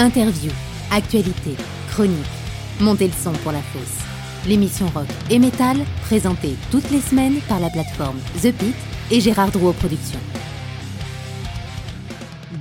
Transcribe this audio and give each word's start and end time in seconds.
Interview, 0.00 0.50
actualité, 0.90 1.54
chronique. 1.90 2.16
Montez 2.80 3.08
le 3.08 3.12
son 3.12 3.32
pour 3.32 3.52
la 3.52 3.60
fosse. 3.60 4.02
L'émission 4.46 4.86
rock 4.94 5.04
et 5.28 5.38
métal, 5.38 5.76
présentée 6.06 6.56
toutes 6.70 6.90
les 6.90 7.02
semaines 7.02 7.38
par 7.50 7.60
la 7.60 7.68
plateforme 7.68 8.18
The 8.42 8.50
Pit 8.50 8.74
et 9.10 9.20
Gérard 9.20 9.50
Drouot 9.50 9.74
Productions. 9.74 10.39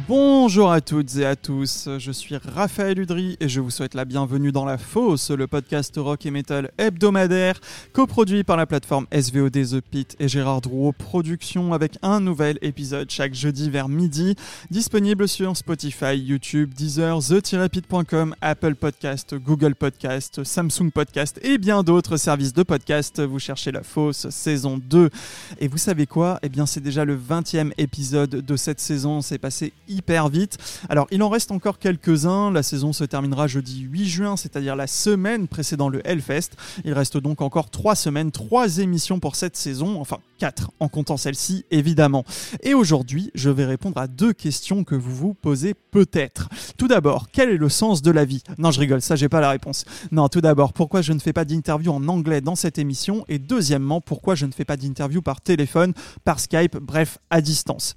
Bonjour 0.10 0.72
à 0.72 0.82
toutes 0.82 1.18
et 1.18 1.26
à 1.28 1.36
tous, 1.36 1.88
je 2.00 2.12
suis 2.12 2.36
Raphaël 2.36 2.98
Udry 2.98 3.38
et 3.40 3.48
je 3.48 3.62
vous 3.62 3.70
souhaite 3.70 3.94
la 3.94 4.06
bienvenue 4.06 4.52
dans 4.52 4.66
La 4.66 4.80
Fosse, 4.80 5.30
le 5.30 5.46
podcast 5.46 5.94
rock 5.98 6.26
et 6.26 6.32
metal 6.32 6.72
hebdomadaire 6.80 7.62
coproduit 7.94 8.44
par 8.44 8.58
la 8.58 8.66
plateforme 8.66 9.06
SVOD 9.12 9.52
The 9.52 9.82
Pit 9.82 10.16
et 10.20 10.28
Gérard 10.28 10.62
Drouot 10.62 10.94
Productions 10.94 11.74
avec 11.74 12.00
un 12.02 12.22
nouvel 12.22 12.58
épisode 12.64 13.12
chaque 13.12 13.36
jeudi 13.36 13.70
vers 13.70 13.88
midi, 13.88 14.34
disponible 14.72 15.28
sur 15.28 15.56
Spotify, 15.56 16.18
YouTube, 16.18 16.74
Deezer, 16.74 17.20
the-pit.com, 17.20 18.34
Apple 18.42 18.74
Podcast, 18.74 19.36
Google 19.36 19.76
Podcast, 19.76 20.44
Samsung 20.44 20.90
Podcast 20.92 21.40
et 21.44 21.60
bien 21.60 21.84
d'autres 21.84 22.18
services 22.18 22.54
de 22.54 22.64
podcast. 22.64 23.22
Vous 23.22 23.38
cherchez 23.38 23.72
La 23.72 23.84
Fosse 23.84 24.28
saison 24.32 24.80
2 24.80 25.12
et 25.60 25.68
vous 25.68 25.78
savez 25.78 26.08
quoi? 26.08 26.40
Eh 26.42 26.50
bien 26.50 26.66
c'est 26.66 26.82
déjà 26.82 27.06
le 27.06 27.16
20e 27.16 27.74
épisode 27.78 28.32
de 28.32 28.56
cette 28.56 28.80
saison, 28.80 29.22
c'est 29.22 29.38
passé 29.38 29.72
hyper 30.00 30.30
vite. 30.30 30.58
Alors, 30.90 31.08
il 31.12 31.22
en 31.22 31.30
reste 31.30 31.52
encore 31.52 31.78
quelques-uns. 31.78 32.52
La 32.52 32.64
saison 32.64 32.94
se 32.94 33.04
terminera 33.04 33.48
jeudi 33.48 33.82
8 33.82 34.06
juin, 34.08 34.38
c'est-à-dire 34.38 34.76
la 34.76 34.88
semaine 34.88 35.48
précédant 35.48 35.90
le 35.90 36.06
Hellfest. 36.08 36.52
Il 36.86 36.94
reste 36.94 37.18
donc 37.18 37.42
encore 37.42 37.70
3 37.70 37.96
semaines, 37.96 38.32
3 38.32 38.80
émissions 38.80 39.20
pour 39.20 39.36
cette 39.36 39.58
saison. 39.58 40.00
Enfin, 40.00 40.18
4 40.40 40.72
en 40.80 40.88
comptant 40.88 41.18
celle-ci, 41.18 41.66
évidemment. 41.70 42.24
Et 42.64 42.74
aujourd'hui, 42.74 43.30
je 43.36 43.50
vais 43.50 43.66
répondre 43.66 43.98
à 44.00 44.08
deux 44.08 44.34
questions 44.34 44.84
que 44.84 44.96
vous 44.96 45.14
vous 45.14 45.34
posez 45.34 45.74
peut-être. 45.74 46.50
Tout 46.78 46.88
d'abord, 46.88 47.28
quel 47.32 47.50
est 47.50 47.58
le 47.58 47.70
sens 47.70 48.02
de 48.02 48.12
la 48.12 48.26
vie? 48.26 48.42
Non, 48.58 48.72
je 48.72 48.80
rigole, 48.80 49.02
ça, 49.02 49.16
j'ai 49.16 49.30
pas 49.30 49.42
la 49.42 49.50
réponse. 49.50 49.86
Non, 50.12 50.30
tout 50.30 50.42
d'abord, 50.42 50.72
pourquoi 50.74 51.02
je 51.02 51.14
ne 51.14 51.20
fais 51.20 51.34
pas 51.34 51.46
d'interview 51.46 51.92
en 51.92 52.08
anglais 52.08 52.42
dans 52.42 52.56
cette 52.56 52.78
émission? 52.78 53.26
Et 53.28 53.38
deuxièmement, 53.38 54.00
pourquoi 54.00 54.36
je 54.36 54.46
ne 54.46 54.52
fais 54.52 54.66
pas 54.66 54.78
d'interview 54.78 55.22
par 55.22 55.42
téléphone, 55.42 55.94
par 56.24 56.40
Skype, 56.40 56.78
bref, 56.78 57.20
à 57.30 57.42
distance? 57.42 57.96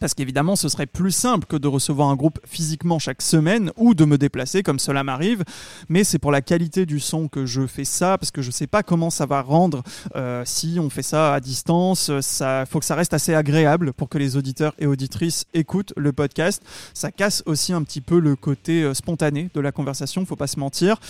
Parce 0.00 0.14
qu'évidemment, 0.14 0.56
ce 0.56 0.68
serait 0.68 0.86
plus 0.86 1.12
simple 1.12 1.46
que 1.46 1.56
de 1.56 1.68
recevoir 1.68 2.08
un 2.08 2.16
groupe 2.16 2.38
physiquement 2.44 2.98
chaque 2.98 3.22
semaine 3.22 3.70
ou 3.76 3.94
de 3.94 4.04
me 4.04 4.18
déplacer 4.18 4.62
comme 4.62 4.78
cela 4.78 5.04
m'arrive. 5.04 5.44
Mais 5.88 6.04
c'est 6.04 6.18
pour 6.18 6.32
la 6.32 6.42
qualité 6.42 6.86
du 6.86 7.00
son 7.00 7.28
que 7.28 7.46
je 7.46 7.66
fais 7.66 7.84
ça, 7.84 8.18
parce 8.18 8.30
que 8.30 8.42
je 8.42 8.48
ne 8.48 8.52
sais 8.52 8.66
pas 8.66 8.82
comment 8.82 9.10
ça 9.10 9.26
va 9.26 9.42
rendre 9.42 9.82
euh, 10.14 10.42
si 10.44 10.78
on 10.80 10.90
fait 10.90 11.02
ça 11.02 11.34
à 11.34 11.40
distance. 11.40 12.08
Il 12.08 12.64
faut 12.68 12.78
que 12.78 12.84
ça 12.84 12.94
reste 12.94 13.14
assez 13.14 13.34
agréable 13.34 13.92
pour 13.92 14.08
que 14.08 14.18
les 14.18 14.36
auditeurs 14.36 14.74
et 14.78 14.86
auditrices 14.86 15.46
écoutent 15.54 15.92
le 15.96 16.12
podcast. 16.12 16.62
Ça 16.94 17.10
casse 17.10 17.42
aussi 17.46 17.72
un 17.72 17.82
petit 17.82 18.00
peu 18.00 18.18
le 18.18 18.36
côté 18.36 18.82
euh, 18.82 18.94
spontané 18.94 19.50
de 19.54 19.60
la 19.60 19.72
conversation, 19.72 20.24
faut 20.26 20.36
pas 20.36 20.46
se 20.46 20.58
mentir. 20.58 21.00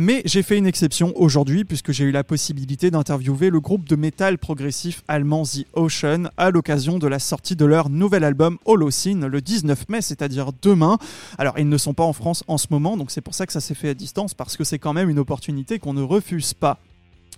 Mais 0.00 0.22
j'ai 0.24 0.44
fait 0.44 0.56
une 0.56 0.68
exception 0.68 1.12
aujourd'hui 1.16 1.64
puisque 1.64 1.90
j'ai 1.90 2.04
eu 2.04 2.12
la 2.12 2.22
possibilité 2.22 2.92
d'interviewer 2.92 3.50
le 3.50 3.58
groupe 3.58 3.88
de 3.88 3.96
métal 3.96 4.38
progressif 4.38 5.02
allemand 5.08 5.42
The 5.42 5.66
Ocean 5.72 6.28
à 6.36 6.52
l'occasion 6.52 7.00
de 7.00 7.08
la 7.08 7.18
sortie 7.18 7.56
de 7.56 7.64
leur 7.64 7.90
nouvel 7.90 8.22
album 8.22 8.58
Holocene 8.64 9.26
le 9.26 9.40
19 9.40 9.88
mai, 9.88 10.00
c'est-à-dire 10.00 10.52
demain. 10.62 10.98
Alors 11.36 11.58
ils 11.58 11.68
ne 11.68 11.76
sont 11.76 11.94
pas 11.94 12.04
en 12.04 12.12
France 12.12 12.44
en 12.46 12.58
ce 12.58 12.68
moment, 12.70 12.96
donc 12.96 13.10
c'est 13.10 13.20
pour 13.20 13.34
ça 13.34 13.44
que 13.44 13.52
ça 13.52 13.60
s'est 13.60 13.74
fait 13.74 13.88
à 13.88 13.94
distance 13.94 14.34
parce 14.34 14.56
que 14.56 14.62
c'est 14.62 14.78
quand 14.78 14.92
même 14.92 15.10
une 15.10 15.18
opportunité 15.18 15.80
qu'on 15.80 15.94
ne 15.94 16.02
refuse 16.02 16.54
pas. 16.54 16.78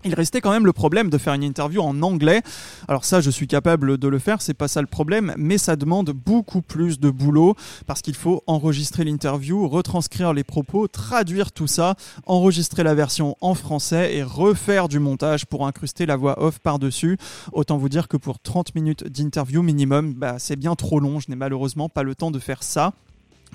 Il 0.02 0.14
restait 0.14 0.40
quand 0.40 0.50
même 0.50 0.64
le 0.64 0.72
problème 0.72 1.10
de 1.10 1.18
faire 1.18 1.34
une 1.34 1.42
interview 1.42 1.82
en 1.82 2.00
anglais. 2.02 2.40
Alors 2.88 3.04
ça, 3.04 3.20
je 3.20 3.30
suis 3.30 3.46
capable 3.46 3.98
de 3.98 4.08
le 4.08 4.18
faire, 4.18 4.40
c'est 4.40 4.54
pas 4.54 4.66
ça 4.66 4.80
le 4.80 4.86
problème, 4.86 5.34
mais 5.36 5.58
ça 5.58 5.76
demande 5.76 6.10
beaucoup 6.10 6.62
plus 6.62 6.98
de 6.98 7.10
boulot 7.10 7.54
parce 7.86 8.00
qu'il 8.00 8.14
faut 8.14 8.42
enregistrer 8.46 9.04
l'interview, 9.04 9.68
retranscrire 9.68 10.32
les 10.32 10.44
propos, 10.44 10.88
traduire 10.88 11.52
tout 11.52 11.66
ça, 11.66 11.96
enregistrer 12.24 12.82
la 12.82 12.94
version 12.94 13.36
en 13.42 13.54
français 13.54 14.16
et 14.16 14.22
refaire 14.22 14.88
du 14.88 15.00
montage 15.00 15.44
pour 15.44 15.66
incruster 15.66 16.06
la 16.06 16.16
voix 16.16 16.42
off 16.42 16.60
par-dessus. 16.60 17.18
Autant 17.52 17.76
vous 17.76 17.90
dire 17.90 18.08
que 18.08 18.16
pour 18.16 18.38
30 18.40 18.74
minutes 18.74 19.04
d'interview 19.06 19.62
minimum, 19.62 20.14
bah, 20.14 20.36
c'est 20.38 20.56
bien 20.56 20.76
trop 20.76 20.98
long, 20.98 21.20
je 21.20 21.28
n'ai 21.28 21.36
malheureusement 21.36 21.90
pas 21.90 22.04
le 22.04 22.14
temps 22.14 22.30
de 22.30 22.38
faire 22.38 22.62
ça. 22.62 22.94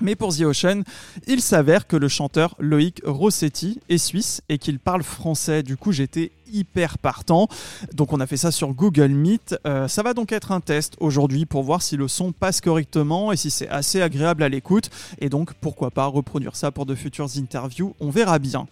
Mais 0.00 0.14
pour 0.14 0.34
The 0.34 0.42
Ocean, 0.42 0.82
il 1.26 1.40
s'avère 1.40 1.86
que 1.86 1.96
le 1.96 2.08
chanteur 2.08 2.54
Loïc 2.58 3.00
Rossetti 3.04 3.80
est 3.88 3.98
suisse 3.98 4.42
et 4.48 4.58
qu'il 4.58 4.78
parle 4.78 5.02
français. 5.02 5.62
Du 5.62 5.78
coup, 5.78 5.90
j'étais 5.90 6.32
hyper 6.52 6.98
partant. 6.98 7.48
Donc 7.94 8.12
on 8.12 8.20
a 8.20 8.26
fait 8.26 8.36
ça 8.36 8.50
sur 8.50 8.72
Google 8.74 9.08
Meet. 9.08 9.56
Euh, 9.66 9.88
ça 9.88 10.02
va 10.02 10.14
donc 10.14 10.32
être 10.32 10.52
un 10.52 10.60
test 10.60 10.96
aujourd'hui 11.00 11.46
pour 11.46 11.62
voir 11.62 11.82
si 11.82 11.96
le 11.96 12.08
son 12.08 12.32
passe 12.32 12.60
correctement 12.60 13.32
et 13.32 13.36
si 13.36 13.50
c'est 13.50 13.68
assez 13.68 14.02
agréable 14.02 14.42
à 14.42 14.48
l'écoute. 14.48 14.90
Et 15.20 15.28
donc 15.28 15.54
pourquoi 15.54 15.90
pas 15.90 16.06
reproduire 16.06 16.56
ça 16.56 16.70
pour 16.70 16.86
de 16.86 16.94
futures 16.94 17.28
interviews. 17.36 17.94
On 18.00 18.10
verra 18.10 18.38
bien. 18.38 18.66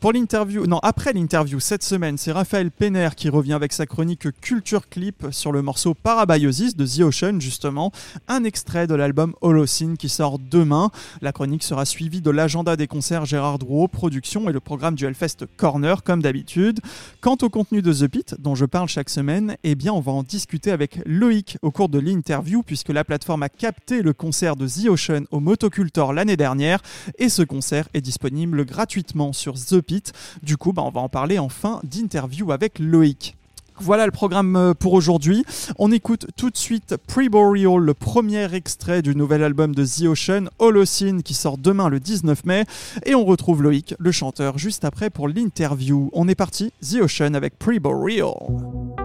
Pour 0.00 0.12
l'interview, 0.12 0.66
non, 0.66 0.78
après 0.82 1.12
l'interview 1.12 1.60
cette 1.60 1.82
semaine, 1.82 2.18
c'est 2.18 2.32
Raphaël 2.32 2.70
Penner 2.70 3.10
qui 3.16 3.28
revient 3.28 3.52
avec 3.52 3.72
sa 3.72 3.86
chronique 3.86 4.28
Culture 4.40 4.88
Clip 4.88 5.26
sur 5.30 5.52
le 5.52 5.62
morceau 5.62 5.94
Parabiosis 5.94 6.76
de 6.76 6.86
The 6.86 7.00
Ocean, 7.00 7.40
justement. 7.40 7.92
Un 8.28 8.44
extrait 8.44 8.86
de 8.86 8.94
l'album 8.94 9.34
Holocene 9.40 9.96
qui 9.96 10.08
sort 10.08 10.38
demain. 10.38 10.90
La 11.20 11.32
chronique 11.32 11.62
sera 11.62 11.84
suivie 11.84 12.20
de 12.20 12.30
l'agenda 12.30 12.76
des 12.76 12.86
concerts 12.86 13.24
Gérard 13.24 13.58
Drouot, 13.58 13.88
production 13.88 14.48
et 14.48 14.52
le 14.52 14.60
programme 14.60 14.94
du 14.94 15.06
Hellfest 15.06 15.46
Corner, 15.56 16.02
comme 16.02 16.22
d'habitude. 16.22 16.80
Quant 17.20 17.36
au 17.42 17.50
contenu 17.50 17.82
de 17.82 17.92
The 17.92 18.08
Pit, 18.08 18.36
dont 18.38 18.54
je 18.54 18.64
parle 18.64 18.88
chaque 18.88 19.10
semaine, 19.10 19.58
eh 19.62 19.74
bien 19.74 19.92
on 19.92 20.00
va 20.00 20.10
en 20.10 20.22
discuter 20.22 20.70
avec 20.70 21.02
Loïc 21.04 21.58
au 21.60 21.70
cours 21.70 21.90
de 21.90 21.98
l'interview, 21.98 22.62
puisque 22.62 22.88
la 22.88 23.04
plateforme 23.04 23.42
a 23.42 23.50
capté 23.50 24.00
le 24.00 24.14
concert 24.14 24.56
de 24.56 24.66
The 24.66 24.88
Ocean 24.88 25.24
au 25.30 25.38
Motocultor 25.38 26.14
l'année 26.14 26.38
dernière, 26.38 26.80
et 27.18 27.28
ce 27.28 27.42
concert 27.42 27.90
est 27.92 28.00
disponible 28.00 28.64
gratuitement 28.64 29.34
sur 29.34 29.56
The 29.56 29.82
Pit. 29.82 30.14
Du 30.42 30.56
coup, 30.56 30.72
bah, 30.72 30.80
on 30.82 30.90
va 30.90 31.02
en 31.02 31.10
parler 31.10 31.38
en 31.38 31.50
fin 31.50 31.80
d'interview 31.84 32.52
avec 32.52 32.78
Loïc. 32.78 33.36
Voilà 33.80 34.04
le 34.04 34.12
programme 34.12 34.56
euh, 34.56 34.74
pour 34.74 34.92
aujourd'hui. 34.92 35.44
On 35.78 35.90
écoute 35.90 36.26
tout 36.36 36.50
de 36.50 36.56
suite 36.56 36.96
Pre-Boreal, 37.08 37.80
le 37.80 37.94
premier 37.94 38.54
extrait 38.54 39.00
du 39.00 39.16
nouvel 39.16 39.42
album 39.42 39.74
de 39.74 39.84
The 39.84 40.06
Ocean, 40.06 40.48
Holocene, 40.58 41.22
qui 41.22 41.32
sort 41.32 41.56
demain 41.56 41.88
le 41.88 41.98
19 41.98 42.44
mai. 42.44 42.64
Et 43.06 43.14
on 43.14 43.24
retrouve 43.24 43.62
Loïc, 43.62 43.94
le 43.98 44.12
chanteur, 44.12 44.58
juste 44.58 44.84
après 44.84 45.08
pour 45.08 45.28
l'interview. 45.28 46.10
On 46.12 46.28
est 46.28 46.34
parti, 46.34 46.72
The 46.82 46.96
Ocean 47.02 47.34
avec 47.34 47.58
Pre-Boreal. 47.58 48.99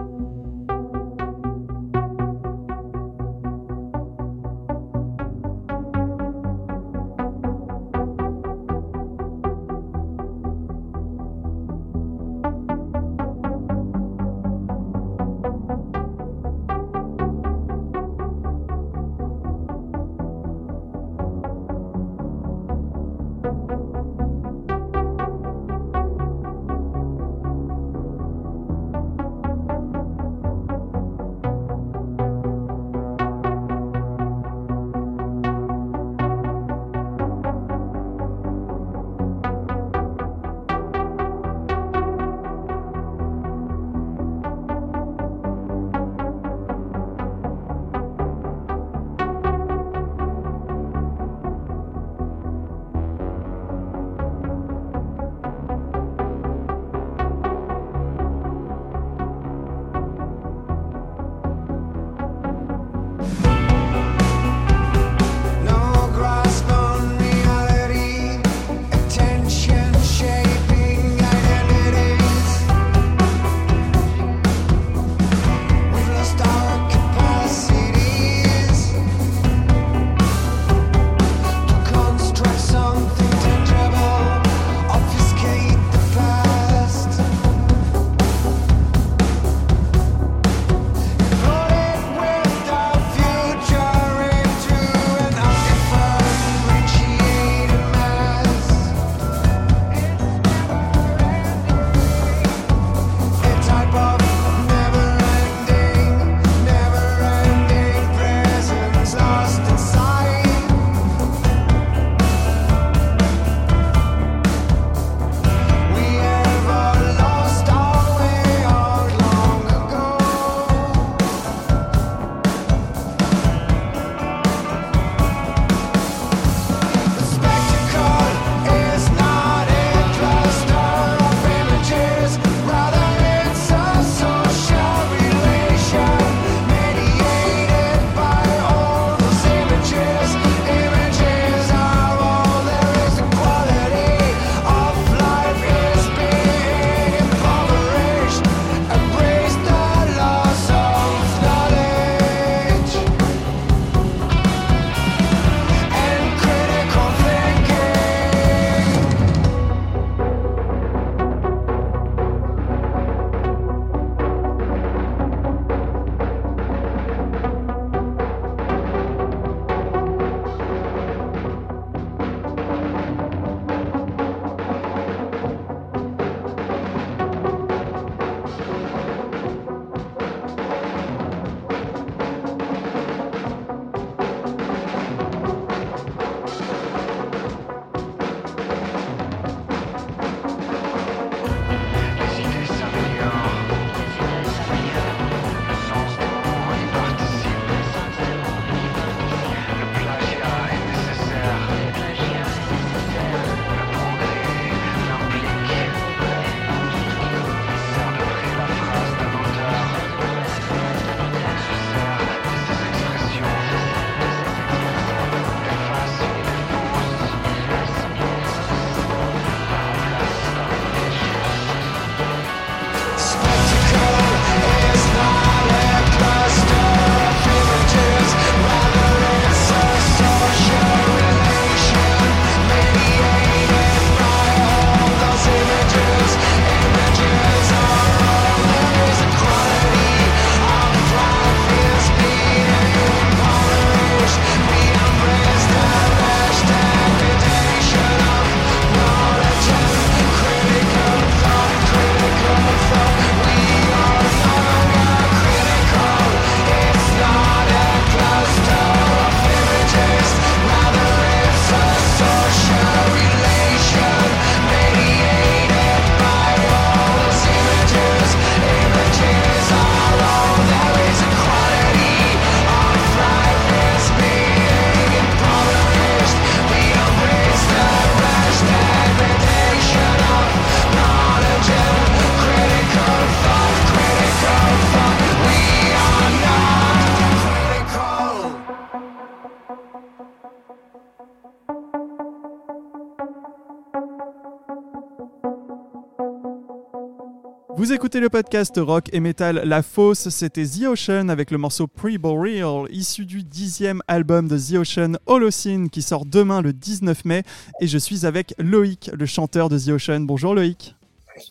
Vous 297.86 297.92
écoutez 297.92 298.18
le 298.18 298.28
podcast 298.28 298.80
rock 298.82 299.10
et 299.12 299.20
metal 299.20 299.62
La 299.64 299.80
Fosse, 299.80 300.28
c'était 300.30 300.66
The 300.66 300.86
Ocean 300.88 301.28
avec 301.28 301.52
le 301.52 301.56
morceau 301.56 301.86
Pre-Boreal, 301.86 302.90
issu 302.90 303.24
du 303.24 303.44
dixième 303.44 304.02
album 304.08 304.48
de 304.48 304.58
The 304.58 304.78
Ocean, 304.78 305.12
Holocene, 305.26 305.88
qui 305.88 306.02
sort 306.02 306.26
demain 306.26 306.62
le 306.62 306.72
19 306.72 307.24
mai. 307.24 307.44
Et 307.80 307.86
je 307.86 307.96
suis 307.96 308.26
avec 308.26 308.54
Loïc, 308.58 309.12
le 309.16 309.24
chanteur 309.24 309.68
de 309.68 309.78
The 309.78 309.90
Ocean. 309.90 310.22
Bonjour 310.22 310.52
Loïc. 310.52 310.96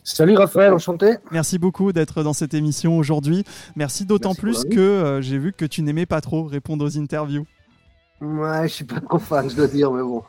Salut 0.04 0.36
Raphaël, 0.36 0.74
enchanté. 0.74 1.14
Merci 1.30 1.56
beaucoup 1.56 1.94
d'être 1.94 2.22
dans 2.22 2.34
cette 2.34 2.52
émission 2.52 2.98
aujourd'hui. 2.98 3.44
Merci 3.74 4.04
d'autant 4.04 4.34
plus 4.34 4.66
que 4.66 4.78
euh, 4.78 5.22
j'ai 5.22 5.38
vu 5.38 5.54
que 5.54 5.64
tu 5.64 5.80
n'aimais 5.80 6.04
pas 6.04 6.20
trop 6.20 6.44
répondre 6.44 6.84
aux 6.84 6.98
interviews. 6.98 7.46
Ouais, 8.22 8.66
je 8.66 8.72
suis 8.72 8.84
pas 8.84 8.98
trop 8.98 9.18
fan, 9.18 9.50
je 9.50 9.54
dois 9.54 9.66
dire, 9.66 9.92
mais 9.92 10.02
bon. 10.02 10.22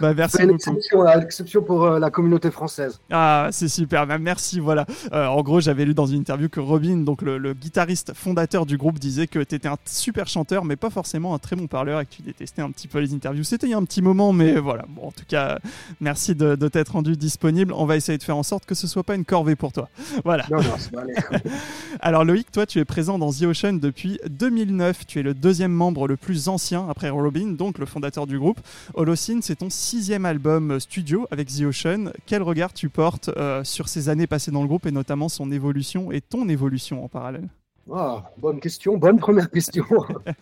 bah, 0.00 0.12
merci 0.12 0.42
une 0.42 0.52
beaucoup. 0.52 1.06
exception, 1.22 1.62
pour 1.62 1.84
euh, 1.84 1.98
la 1.98 2.10
communauté 2.10 2.50
française. 2.50 3.00
Ah, 3.10 3.48
c'est 3.52 3.68
super. 3.68 4.06
Bah, 4.06 4.18
merci. 4.18 4.60
Voilà. 4.60 4.84
Euh, 5.14 5.26
en 5.26 5.40
gros, 5.40 5.58
j'avais 5.58 5.86
lu 5.86 5.94
dans 5.94 6.04
une 6.04 6.20
interview 6.20 6.50
que 6.50 6.60
Robin, 6.60 6.98
donc 6.98 7.22
le, 7.22 7.54
guitariste 7.54 8.12
fondateur 8.14 8.66
du 8.66 8.76
groupe, 8.76 8.98
disait 8.98 9.28
que 9.28 9.38
tu 9.38 9.54
étais 9.54 9.68
un 9.68 9.78
super 9.86 10.26
chanteur, 10.28 10.66
mais 10.66 10.76
pas 10.76 10.90
forcément 10.90 11.34
un 11.34 11.38
très 11.38 11.56
bon 11.56 11.68
parleur 11.68 12.00
et 12.00 12.04
que 12.04 12.10
tu 12.10 12.20
détestais 12.20 12.60
un 12.60 12.70
petit 12.70 12.86
peu 12.86 12.98
les 12.98 13.14
interviews. 13.14 13.44
C'était 13.44 13.66
il 13.66 13.70
y 13.70 13.74
a 13.74 13.78
un 13.78 13.84
petit 13.84 14.02
moment, 14.02 14.34
mais 14.34 14.56
voilà. 14.56 14.84
Bon, 14.90 15.06
en 15.06 15.12
tout 15.12 15.24
cas, 15.26 15.58
merci 16.00 16.34
de, 16.34 16.54
t'être 16.68 16.92
rendu 16.92 17.16
disponible. 17.16 17.72
On 17.72 17.86
va 17.86 17.96
essayer 17.96 18.18
de 18.18 18.22
faire 18.22 18.36
en 18.36 18.42
sorte 18.42 18.66
que 18.66 18.74
ce 18.74 18.86
soit 18.86 19.04
pas 19.04 19.14
une 19.14 19.24
corvée 19.24 19.56
pour 19.56 19.72
toi. 19.72 19.88
Voilà. 20.24 20.44
Non, 20.50 20.58
non, 20.58 20.74
c'est 20.78 20.92
Alors, 22.00 22.24
Loïc, 22.24 22.52
toi, 22.52 22.66
tu 22.66 22.78
es 22.78 22.84
présent 22.84 23.18
dans 23.18 23.32
The 23.32 23.42
Ocean 23.42 23.72
depuis 23.74 24.20
2009. 24.28 25.06
Tu 25.06 25.18
es 25.18 25.22
le 25.22 25.34
deuxième 25.34 25.72
membre 25.72 26.06
le 26.06 26.16
plus 26.16 26.48
ancien 26.48 26.86
après 26.88 27.08
Robin, 27.08 27.21
donc 27.30 27.78
le 27.78 27.86
fondateur 27.86 28.26
du 28.26 28.38
groupe. 28.38 28.60
Holocene, 28.94 29.42
c'est 29.42 29.56
ton 29.56 29.70
sixième 29.70 30.24
album 30.24 30.80
studio 30.80 31.26
avec 31.30 31.48
The 31.48 31.62
Ocean. 31.62 32.12
Quel 32.26 32.42
regard 32.42 32.72
tu 32.72 32.88
portes 32.88 33.30
euh, 33.36 33.64
sur 33.64 33.88
ces 33.88 34.08
années 34.08 34.26
passées 34.26 34.50
dans 34.50 34.62
le 34.62 34.68
groupe 34.68 34.86
et 34.86 34.90
notamment 34.90 35.28
son 35.28 35.50
évolution 35.52 36.10
et 36.12 36.20
ton 36.20 36.48
évolution 36.48 37.04
en 37.04 37.08
parallèle? 37.08 37.48
Ah, 37.92 38.30
Bonne 38.38 38.60
question, 38.60 38.96
bonne 38.96 39.18
première 39.18 39.50
question. 39.50 39.84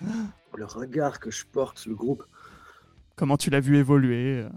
le 0.56 0.64
regard 0.64 1.20
que 1.20 1.30
je 1.30 1.44
porte 1.50 1.78
sur 1.78 1.90
le 1.90 1.96
groupe. 1.96 2.24
Comment 3.16 3.36
tu 3.36 3.50
l'as 3.50 3.60
vu 3.60 3.76
évoluer 3.76 4.42
euh? 4.44 4.48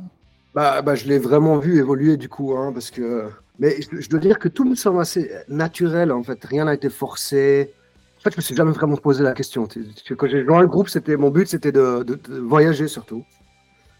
Bah, 0.53 0.81
bah, 0.81 0.95
je 0.95 1.07
l'ai 1.07 1.19
vraiment 1.19 1.57
vu 1.57 1.79
évoluer 1.79 2.17
du 2.17 2.29
coup, 2.29 2.55
hein, 2.55 2.71
parce 2.73 2.91
que. 2.91 3.29
Mais 3.59 3.77
je, 3.81 4.09
dois 4.09 4.19
dire 4.19 4.39
que 4.39 4.47
tout 4.47 4.65
me 4.65 4.75
semble 4.75 5.01
assez 5.01 5.31
naturel 5.47 6.11
en 6.11 6.23
fait. 6.23 6.43
Rien 6.43 6.65
n'a 6.65 6.73
été 6.73 6.89
forcé. 6.89 7.73
En 8.23 8.29
fait, 8.29 8.31
je 8.31 8.37
me 8.37 8.41
suis 8.41 8.55
jamais 8.55 8.71
vraiment 8.71 8.95
posé 8.95 9.21
la 9.21 9.33
question. 9.33 9.67
Quand 10.17 10.27
j'ai 10.27 10.45
joint 10.45 10.61
le 10.61 10.67
groupe, 10.67 10.87
c'était 10.87 11.17
mon 11.17 11.29
but, 11.29 11.45
c'était 11.45 11.73
de, 11.73 12.05
voyager 12.39 12.87
surtout. 12.87 13.25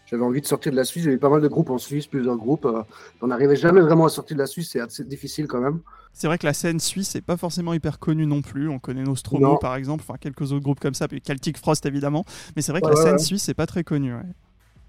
J'avais 0.06 0.22
envie 0.22 0.40
de 0.40 0.46
sortir 0.46 0.72
de 0.72 0.76
la 0.76 0.84
Suisse. 0.84 1.04
J'avais 1.04 1.18
pas 1.18 1.28
mal 1.28 1.42
de 1.42 1.48
groupes 1.48 1.68
en 1.68 1.76
Suisse, 1.76 2.06
plusieurs 2.06 2.38
groupes. 2.38 2.64
Euh, 2.64 2.82
on 3.20 3.26
n'arrivait 3.26 3.56
jamais 3.56 3.82
vraiment 3.82 4.06
à 4.06 4.08
sortir 4.08 4.38
de 4.38 4.40
la 4.40 4.46
Suisse. 4.46 4.70
C'est 4.72 4.80
assez 4.80 5.04
difficile 5.04 5.46
quand 5.46 5.60
même. 5.60 5.80
C'est 6.14 6.26
vrai 6.26 6.38
que 6.38 6.46
la 6.46 6.54
scène 6.54 6.80
suisse 6.80 7.14
n'est 7.14 7.20
pas 7.20 7.36
forcément 7.36 7.74
hyper 7.74 7.98
connue 7.98 8.24
non 8.24 8.40
plus. 8.40 8.66
On 8.70 8.78
connaît 8.78 9.02
Nostromo 9.02 9.58
par 9.58 9.76
exemple, 9.76 10.04
enfin 10.06 10.16
quelques 10.18 10.52
autres 10.52 10.62
groupes 10.62 10.80
comme 10.80 10.94
ça, 10.94 11.06
puis 11.06 11.20
Celtic 11.22 11.58
Frost 11.58 11.84
évidemment. 11.84 12.24
Mais 12.56 12.62
c'est 12.62 12.72
vrai 12.72 12.80
que 12.80 12.88
la 12.88 12.96
scène 12.96 13.18
suisse 13.18 13.46
n'est 13.48 13.54
pas 13.54 13.66
très 13.66 13.84
connue. 13.84 14.14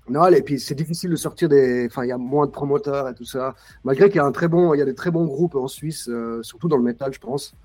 Non, 0.07 0.27
et 0.27 0.41
puis 0.43 0.59
c'est 0.59 0.75
difficile 0.75 1.09
de 1.09 1.15
sortir 1.15 1.49
des. 1.49 1.87
Enfin, 1.87 2.05
il 2.05 2.09
y 2.09 2.11
a 2.11 2.17
moins 2.17 2.45
de 2.45 2.51
promoteurs 2.51 3.09
et 3.09 3.15
tout 3.15 3.25
ça. 3.25 3.55
Malgré 3.83 4.07
qu'il 4.09 4.17
y 4.17 4.19
a 4.19 4.25
un 4.25 4.31
très 4.31 4.47
bon, 4.47 4.73
il 4.73 4.77
y 4.77 4.81
a 4.81 4.85
des 4.85 4.93
très 4.93 5.11
bons 5.11 5.25
groupes 5.25 5.55
en 5.55 5.67
Suisse, 5.67 6.07
euh, 6.09 6.43
surtout 6.43 6.67
dans 6.67 6.77
le 6.77 6.83
métal, 6.83 7.11
je 7.11 7.19
pense. 7.19 7.55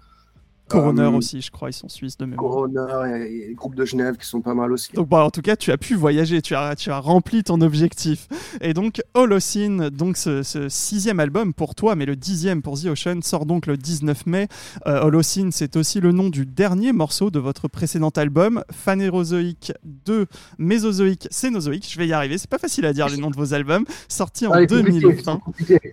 Coroner 0.71 1.03
euh, 1.03 1.11
aussi, 1.11 1.41
je 1.41 1.51
crois, 1.51 1.71
ils 1.71 1.75
sont 1.75 1.89
suisses 1.89 2.17
de 2.17 2.25
mémoire. 2.25 2.51
Coroner 2.51 3.19
et 3.19 3.49
les 3.49 3.55
groupes 3.55 3.75
de 3.75 3.85
Genève 3.85 4.17
qui 4.17 4.27
sont 4.27 4.41
pas 4.41 4.55
mal 4.55 4.73
aussi. 4.73 4.93
Donc, 4.93 5.09
bah, 5.09 5.25
en 5.25 5.31
tout 5.31 5.43
cas, 5.43 5.57
tu 5.57 5.73
as 5.73 5.79
pu 5.79 5.95
voyager, 5.95 6.41
tu 6.43 6.55
as, 6.55 6.77
tu 6.77 6.91
as 6.91 6.99
rempli 6.99 7.43
ton 7.43 7.61
objectif. 7.61 8.29
Et 8.61 8.73
donc, 8.73 9.03
Holocene, 9.15 9.91
donc 9.91 10.17
ce, 10.17 10.43
sixième 10.69 11.21
album 11.21 11.53
pour 11.53 11.75
toi, 11.75 11.97
mais 11.97 12.07
le 12.07 12.17
dixième 12.17 12.63
pour 12.63 12.79
The 12.79 12.87
Ocean, 12.87 13.21
sort 13.23 13.47
donc 13.47 13.67
le 13.67 13.77
19 13.77 14.27
mai. 14.27 14.49
Euh, 14.87 15.03
Holocene, 15.03 15.51
c'est 15.53 15.77
aussi 15.77 16.01
le 16.01 16.13
nom 16.13 16.29
du 16.29 16.47
dernier 16.47 16.93
morceau 16.93 17.31
de 17.31 17.39
votre 17.39 17.69
précédent 17.69 18.11
album, 18.11 18.63
Phanérozoïque 18.71 19.73
2, 19.85 20.27
Mésozoïque, 20.59 21.27
Cénozoïque. 21.31 21.89
Je 21.91 21.99
vais 21.99 22.07
y 22.07 22.13
arriver, 22.13 22.39
c'est 22.39 22.51
pas 22.51 22.59
facile 22.59 22.87
à 22.87 22.93
dire 22.93 23.09
les 23.09 23.17
noms 23.17 23.31
de 23.31 23.37
vos 23.37 23.55
albums, 23.55 23.85
sorti 24.09 24.47
en 24.47 24.65
2020. 24.65 25.41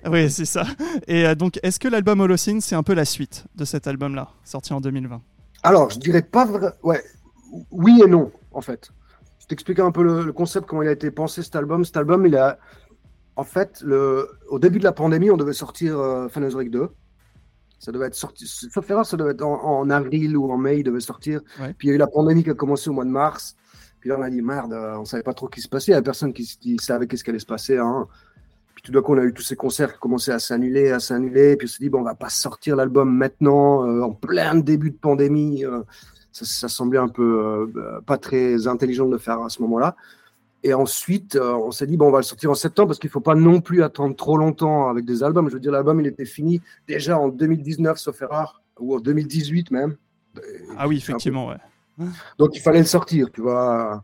Oui, 0.10 0.30
c'est 0.30 0.46
ça. 0.46 0.66
Et 1.08 1.26
euh, 1.26 1.36
donc, 1.36 1.60
est-ce 1.64 1.80
que 1.80 1.88
l'album 1.88 2.20
Holocene, 2.20 2.62
c'est 2.62 2.76
un 2.76 2.84
peu 2.84 2.94
la 2.94 3.06
suite 3.06 3.46
de 3.56 3.66
cet 3.66 3.88
album-là, 3.88 4.30
sorti 4.44 4.67
en 4.74 4.82
2020 4.82 5.22
Alors, 5.64 5.90
je 5.90 6.00
dirais 6.00 6.22
pas 6.22 6.46
vrai. 6.46 6.72
Ouais, 6.84 7.04
oui 7.72 8.02
et 8.04 8.08
non, 8.08 8.32
en 8.52 8.62
fait. 8.62 8.92
Je 9.40 9.48
t'explique 9.48 9.80
un 9.80 9.92
peu 9.92 10.04
le, 10.04 10.34
concept, 10.34 10.68
comment 10.68 10.82
il 10.82 10.90
a 10.90 10.92
été 10.92 11.12
pensé 11.12 11.44
cet 11.44 11.56
album. 11.56 11.86
Cet 11.86 11.98
album, 11.98 12.26
il 12.26 12.36
a. 12.36 12.60
En 13.36 13.44
fait, 13.44 13.82
le... 13.82 14.28
au 14.50 14.58
début 14.58 14.80
de 14.80 14.84
la 14.84 14.92
pandémie, 14.92 15.30
on 15.30 15.38
devait 15.38 15.54
sortir 15.54 16.00
euh, 16.00 16.28
2. 16.28 16.90
Ça 17.80 17.92
devait 17.92 18.08
être 18.08 18.16
sorti, 18.16 18.48
sauf 18.48 18.90
erreur, 18.90 19.06
ça 19.06 19.18
devait 19.18 19.32
être 19.32 19.44
en, 19.44 19.88
avril 19.92 20.36
ou 20.36 20.52
en 20.52 20.58
mai, 20.58 20.80
il 20.80 20.84
devait 20.84 21.00
sortir. 21.00 21.42
Puis 21.78 21.88
il 21.88 21.90
y 21.90 21.92
a 21.92 21.96
eu 21.96 22.00
la 22.00 22.08
pandémie 22.08 22.44
qui 22.44 22.50
a 22.50 22.56
commencé 22.56 22.90
au 22.90 22.94
mois 22.94 23.06
de 23.06 23.12
mars. 23.12 23.56
Puis 24.00 24.10
là, 24.10 24.16
on 24.18 24.24
a 24.24 24.30
dit 24.32 24.42
merde, 24.42 24.74
on 24.74 25.06
savait 25.06 25.22
pas 25.22 25.36
trop 25.36 25.48
ce 25.48 25.56
qui 25.56 25.62
se 25.62 25.70
passait. 25.70 25.92
Il 25.92 25.96
n'y 25.96 26.00
a 26.00 26.02
personne 26.02 26.34
qui, 26.34 26.78
savait 26.80 27.06
qu'est-ce 27.06 27.24
qui 27.24 27.30
allait 27.30 27.38
se 27.38 27.46
passer. 27.46 27.78
Hein 27.78 28.08
tout 28.82 28.92
d'un 28.92 29.02
coup, 29.02 29.14
on 29.14 29.18
a 29.18 29.24
eu 29.24 29.34
tous 29.34 29.44
ces 29.44 29.56
concerts 29.56 29.94
qui 29.94 30.00
commençaient 30.00 30.32
à 30.32 30.40
s'annuler, 30.40 30.92
à 30.92 31.00
s'annuler. 31.00 31.56
Puis 31.56 31.68
on 31.68 31.72
s'est 31.72 31.84
dit, 31.84 31.90
bon, 31.90 32.00
on 32.00 32.04
va 32.04 32.16
pas 32.16 32.30
sortir 32.30 32.76
l'album 32.76 33.16
maintenant, 33.16 33.86
euh, 33.86 34.02
en 34.02 34.12
plein 34.12 34.56
début 34.56 34.92
de 34.92 34.98
pandémie. 34.98 35.66
Euh, 35.66 35.82
ça, 36.32 36.68
semblait 36.68 37.00
un 37.00 37.08
peu 37.08 37.70
euh, 37.76 38.02
pas 38.06 38.18
très 38.18 38.68
intelligent 38.68 39.08
de 39.08 39.12
le 39.14 39.18
faire 39.18 39.42
à 39.42 39.50
ce 39.50 39.62
moment-là. 39.64 39.96
Et 40.64 40.74
ensuite, 40.74 41.38
on 41.40 41.72
s'est 41.72 41.88
dit, 41.88 41.98
bon, 41.98 42.08
on 42.08 42.12
va 42.12 42.20
le 42.20 42.24
sortir 42.24 42.52
en 42.52 42.56
septembre 42.56 42.90
parce 42.90 43.00
qu'il 43.00 43.10
faut 43.10 43.22
pas 43.22 43.36
non 43.36 43.62
plus 43.62 43.84
attendre 43.84 44.16
trop 44.16 44.38
longtemps 44.38 44.90
avec 44.90 45.06
des 45.06 45.24
albums. 45.24 45.50
Je 45.50 45.54
veux 45.54 45.60
dire, 45.60 45.72
l'album, 45.72 46.00
il 46.00 46.08
était 46.08 46.26
fini 46.26 46.62
déjà 46.88 47.18
en 47.18 47.30
2019, 47.30 47.98
sauf 47.98 48.22
erreur, 48.22 48.62
ou 48.80 48.96
en 48.96 49.00
2018 49.00 49.72
même. 49.72 49.96
Ah 50.78 50.88
oui, 50.88 50.98
effectivement, 50.98 51.48
ouais. 51.48 51.58
Donc 52.38 52.56
il 52.56 52.60
fallait 52.60 52.80
le 52.80 52.86
sortir, 52.86 53.32
tu 53.32 53.42
vois. 53.42 54.04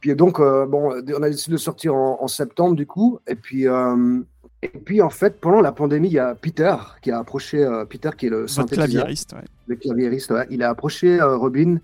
Puis 0.00 0.14
donc, 0.14 0.38
euh, 0.38 0.66
bon, 0.66 0.92
on 0.92 1.22
a 1.22 1.30
décidé 1.30 1.52
de 1.52 1.60
sortir 1.60 1.94
en, 1.94 2.28
septembre, 2.28 2.76
du 2.76 2.86
coup. 2.86 3.18
Et 3.26 3.34
puis, 3.34 3.66
euh, 3.66 4.20
et 4.62 4.68
puis, 4.68 5.02
en 5.02 5.10
fait, 5.10 5.40
pendant 5.40 5.60
la 5.60 5.72
pandémie, 5.72 6.08
il 6.08 6.14
y 6.14 6.18
a 6.18 6.34
Peter 6.34 6.74
qui 7.02 7.10
a 7.10 7.18
approché, 7.18 7.64
euh, 7.64 7.84
Peter 7.84 8.10
qui 8.16 8.26
est 8.26 8.30
le 8.30 8.46
claviériste, 8.66 9.34
le 9.66 9.76
claviériste, 9.76 10.30
ouais. 10.30 10.46
il 10.50 10.62
a 10.62 10.70
approché 10.70 11.20
Robin. 11.20 11.78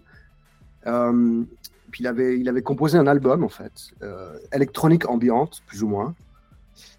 puis 1.90 2.00
il 2.00 2.06
avait, 2.06 2.38
il 2.38 2.48
avait 2.48 2.62
composé 2.62 2.98
un 2.98 3.06
album, 3.06 3.42
en 3.42 3.48
fait, 3.48 3.72
électronique 4.52 5.08
ambiante, 5.08 5.62
plus 5.66 5.82
ou 5.82 5.88
moins. 5.88 6.14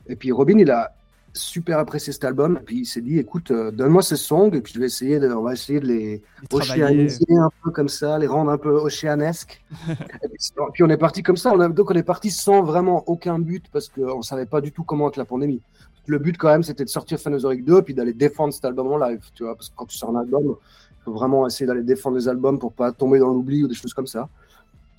Et 0.07 0.15
puis 0.15 0.31
Robin, 0.31 0.57
il 0.57 0.69
a, 0.72 0.95
super 1.36 1.80
apprécié 1.80 2.13
cet 2.13 2.24
album. 2.24 2.60
Puis 2.65 2.80
il 2.80 2.86
s'est 2.86 3.01
dit, 3.01 3.20
écoute, 3.20 3.51
euh, 3.51 3.72
donne-moi 3.72 4.01
ces 4.01 4.15
songs 4.15 4.51
et 4.51 4.62
puis 4.62 4.74
je 4.74 4.80
vais 4.80 4.86
essayer 4.88 5.20
de, 5.20 5.32
on 5.32 5.44
va 5.44 5.54
essayer 5.54 5.80
de 5.80 5.88
les 5.88 6.24
océaniser 6.51 7.25
un 7.38 7.50
peu 7.63 7.72
comme 7.72 7.89
ça, 7.89 8.18
les 8.18 8.27
rendre 8.27 8.51
un 8.51 8.58
peu 8.58 8.70
océanesques. 8.70 9.63
puis, 10.74 10.84
on 10.84 10.89
est 10.89 10.98
parti 10.98 11.24
comme 11.24 11.38
ça. 11.38 11.54
On 11.54 11.70
donc 11.70 11.92
on 11.92 11.96
est 11.96 12.04
parti 12.04 12.32
sans 12.32 12.63
vraiment 12.63 13.04
aucun 13.08 13.39
but 13.39 13.65
parce 13.72 13.89
qu'on 13.89 14.22
savait 14.22 14.46
pas 14.46 14.62
du 14.62 14.72
tout 14.72 14.84
comment 14.84 15.10
être 15.10 15.18
la 15.18 15.25
pandémie. 15.25 15.62
Le 16.08 16.20
but 16.20 16.38
quand 16.38 16.50
même, 16.50 16.63
c'était 16.63 16.86
de 16.86 16.89
sortir 16.89 17.20
Phanosoric 17.20 17.65
2 17.65 17.82
puis 17.82 17.94
d'aller 17.94 18.13
défendre 18.13 18.54
cet 18.54 18.65
album 18.65 18.88
en 18.88 18.98
live. 18.98 19.22
Tu 19.34 19.44
vois, 19.44 19.56
parce 19.56 19.70
que 19.70 19.75
quand 19.75 19.86
tu 19.86 19.98
sors 19.98 20.15
un 20.15 20.20
album, 20.20 20.56
il 21.01 21.04
faut 21.04 21.13
vraiment 21.13 21.48
essayer 21.48 21.65
d'aller 21.65 21.84
défendre 21.84 22.18
les 22.18 22.27
albums 22.27 22.60
pour 22.60 22.74
pas 22.74 22.92
tomber 22.92 23.20
dans 23.20 23.30
l'oubli 23.30 23.63
ou 23.63 23.68
des 23.68 23.75
choses 23.75 23.94
comme 23.94 24.08
ça. 24.08 24.30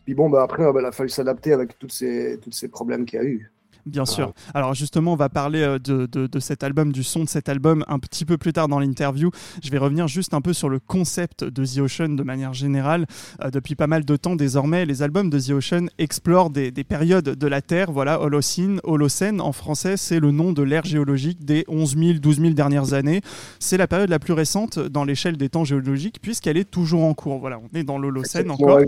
Puis 0.04 0.14
bon, 0.14 0.30
bah 0.30 0.42
après, 0.42 0.62
bah, 0.72 0.80
il 0.80 0.86
a 0.86 0.92
fallu 0.92 1.08
s'adapter 1.08 1.52
avec 1.52 1.78
toutes 1.78 1.92
ces, 1.92 2.38
tous 2.40 2.52
ces 2.52 2.68
problèmes 2.68 3.04
qu'il 3.06 3.18
y 3.18 3.22
a 3.22 3.24
eu. 3.24 3.50
Bien 3.86 4.04
sûr. 4.04 4.32
Alors 4.52 4.74
justement, 4.74 5.12
on 5.12 5.16
va 5.16 5.28
parler 5.28 5.62
euh, 5.62 5.78
de, 5.78 6.06
de, 6.06 6.40
cet 6.40 6.64
album, 6.64 6.92
du 6.92 7.04
son 7.04 7.22
de 7.22 7.28
cet 7.28 7.48
album 7.48 7.84
un 7.86 8.00
petit 8.00 8.24
peu 8.24 8.36
plus 8.36 8.52
tard 8.52 8.66
dans 8.66 8.80
l'interview. 8.80 9.30
Je 9.62 9.70
vais 9.70 9.78
revenir 9.78 10.08
juste 10.08 10.34
un 10.34 10.40
peu 10.40 10.52
sur 10.52 10.68
le 10.68 10.80
concept 10.80 11.44
de 11.44 11.64
The 11.64 11.78
Ocean 11.78 12.08
de 12.10 12.22
manière 12.24 12.52
générale. 12.52 13.06
Euh, 13.42 13.50
depuis 13.50 13.76
pas 13.76 13.86
mal 13.86 14.04
de 14.04 14.16
temps 14.16 14.34
désormais, 14.34 14.86
les 14.86 15.02
albums 15.02 15.30
de 15.30 15.38
The 15.38 15.50
Ocean 15.50 15.86
explorent 15.98 16.50
des, 16.50 16.72
des 16.72 16.82
périodes 16.82 17.28
de 17.28 17.46
la 17.46 17.62
Terre. 17.62 17.92
Voilà, 17.92 18.20
Holocene, 18.20 18.80
Holocène 18.82 19.40
en 19.40 19.52
français, 19.52 19.96
c'est 19.96 20.18
le 20.18 20.32
nom 20.32 20.52
de 20.52 20.62
l'ère 20.62 20.84
géologique 20.84 21.44
des 21.44 21.64
11 21.68 21.96
000, 21.96 22.18
12 22.18 22.40
000 22.40 22.54
dernières 22.54 22.92
années. 22.92 23.20
C'est 23.60 23.76
la 23.76 23.86
période 23.86 24.10
la 24.10 24.18
plus 24.18 24.32
récente 24.32 24.80
dans 24.80 25.04
l'échelle 25.04 25.36
des 25.36 25.48
temps 25.48 25.64
géologiques 25.64 26.20
puisqu'elle 26.20 26.56
est 26.56 26.68
toujours 26.68 27.04
en 27.04 27.14
cours. 27.14 27.38
Voilà, 27.38 27.60
on 27.60 27.76
est 27.76 27.84
dans 27.84 27.98
l'Holocène 27.98 28.50
encore. 28.50 28.80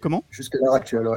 Comment 0.00 0.24
Jusqu'à 0.30 0.58
l'heure 0.58 0.74
actuelle, 0.74 1.08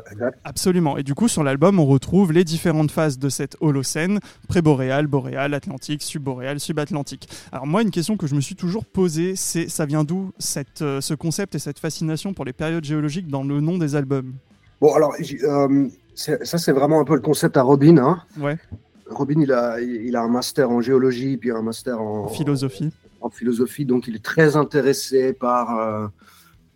Absolument. 0.43 0.97
Et 0.97 1.03
du 1.03 1.15
coup, 1.15 1.27
sur 1.27 1.43
l'album, 1.43 1.79
on 1.79 1.85
retrouve 1.85 2.33
les 2.33 2.43
différentes 2.43 2.91
phases 2.91 3.17
de 3.17 3.29
cette 3.29 3.55
holocène, 3.61 4.19
pré-boréal, 4.47 5.07
boréal, 5.07 5.53
atlantique, 5.53 6.01
subboréal, 6.01 6.59
subatlantique. 6.59 7.29
Alors 7.51 7.65
moi, 7.65 7.81
une 7.81 7.91
question 7.91 8.17
que 8.17 8.27
je 8.27 8.35
me 8.35 8.41
suis 8.41 8.55
toujours 8.55 8.85
posée, 8.85 9.35
c'est 9.35 9.69
ça 9.69 9.85
vient 9.85 10.03
d'où 10.03 10.31
euh, 10.81 11.01
ce 11.01 11.13
concept 11.13 11.55
et 11.55 11.59
cette 11.59 11.79
fascination 11.79 12.33
pour 12.33 12.45
les 12.45 12.53
périodes 12.53 12.83
géologiques 12.83 13.27
dans 13.27 13.43
le 13.43 13.61
nom 13.61 13.77
des 13.77 13.95
albums? 13.95 14.33
Bon, 14.81 14.93
alors, 14.93 15.15
euh, 15.15 15.87
ça, 16.15 16.57
c'est 16.57 16.71
vraiment 16.71 16.99
un 16.99 17.05
peu 17.05 17.15
le 17.15 17.21
concept 17.21 17.57
à 17.57 17.61
Robin. 17.61 17.97
Hein. 17.97 18.21
Ouais. 18.37 18.57
Robin, 19.07 19.39
il 19.41 19.51
a, 19.51 19.79
il 19.79 20.15
a 20.15 20.21
un 20.21 20.27
master 20.27 20.69
en 20.69 20.81
géologie, 20.81 21.37
puis 21.37 21.51
un 21.51 21.61
master 21.61 22.01
en, 22.01 22.27
philosophie. 22.27 22.91
En, 23.21 23.29
philosophie, 23.29 23.85
donc 23.85 24.07
il 24.07 24.15
est 24.15 24.23
très 24.23 24.55
intéressé 24.55 25.33
par, 25.33 25.79
euh, 25.79 26.07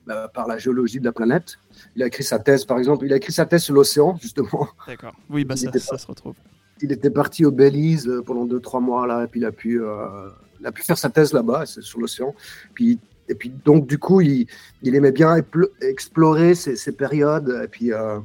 bah, 0.05 0.29
par 0.33 0.47
la 0.47 0.57
géologie 0.57 0.99
de 0.99 1.05
la 1.05 1.11
planète. 1.11 1.57
Il 1.97 2.03
a 2.03 2.05
écrit 2.05 2.23
sa 2.23 2.37
thèse, 2.37 2.63
par 2.63 2.77
exemple. 2.77 3.07
Il 3.07 3.11
a 3.11 3.15
écrit 3.15 3.33
sa 3.33 3.47
thèse 3.47 3.63
sur 3.63 3.73
l'océan, 3.73 4.15
justement. 4.21 4.69
D'accord. 4.87 5.15
Oui, 5.31 5.45
bah 5.45 5.55
ça, 5.57 5.97
se 5.97 6.05
retrouve. 6.05 6.35
Il 6.79 6.91
était 6.91 7.09
parti 7.09 7.43
au 7.43 7.49
Belize 7.51 8.07
euh, 8.07 8.21
pendant 8.21 8.45
2-3 8.45 8.83
mois, 8.83 9.07
là, 9.07 9.23
et 9.23 9.27
puis 9.27 9.39
il 9.39 9.45
a 9.47 9.51
pu 9.51 9.81
euh, 9.81 10.29
il 10.59 10.67
a 10.67 10.71
pu 10.71 10.83
faire 10.83 10.97
sa 10.97 11.09
thèse 11.09 11.33
là-bas, 11.33 11.65
sur 11.65 11.99
l'océan. 11.99 12.35
Puis 12.75 12.99
et 13.29 13.33
puis 13.33 13.49
donc 13.49 13.87
du 13.87 13.97
coup, 13.97 14.21
il, 14.21 14.45
il 14.83 14.93
aimait 14.93 15.11
bien 15.11 15.37
explorer 15.81 16.53
ces, 16.53 16.75
ces, 16.75 16.91
périodes. 16.91 17.61
Et 17.63 17.67
puis, 17.67 17.91
euh, 17.91 18.19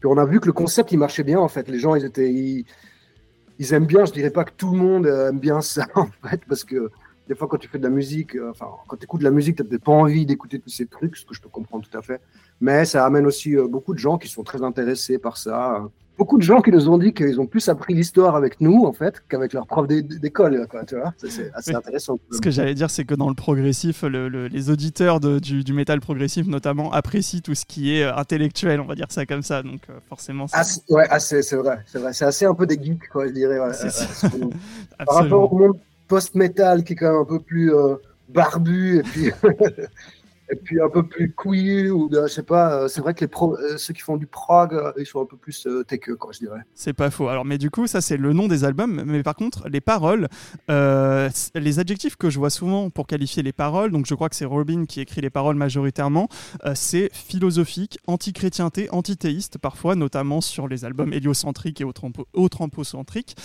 puis 0.00 0.08
on 0.10 0.18
a 0.18 0.24
vu 0.26 0.40
que 0.40 0.46
le 0.46 0.52
concept 0.52 0.90
il 0.90 0.98
marchait 0.98 1.22
bien 1.22 1.38
en 1.38 1.48
fait. 1.48 1.68
Les 1.68 1.78
gens 1.78 1.94
ils 1.94 2.04
étaient 2.04 2.32
ils, 2.32 2.66
ils 3.60 3.74
aiment 3.74 3.86
bien. 3.86 4.06
Je 4.06 4.12
dirais 4.12 4.30
pas 4.30 4.42
que 4.42 4.52
tout 4.56 4.72
le 4.72 4.76
monde 4.76 5.06
aime 5.06 5.38
bien 5.38 5.60
ça 5.60 5.86
en 5.94 6.08
fait 6.28 6.40
parce 6.48 6.64
que 6.64 6.90
des 7.28 7.34
fois, 7.34 7.48
quand 7.48 7.56
tu 7.56 7.68
fais 7.68 7.78
de 7.78 7.84
la 7.84 7.90
musique, 7.90 8.36
euh, 8.36 8.50
enfin, 8.50 8.66
quand 8.86 8.96
tu 8.96 9.04
écoutes 9.04 9.20
de 9.20 9.24
la 9.24 9.30
musique, 9.30 9.56
tu 9.56 9.62
n'as 9.62 9.68
peut-être 9.68 9.84
pas 9.84 9.92
envie 9.92 10.26
d'écouter 10.26 10.58
tous 10.58 10.70
ces 10.70 10.86
trucs, 10.86 11.16
ce 11.16 11.24
que 11.24 11.34
je 11.34 11.40
peux 11.40 11.48
comprendre 11.48 11.86
tout 11.88 11.96
à 11.96 12.02
fait. 12.02 12.20
Mais 12.60 12.84
ça 12.84 13.04
amène 13.04 13.26
aussi 13.26 13.56
euh, 13.56 13.66
beaucoup 13.66 13.94
de 13.94 13.98
gens 13.98 14.18
qui 14.18 14.28
sont 14.28 14.42
très 14.42 14.62
intéressés 14.62 15.18
par 15.18 15.38
ça. 15.38 15.82
Beaucoup 16.16 16.36
de 16.36 16.42
gens 16.42 16.60
qui 16.60 16.70
nous 16.70 16.88
ont 16.88 16.96
dit 16.96 17.12
qu'ils 17.12 17.40
ont 17.40 17.46
plus 17.46 17.68
appris 17.68 17.92
l'histoire 17.92 18.36
avec 18.36 18.60
nous, 18.60 18.84
en 18.84 18.92
fait, 18.92 19.24
qu'avec 19.28 19.52
leur 19.52 19.66
prof 19.66 19.88
d'école. 19.88 20.68
C'est 21.16 21.50
assez 21.54 21.74
intéressant. 21.74 22.20
Ce 22.30 22.40
que 22.40 22.52
j'allais 22.52 22.74
dire, 22.74 22.88
c'est 22.88 23.04
que 23.04 23.16
dans 23.16 23.28
le 23.28 23.34
progressif, 23.34 24.04
les 24.04 24.70
auditeurs 24.70 25.18
du, 25.18 25.64
du, 25.64 25.72
métal 25.72 26.00
progressif, 26.00 26.46
notamment, 26.46 26.92
apprécient 26.92 27.40
tout 27.40 27.56
ce 27.56 27.64
qui 27.64 27.96
est 27.96 28.04
euh, 28.04 28.14
intellectuel, 28.14 28.80
on 28.80 28.86
va 28.86 28.94
dire 28.94 29.10
ça 29.10 29.26
comme 29.26 29.42
ça. 29.42 29.64
Donc, 29.64 29.80
forcément. 30.08 30.44
Ouais, 30.88 31.06
c'est 31.18 31.56
vrai, 31.56 31.80
c'est 31.86 31.98
vrai. 31.98 32.12
C'est 32.12 32.24
assez 32.24 32.44
un 32.44 32.54
peu 32.54 32.66
des 32.66 32.80
geeks, 32.80 33.08
quoi, 33.08 33.26
je 33.26 33.32
dirais. 33.32 33.58
par 35.04 35.16
rapport 35.16 35.52
au 35.52 35.58
monde 35.58 35.78
post-metal 36.08 36.84
qui 36.84 36.94
est 36.94 36.96
quand 36.96 37.12
même 37.12 37.20
un 37.22 37.24
peu 37.24 37.40
plus 37.40 37.74
euh, 37.74 37.96
barbu 38.28 38.98
et 38.98 39.02
puis 39.02 39.30
et 40.50 40.56
puis 40.56 40.80
un 40.80 40.88
peu 40.88 41.06
plus 41.06 41.32
couillu 41.32 41.90
ou 41.90 42.10
je 42.12 42.26
sais 42.26 42.42
pas 42.42 42.74
euh, 42.74 42.88
c'est 42.88 43.00
vrai 43.00 43.14
que 43.14 43.24
euh, 43.24 43.76
ceux 43.78 43.94
qui 43.94 44.02
font 44.02 44.16
du 44.16 44.26
prog 44.26 44.74
euh, 44.74 44.92
ils 44.98 45.06
sont 45.06 45.20
un 45.20 45.24
peu 45.24 45.36
plus 45.36 45.66
euh, 45.66 45.84
quoi 46.18 46.32
je 46.32 46.38
dirais. 46.38 46.60
C'est 46.74 46.92
pas 46.92 47.10
faux. 47.10 47.28
Alors 47.28 47.44
mais 47.44 47.58
du 47.58 47.70
coup 47.70 47.86
ça 47.86 48.00
c'est 48.00 48.16
le 48.16 48.32
nom 48.32 48.48
des 48.48 48.64
albums. 48.64 49.02
Mais 49.06 49.22
par 49.22 49.34
contre 49.34 49.68
les 49.68 49.80
paroles 49.80 50.28
les 50.68 51.78
adjectifs 51.78 52.16
que 52.16 52.30
je 52.30 52.38
vois 52.38 52.50
souvent 52.50 52.90
pour 52.90 53.06
qualifier 53.06 53.42
les 53.42 53.52
paroles 53.52 53.90
donc 53.90 54.06
je 54.06 54.14
crois 54.14 54.28
que 54.28 54.36
c'est 54.36 54.44
Robin 54.44 54.84
qui 54.86 55.00
écrit 55.00 55.20
les 55.20 55.30
paroles 55.30 55.56
majoritairement 55.56 56.28
c'est 56.74 57.10
philosophique 57.12 57.98
anti-chrétienté 58.06 58.88
antithéiste 58.90 59.58
parfois 59.58 59.94
notamment 59.94 60.40
sur 60.40 60.68
les 60.68 60.84
albums 60.84 61.12
héliocentriques 61.12 61.80
et 61.80 61.84
autres 61.84 62.04
anthropocentriques 62.34 63.36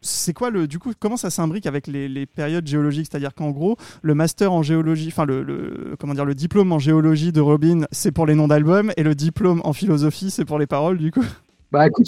c'est 0.00 0.32
quoi 0.32 0.50
le 0.50 0.66
du 0.66 0.78
coup 0.78 0.92
comment 0.98 1.16
ça 1.16 1.30
s'imbrique 1.30 1.66
avec 1.66 1.86
les, 1.86 2.26
périodes 2.26 2.66
géologiques? 2.66 3.08
C'est 3.10 3.16
à 3.16 3.20
dire 3.20 3.34
qu'en 3.34 3.50
gros 3.50 3.76
le 4.02 4.14
master 4.14 4.52
en 4.52 4.62
géologie 4.62 5.08
enfin 5.08 5.24
le, 5.24 5.42
le 5.42 5.96
dire, 6.14 6.24
le 6.24 6.34
diplôme 6.34 6.72
en 6.72 6.78
géologie 6.78 7.32
de 7.32 7.40
Robin, 7.40 7.82
c'est 7.92 8.12
pour 8.12 8.26
les 8.26 8.34
noms 8.34 8.48
d'albums, 8.48 8.92
et 8.96 9.02
le 9.02 9.14
diplôme 9.14 9.60
en 9.64 9.72
philosophie, 9.72 10.30
c'est 10.30 10.44
pour 10.44 10.58
les 10.58 10.66
paroles, 10.66 10.98
du 10.98 11.10
coup. 11.10 11.24
Bah 11.72 11.86
écoute, 11.86 12.06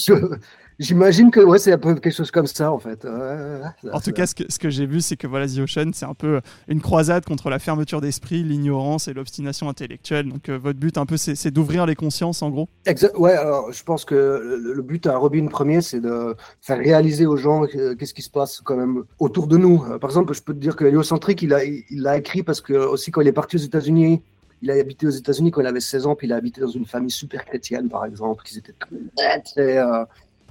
j'imagine 0.83 1.31
que 1.31 1.41
ouais, 1.41 1.59
c'est 1.59 1.73
un 1.73 1.79
peu 1.79 1.95
quelque 1.95 2.15
chose 2.15 2.31
comme 2.31 2.47
ça, 2.47 2.73
en 2.73 2.79
fait. 2.79 3.07
en 3.07 4.01
tout 4.01 4.13
cas, 4.13 4.27
ce 4.27 4.35
que, 4.35 4.45
ce 4.49 4.59
que 4.59 4.71
j'ai 4.71 4.87
vu, 4.87 5.01
c'est 5.01 5.17
que 5.17 5.27
voilà, 5.27 5.47
The 5.47 5.59
Ocean, 5.59 5.91
c'est 5.95 6.07
un 6.07 6.15
peu 6.15 6.41
une 6.69 6.81
croisade 6.81 7.25
contre 7.25 7.51
la 7.51 7.59
fermeture 7.59 8.01
d'esprit, 8.01 8.43
l'ignorance 8.43 9.09
et 9.09 9.15
l'obstination 9.15 9.69
intellectuelle. 9.69 10.29
Donc, 10.29 10.49
euh, 10.49 10.59
votre 10.59 10.79
but, 10.79 10.99
un 10.99 11.07
peu, 11.07 11.17
c'est 11.17 11.51
d'ouvrir 11.51 11.87
les 11.87 11.95
consciences, 11.95 12.43
en 12.43 12.51
gros 12.51 12.69
exact, 12.87 13.17
Ouais, 13.17 13.33
alors, 13.33 13.73
je 13.73 13.83
pense 13.83 14.05
que 14.05 14.15
le, 14.15 14.83
but 14.83 15.07
à 15.07 15.17
Robin 15.17 15.47
premier, 15.47 15.81
c'est 15.81 16.01
de 16.01 16.35
faire 16.61 16.79
réaliser 16.79 17.25
aux 17.25 17.37
gens 17.37 17.67
qu'est-ce 17.67 18.15
qui 18.15 18.23
se 18.23 18.31
passe 18.31 18.61
quand 18.61 18.77
même 18.77 19.05
autour 19.19 19.47
de 19.47 19.57
nous. 19.57 19.79
Par 20.01 20.11
exemple, 20.11 20.35
je 20.35 20.43
peux 20.43 20.55
te 20.55 20.59
dire 20.59 20.77
que 20.77 20.85
héliocentrique, 20.85 21.43
il 21.43 21.51
l'a 21.51 21.65
il 21.65 22.07
a 22.07 22.17
écrit 22.17 22.43
parce 22.43 22.61
que, 22.61 22.73
aussi, 22.73 23.11
quand 23.11 23.21
il 23.21 23.29
est 23.29 23.33
parti 23.33 23.57
aux 23.57 23.61
États-Unis, 23.61 24.23
il 24.63 24.71
a 24.71 24.75
habité 24.75 25.07
aux 25.07 25.11
États-Unis 25.11 25.51
quand 25.51 25.61
il 25.61 25.67
avait 25.67 25.81
16 25.81 26.07
ans, 26.07 26.15
puis 26.15 26.27
il 26.29 26.33
a 26.33 26.37
habité 26.37 26.61
dans 26.61 26.69
une 26.69 26.87
famille 26.87 27.11
super 27.11 27.45
chrétienne, 27.45 27.89
par 27.89 28.05
exemple, 28.05 28.45
qui 28.45 28.59
étaient 28.59 28.75
très, 29.17 29.41
très. 29.41 29.79
Euh, 29.79 30.05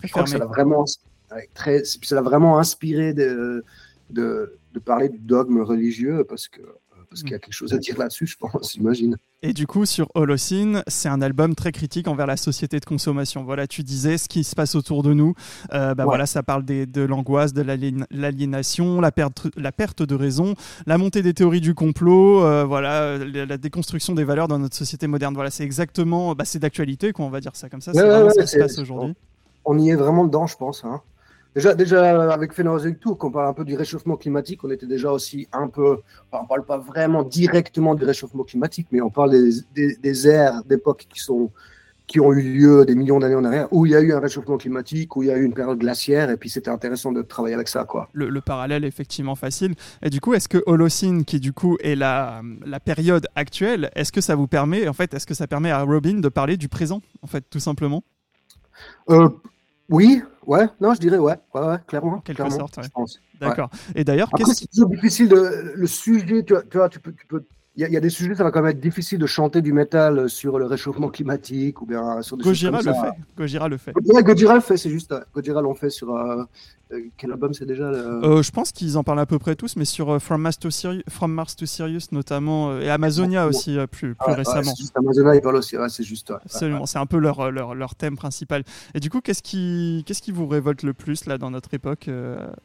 je 0.04 0.12
crois 0.12 0.24
que 0.24 0.30
ça 0.30 0.38
l'a 0.38 0.46
vraiment, 0.46 0.86
très, 1.54 1.84
ça 1.84 2.16
l'a 2.16 2.22
vraiment 2.22 2.60
inspiré 2.60 3.14
de, 3.14 3.64
de, 4.10 4.58
de, 4.74 4.80
parler 4.80 5.10
du 5.10 5.20
dogme 5.20 5.62
religieux 5.62 6.26
parce 6.28 6.48
que 6.48 6.62
parce 7.12 7.24
qu'il 7.24 7.32
y 7.32 7.36
a 7.36 7.40
quelque 7.40 7.54
chose 7.54 7.74
à 7.74 7.78
dire 7.78 7.98
là-dessus, 7.98 8.26
je 8.26 8.38
pense, 8.38 8.72
j'imagine. 8.74 9.18
Et 9.44 9.52
du 9.54 9.68
coup, 9.68 9.86
sur 9.86 10.08
Holocene, 10.16 10.82
c'est 10.88 11.10
un 11.10 11.22
album 11.22 11.56
très 11.56 11.74
critique 11.74 12.08
envers 12.08 12.26
la 12.26 12.38
société 12.38 12.80
de 12.80 12.86
consommation. 12.86 13.44
Voilà, 13.44 13.68
tu 13.68 13.84
disais 13.84 14.18
ce 14.18 14.30
qui 14.30 14.46
se 14.46 14.56
passe 14.56 14.76
autour 14.76 15.04
de 15.04 15.14
nous. 15.14 15.34
Euh, 15.74 15.94
bah 15.94 16.06
voilà, 16.06 16.26
ça 16.26 16.42
parle 16.42 16.64
des, 16.64 16.86
de 16.86 17.02
l'angoisse, 17.02 17.52
de 17.52 17.62
l'aliénation, 18.12 19.02
la 19.02 19.12
perte, 19.12 19.48
la 19.58 19.74
perte 19.74 20.04
de 20.04 20.16
raison, 20.16 20.54
la 20.86 20.98
montée 20.98 21.22
des 21.22 21.34
théories 21.34 21.60
du 21.60 21.76
complot, 21.76 22.46
euh, 22.46 22.64
voilà, 22.64 23.18
la, 23.18 23.58
déconstruction 23.58 24.14
des 24.14 24.24
valeurs 24.24 24.48
dans 24.48 24.60
notre 24.60 24.78
société 24.78 25.08
moderne. 25.08 25.34
Voilà, 25.34 25.50
c'est 25.50 25.66
exactement, 25.66 26.34
bah, 26.34 26.46
c'est 26.46 26.60
d'actualité, 26.60 27.12
quoi, 27.12 27.26
on 27.26 27.30
va 27.30 27.42
dire 27.42 27.56
ça 27.56 27.68
comme 27.68 27.82
ça. 27.82 27.92
c'est 27.94 28.08
vraiment 28.08 28.30
ce 28.30 28.40
qui 28.40 28.48
se 28.48 28.58
passe 28.58 28.80
aujourd'hui. 28.80 29.16
On 29.66 29.78
y 29.78 29.90
est 29.90 29.96
vraiment 29.96 30.26
dedans, 30.26 30.48
je 30.48 30.58
pense. 30.58 30.84
Hein. 30.86 31.02
Déjà, 31.56 31.76
déjà 31.76 32.32
avec 32.32 32.54
Phénoménologie 32.54 32.96
Tour, 32.96 33.18
quand 33.18 33.28
on 33.28 33.32
parle 33.32 33.48
un 33.48 33.54
peu 33.54 33.66
du 33.66 33.76
réchauffement 33.76 34.16
climatique, 34.16 34.64
on 34.64 34.72
était 34.72 34.86
déjà 34.86 35.12
aussi 35.12 35.48
un 35.52 35.68
peu. 35.68 36.00
Enfin, 36.32 36.44
on 36.44 36.48
parle 36.48 36.64
pas 36.64 36.78
vraiment 36.78 37.24
directement 37.24 37.94
du 37.94 38.06
réchauffement 38.06 38.44
climatique, 38.44 38.88
mais 38.92 39.02
on 39.02 39.10
parle 39.10 39.32
des, 39.32 39.52
des, 39.76 39.96
des 39.98 40.62
d'époque 40.66 41.08
qui 41.10 41.20
qui 42.12 42.20
ont 42.20 42.34
eu 42.34 42.42
lieu 42.42 42.86
des 42.86 42.94
millions 42.94 43.20
d'années 43.20 43.36
en 43.36 43.46
arrière, 43.46 43.70
où 43.72 43.86
il 43.86 43.94
y 43.94 43.96
a 43.96 44.02
eu 44.02 44.12
un 44.12 44.20
réchauffement 44.20 44.58
climatique, 44.58 45.16
où 45.16 45.24
il 45.24 45.28
y 45.28 45.32
a 45.32 45.38
eu 45.38 45.46
une 45.46 45.54
période 45.54 45.78
glaciaire, 45.78 46.30
et 46.30 46.36
puis 46.36 46.50
c'était 46.50 46.70
intéressant 46.70 47.14
de 47.14 47.22
travailler 47.22 47.56
avec 47.56 47.70
ça. 47.70 47.86
Quoi. 47.86 48.10
Le, 48.12 48.30
le, 48.30 48.42
parallèle 48.42 48.84
est 48.84 48.90
effectivement 48.90 49.36
facile. 49.36 49.76
Et 50.02 50.10
du 50.10 50.20
coup, 50.20 50.34
est-ce 50.34 50.50
que 50.50 50.62
Holocene, 50.66 51.24
qui 51.24 51.40
du 51.40 51.54
coup 51.54 51.78
est 51.82 51.96
la, 51.96 52.42
la 52.66 52.82
période 52.82 53.28
actuelle, 53.36 53.92
est-ce 53.96 54.12
que 54.12 54.20
ça 54.20 54.36
vous 54.36 54.48
permet, 54.48 54.90
en 54.90 54.94
fait, 54.94 55.14
est-ce 55.14 55.26
que 55.26 55.34
ça 55.34 55.48
permet 55.48 55.72
à 55.72 55.84
Robin 55.84 56.20
de 56.20 56.28
parler 56.28 56.58
du 56.58 56.68
présent, 56.68 57.02
en 57.22 57.28
fait, 57.28 57.46
tout 57.50 57.62
simplement? 57.62 58.04
Euh, 59.10 59.30
Oui, 59.90 60.24
Ouais, 60.48 60.68
non, 60.80 60.94
je 60.94 61.00
dirais 61.00 61.18
ouais, 61.18 61.36
ouais, 61.54 61.62
ouais 61.62 61.78
clairement. 61.88 62.20
quelque 62.20 62.38
clairement, 62.38 62.58
sorte, 62.58 62.78
ouais. 62.78 62.84
je 62.84 62.90
pense. 62.90 63.20
D'accord. 63.40 63.70
Et 63.96 64.04
d'ailleurs, 64.04 64.30
qu'est-ce 64.36 64.54
c'est 64.54 64.68
toujours 64.68 64.90
difficile 64.90 65.30
de 65.30 65.74
le 65.76 65.88
sujet. 65.88 66.44
Tu 66.44 66.54
vois, 66.54 66.64
tu, 66.64 66.78
vois, 66.78 66.90
tu 66.90 67.00
peux, 67.00 67.14
tu 67.14 67.26
peux 67.28 67.46
il 67.76 67.88
y, 67.88 67.92
y, 67.92 67.98
a 67.98 68.02
des 68.02 68.10
sujets, 68.10 68.36
ça 68.36 68.44
va 68.44 68.52
quand 68.52 68.62
même 68.62 68.72
être 68.72 68.82
difficile 68.82 69.18
de 69.18 69.26
chanter 69.26 69.62
du 69.62 69.72
métal 69.72 70.30
sur 70.30 70.60
le 70.60 70.66
réchauffement 70.66 71.08
climatique 71.10 71.82
ou 71.82 71.86
bien 71.86 72.22
sur 72.22 72.36
des 72.36 72.44
Gojira 72.44 72.78
choses 72.78 72.88
le 72.88 72.94
comme 72.94 73.04
fait. 73.04 73.12
Gojira 73.38 73.70
le 73.70 73.78
fait. 73.78 73.94
Ouais, 73.96 74.24
Gojira 74.24 74.56
le 74.56 74.62
fait, 74.62 74.76
c'est 74.76 74.90
juste. 74.90 75.16
Gojira 75.34 75.62
l'ont 75.62 75.74
fait 75.74 75.90
sur. 75.90 76.14
Euh, 76.14 76.44
quel 77.18 77.32
album 77.32 77.54
c'est 77.54 77.66
déjà 77.66 77.90
le... 77.90 77.98
euh, 77.98 78.42
Je 78.44 78.52
pense 78.52 78.72
qu'ils 78.72 78.98
en 78.98 79.04
parlent 79.04 79.20
à 79.20 79.26
peu 79.26 79.40
près 79.40 79.56
tous, 79.56 79.76
mais 79.76 79.86
sur 79.86 80.10
euh, 80.10 80.20
From, 80.20 80.42
Mars 80.42 80.60
to 80.60 80.70
Sirius, 80.70 81.04
From 81.10 81.34
Mars 81.34 81.56
to 81.56 81.66
Sirius 81.66 82.12
notamment, 82.12 82.72
euh, 82.72 82.82
et 82.82 82.90
Amazonia 82.90 83.48
aussi 83.48 83.78
euh, 83.78 83.88
plus, 83.88 84.16
ouais, 84.28 84.34
récemment. 84.34 84.70
Ouais, 84.70 84.76
juste 84.78 84.98
Amazonia, 84.98 85.36
ils 85.36 85.42
parlent 85.42 85.56
aussi, 85.56 85.78
c'est 85.90 86.04
juste. 86.04 86.32
Absolument, 86.32 86.86
c'est 86.86 87.00
un 87.00 87.06
peu 87.06 87.18
leur, 87.18 87.52
leur, 87.52 87.76
leur, 87.76 87.96
thème 87.96 88.18
principal. 88.18 88.64
Et 88.94 89.00
du 89.00 89.10
coup, 89.10 89.22
qu'est-ce 89.22 89.44
qui, 89.44 90.04
qu'est-ce 90.06 90.22
qui 90.22 90.32
vous 90.32 90.48
révolte 90.48 90.84
le 90.84 90.94
plus 90.94 91.26
là 91.26 91.38
dans 91.38 91.52
notre 91.52 91.74
époque 91.74 92.10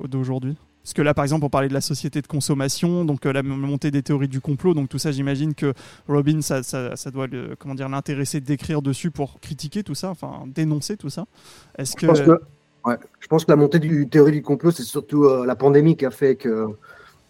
d'aujourd'hui? 0.01 0.57
Parce 0.87 0.95
que 0.95 1.03
là, 1.03 1.15
par 1.15 1.25
exemple, 1.25 1.45
on 1.45 1.51
parlait 1.51 1.67
de 1.67 1.75
la 1.75 1.81
société 1.81 2.23
de 2.23 2.29
consommation, 2.29 3.05
donc 3.05 3.27
euh, 3.27 3.33
la 3.33 3.43
montée 3.43 3.91
des 3.91 4.05
théories 4.05 4.29
du 4.29 4.41
complot, 4.41 4.73
donc 4.73 4.89
tout 4.89 4.99
ça, 4.99 5.11
j'imagine 5.11 5.53
que 5.53 5.75
Robin, 6.07 6.43
ça, 6.43 6.63
ça, 6.63 6.95
ça 6.95 7.11
doit 7.11 7.27
le, 7.27 7.57
comment 7.59 7.75
dire 7.75 7.89
l'intéresser 7.89 8.41
d'écrire 8.41 8.83
dessus 8.83 9.11
pour 9.11 9.41
critiquer 9.41 9.83
tout 9.83 9.97
ça, 9.97 10.11
enfin 10.11 10.45
dénoncer 10.47 10.97
tout 10.97 11.11
ça. 11.11 11.27
Est-ce 11.77 11.97
que... 11.97 12.03
Je, 12.03 12.07
pense 12.07 12.21
que, 12.21 12.41
ouais, 12.85 12.97
je 13.19 13.27
pense 13.27 13.45
que 13.45 13.51
la 13.51 13.57
montée 13.57 13.81
du 13.81 14.09
théorie 14.09 14.31
du 14.31 14.43
complot, 14.43 14.71
c'est 14.71 14.85
surtout 14.85 15.25
euh, 15.25 15.45
la 15.45 15.57
pandémie 15.57 15.97
qui 15.97 16.07
a 16.07 16.13
fait 16.13 16.37
que 16.37 16.69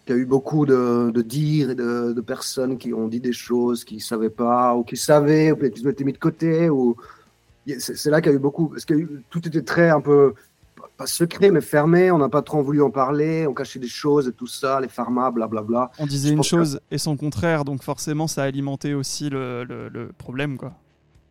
qu'il 0.05 0.15
y 0.15 0.19
a 0.19 0.21
eu 0.21 0.27
beaucoup 0.27 0.67
de, 0.67 1.09
de 1.09 1.21
dires 1.23 1.71
et 1.71 1.75
de, 1.75 2.13
de, 2.13 2.21
personnes 2.21 2.77
qui 2.77 2.93
ont 2.93 3.07
dit 3.07 3.19
des 3.19 3.33
choses 3.33 3.83
qu'ils 3.83 3.97
ne 3.97 4.03
savaient 4.03 4.29
pas, 4.29 4.75
ou 4.75 4.83
qui 4.83 4.97
savaient, 4.97 5.51
ou 5.51 5.55
qu'ils 5.55 5.87
ont 5.87 5.89
été 5.89 6.03
mis 6.03 6.13
de 6.13 6.19
côté, 6.19 6.69
ou 6.69 6.95
c'est 7.79 8.11
là 8.11 8.21
qu'il 8.21 8.31
y 8.31 8.35
a 8.35 8.37
eu 8.37 8.39
beaucoup, 8.39 8.67
parce 8.67 8.85
que 8.85 8.93
tout 9.31 9.47
était 9.47 9.63
très 9.63 9.89
un 9.89 9.99
peu 9.99 10.35
pas 10.97 11.07
secret, 11.07 11.51
mais 11.51 11.61
fermé. 11.61 12.11
On 12.11 12.17
n'a 12.17 12.29
pas 12.29 12.41
trop 12.41 12.61
voulu 12.61 12.81
en 12.81 12.89
parler. 12.89 13.47
On 13.47 13.53
cachait 13.53 13.79
des 13.79 13.87
choses 13.87 14.27
et 14.27 14.33
tout 14.33 14.47
ça, 14.47 14.81
les 14.81 14.89
pharma, 14.89 15.31
blablabla. 15.31 15.91
On 15.99 16.05
disait 16.05 16.31
une 16.31 16.43
chose 16.43 16.79
que... 16.89 16.95
et 16.95 16.97
son 16.97 17.15
contraire, 17.15 17.63
donc 17.63 17.83
forcément, 17.83 18.27
ça 18.27 18.43
a 18.43 18.45
alimenté 18.45 18.93
aussi 18.93 19.29
le, 19.29 19.63
le, 19.63 19.89
le 19.89 20.11
problème, 20.17 20.57
quoi. 20.57 20.73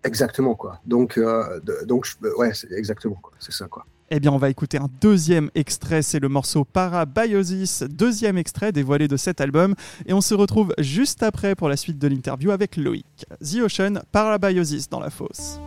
Exactement, 0.04 0.54
quoi. 0.54 0.78
Donc, 0.86 1.18
euh, 1.18 1.58
de, 1.60 1.84
donc 1.84 2.06
ouais, 2.38 2.54
c'est 2.54 2.70
exactement, 2.72 3.16
c'est 3.40 3.52
ça, 3.52 3.66
quoi. 3.66 3.84
Eh 4.08 4.20
bien, 4.20 4.30
on 4.30 4.38
va 4.38 4.50
écouter 4.50 4.78
un 4.78 4.88
deuxième 5.00 5.50
extrait, 5.56 6.00
c'est 6.00 6.20
le 6.20 6.28
morceau 6.28 6.64
Parabiosis, 6.64 7.82
deuxième 7.82 8.38
extrait 8.38 8.70
dévoilé 8.70 9.08
de 9.08 9.16
cet 9.16 9.40
album. 9.40 9.74
Et 10.06 10.12
on 10.12 10.20
se 10.20 10.32
retrouve 10.32 10.72
juste 10.78 11.24
après 11.24 11.56
pour 11.56 11.68
la 11.68 11.76
suite 11.76 11.98
de 11.98 12.06
l'interview 12.06 12.52
avec 12.52 12.76
Loïc. 12.76 13.26
The 13.40 13.62
Ocean, 13.62 14.02
Parabiosis 14.12 14.88
dans 14.88 15.00
la 15.00 15.10
fosse. 15.10 15.58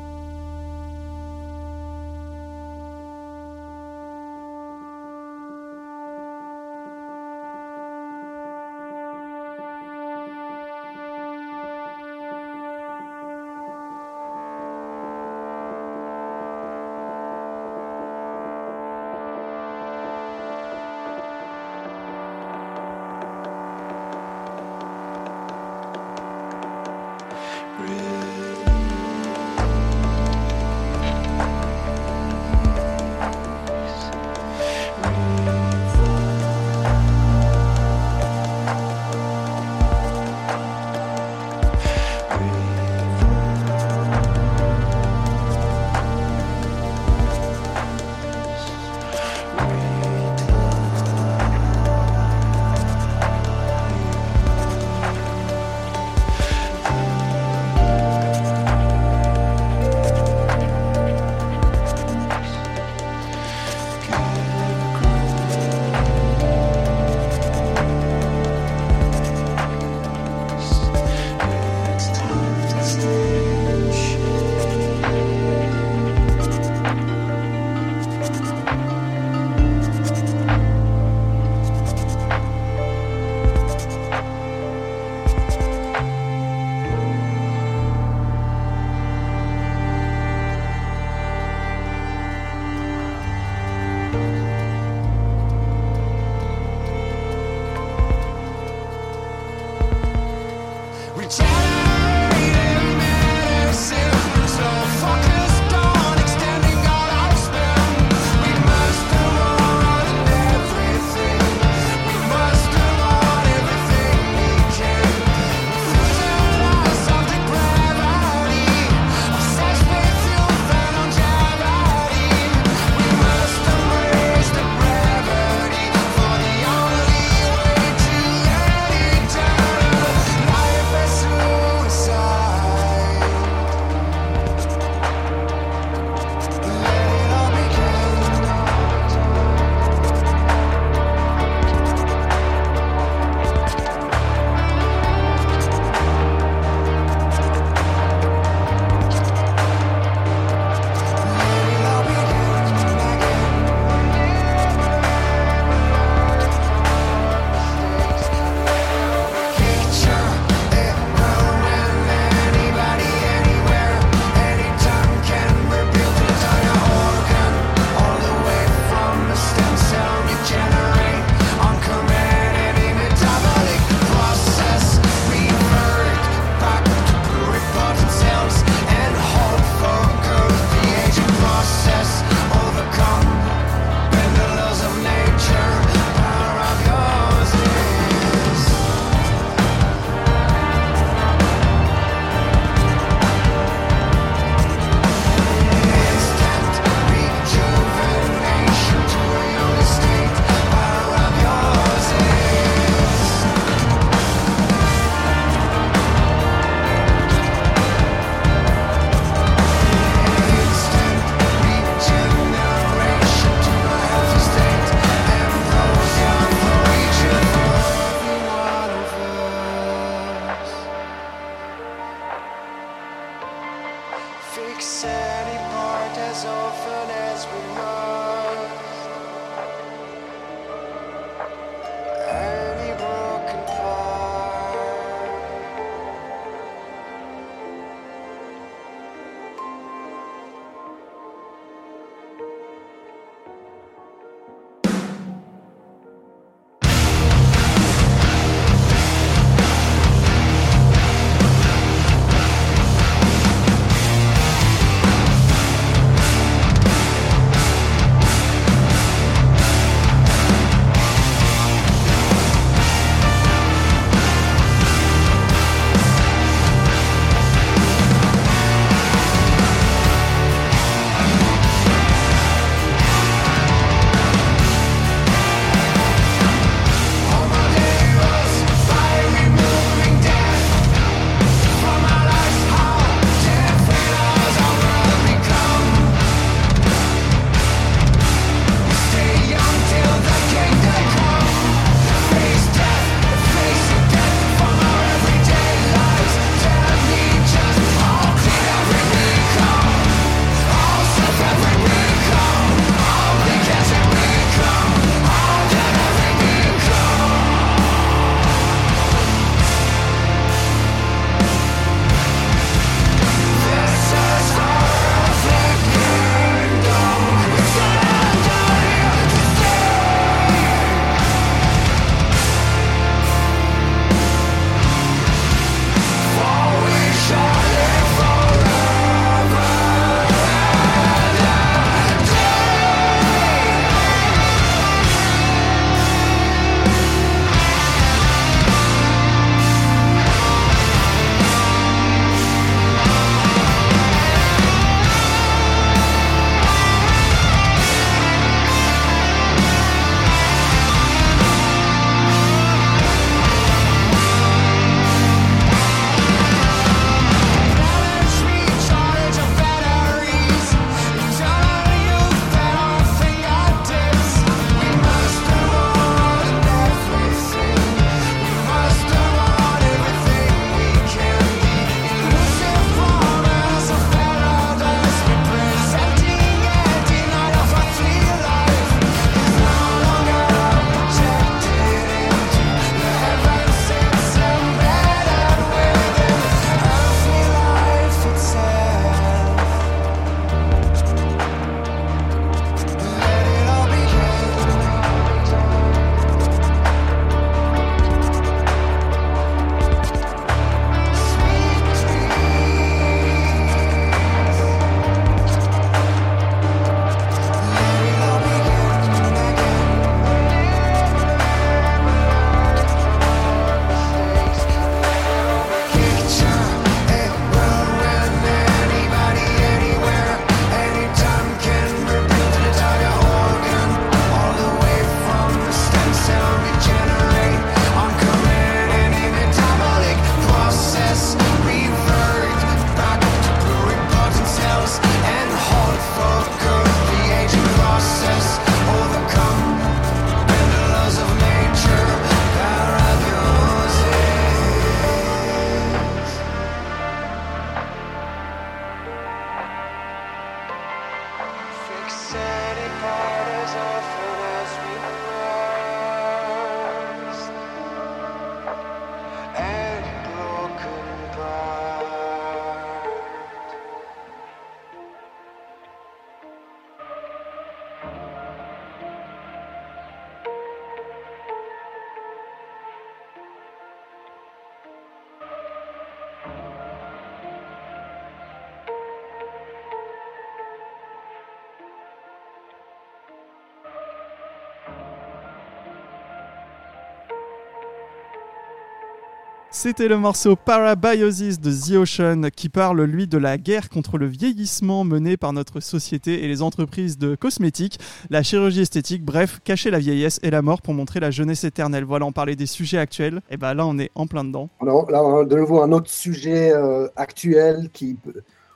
C'était 489.82 490.10
le 490.10 490.18
morceau 490.18 490.58
Parabiosis 490.58 491.62
de 491.62 491.72
The 491.72 491.96
Ocean 491.96 492.50
qui 492.54 492.68
parle, 492.68 493.02
lui, 493.04 493.28
de 493.28 493.38
la 493.38 493.58
guerre 493.58 493.88
contre 493.88 494.18
le 494.18 494.26
vieillissement 494.26 495.06
menée 495.06 495.38
par 495.38 495.54
notre 495.54 495.80
société 495.80 496.44
et 496.44 496.50
les 496.50 496.62
entreprises 496.62 497.18
de 497.18 497.36
cosmétiques, 497.36 497.98
la 498.30 498.44
chirurgie 498.44 498.82
esthétique, 498.82 499.24
bref, 499.24 499.62
cacher 499.64 499.90
la 499.90 500.00
vieillesse 500.00 500.38
et 500.44 500.50
la 500.50 500.62
mort 500.62 500.82
pour 500.82 500.94
montrer 500.94 501.22
la 501.22 501.32
jeunesse 501.32 501.64
éternelle. 501.64 502.04
Voilà, 502.04 502.26
on 502.26 502.34
parlait 502.34 502.58
des 502.58 502.66
sujets 502.66 502.98
actuels. 502.98 503.40
Et 503.50 503.56
ben 503.56 503.74
là, 503.74 503.86
on 503.86 503.98
est 504.00 504.12
en 504.16 504.28
plein 504.28 504.44
dedans. 504.44 504.68
Alors, 504.82 505.10
là, 505.10 505.20
a 505.20 505.46
de 505.46 505.56
nouveau 505.56 505.82
un 505.82 505.94
autre 505.94 506.10
sujet 506.10 506.74
euh, 506.74 507.08
actuel 507.16 507.90
qui, 507.94 508.18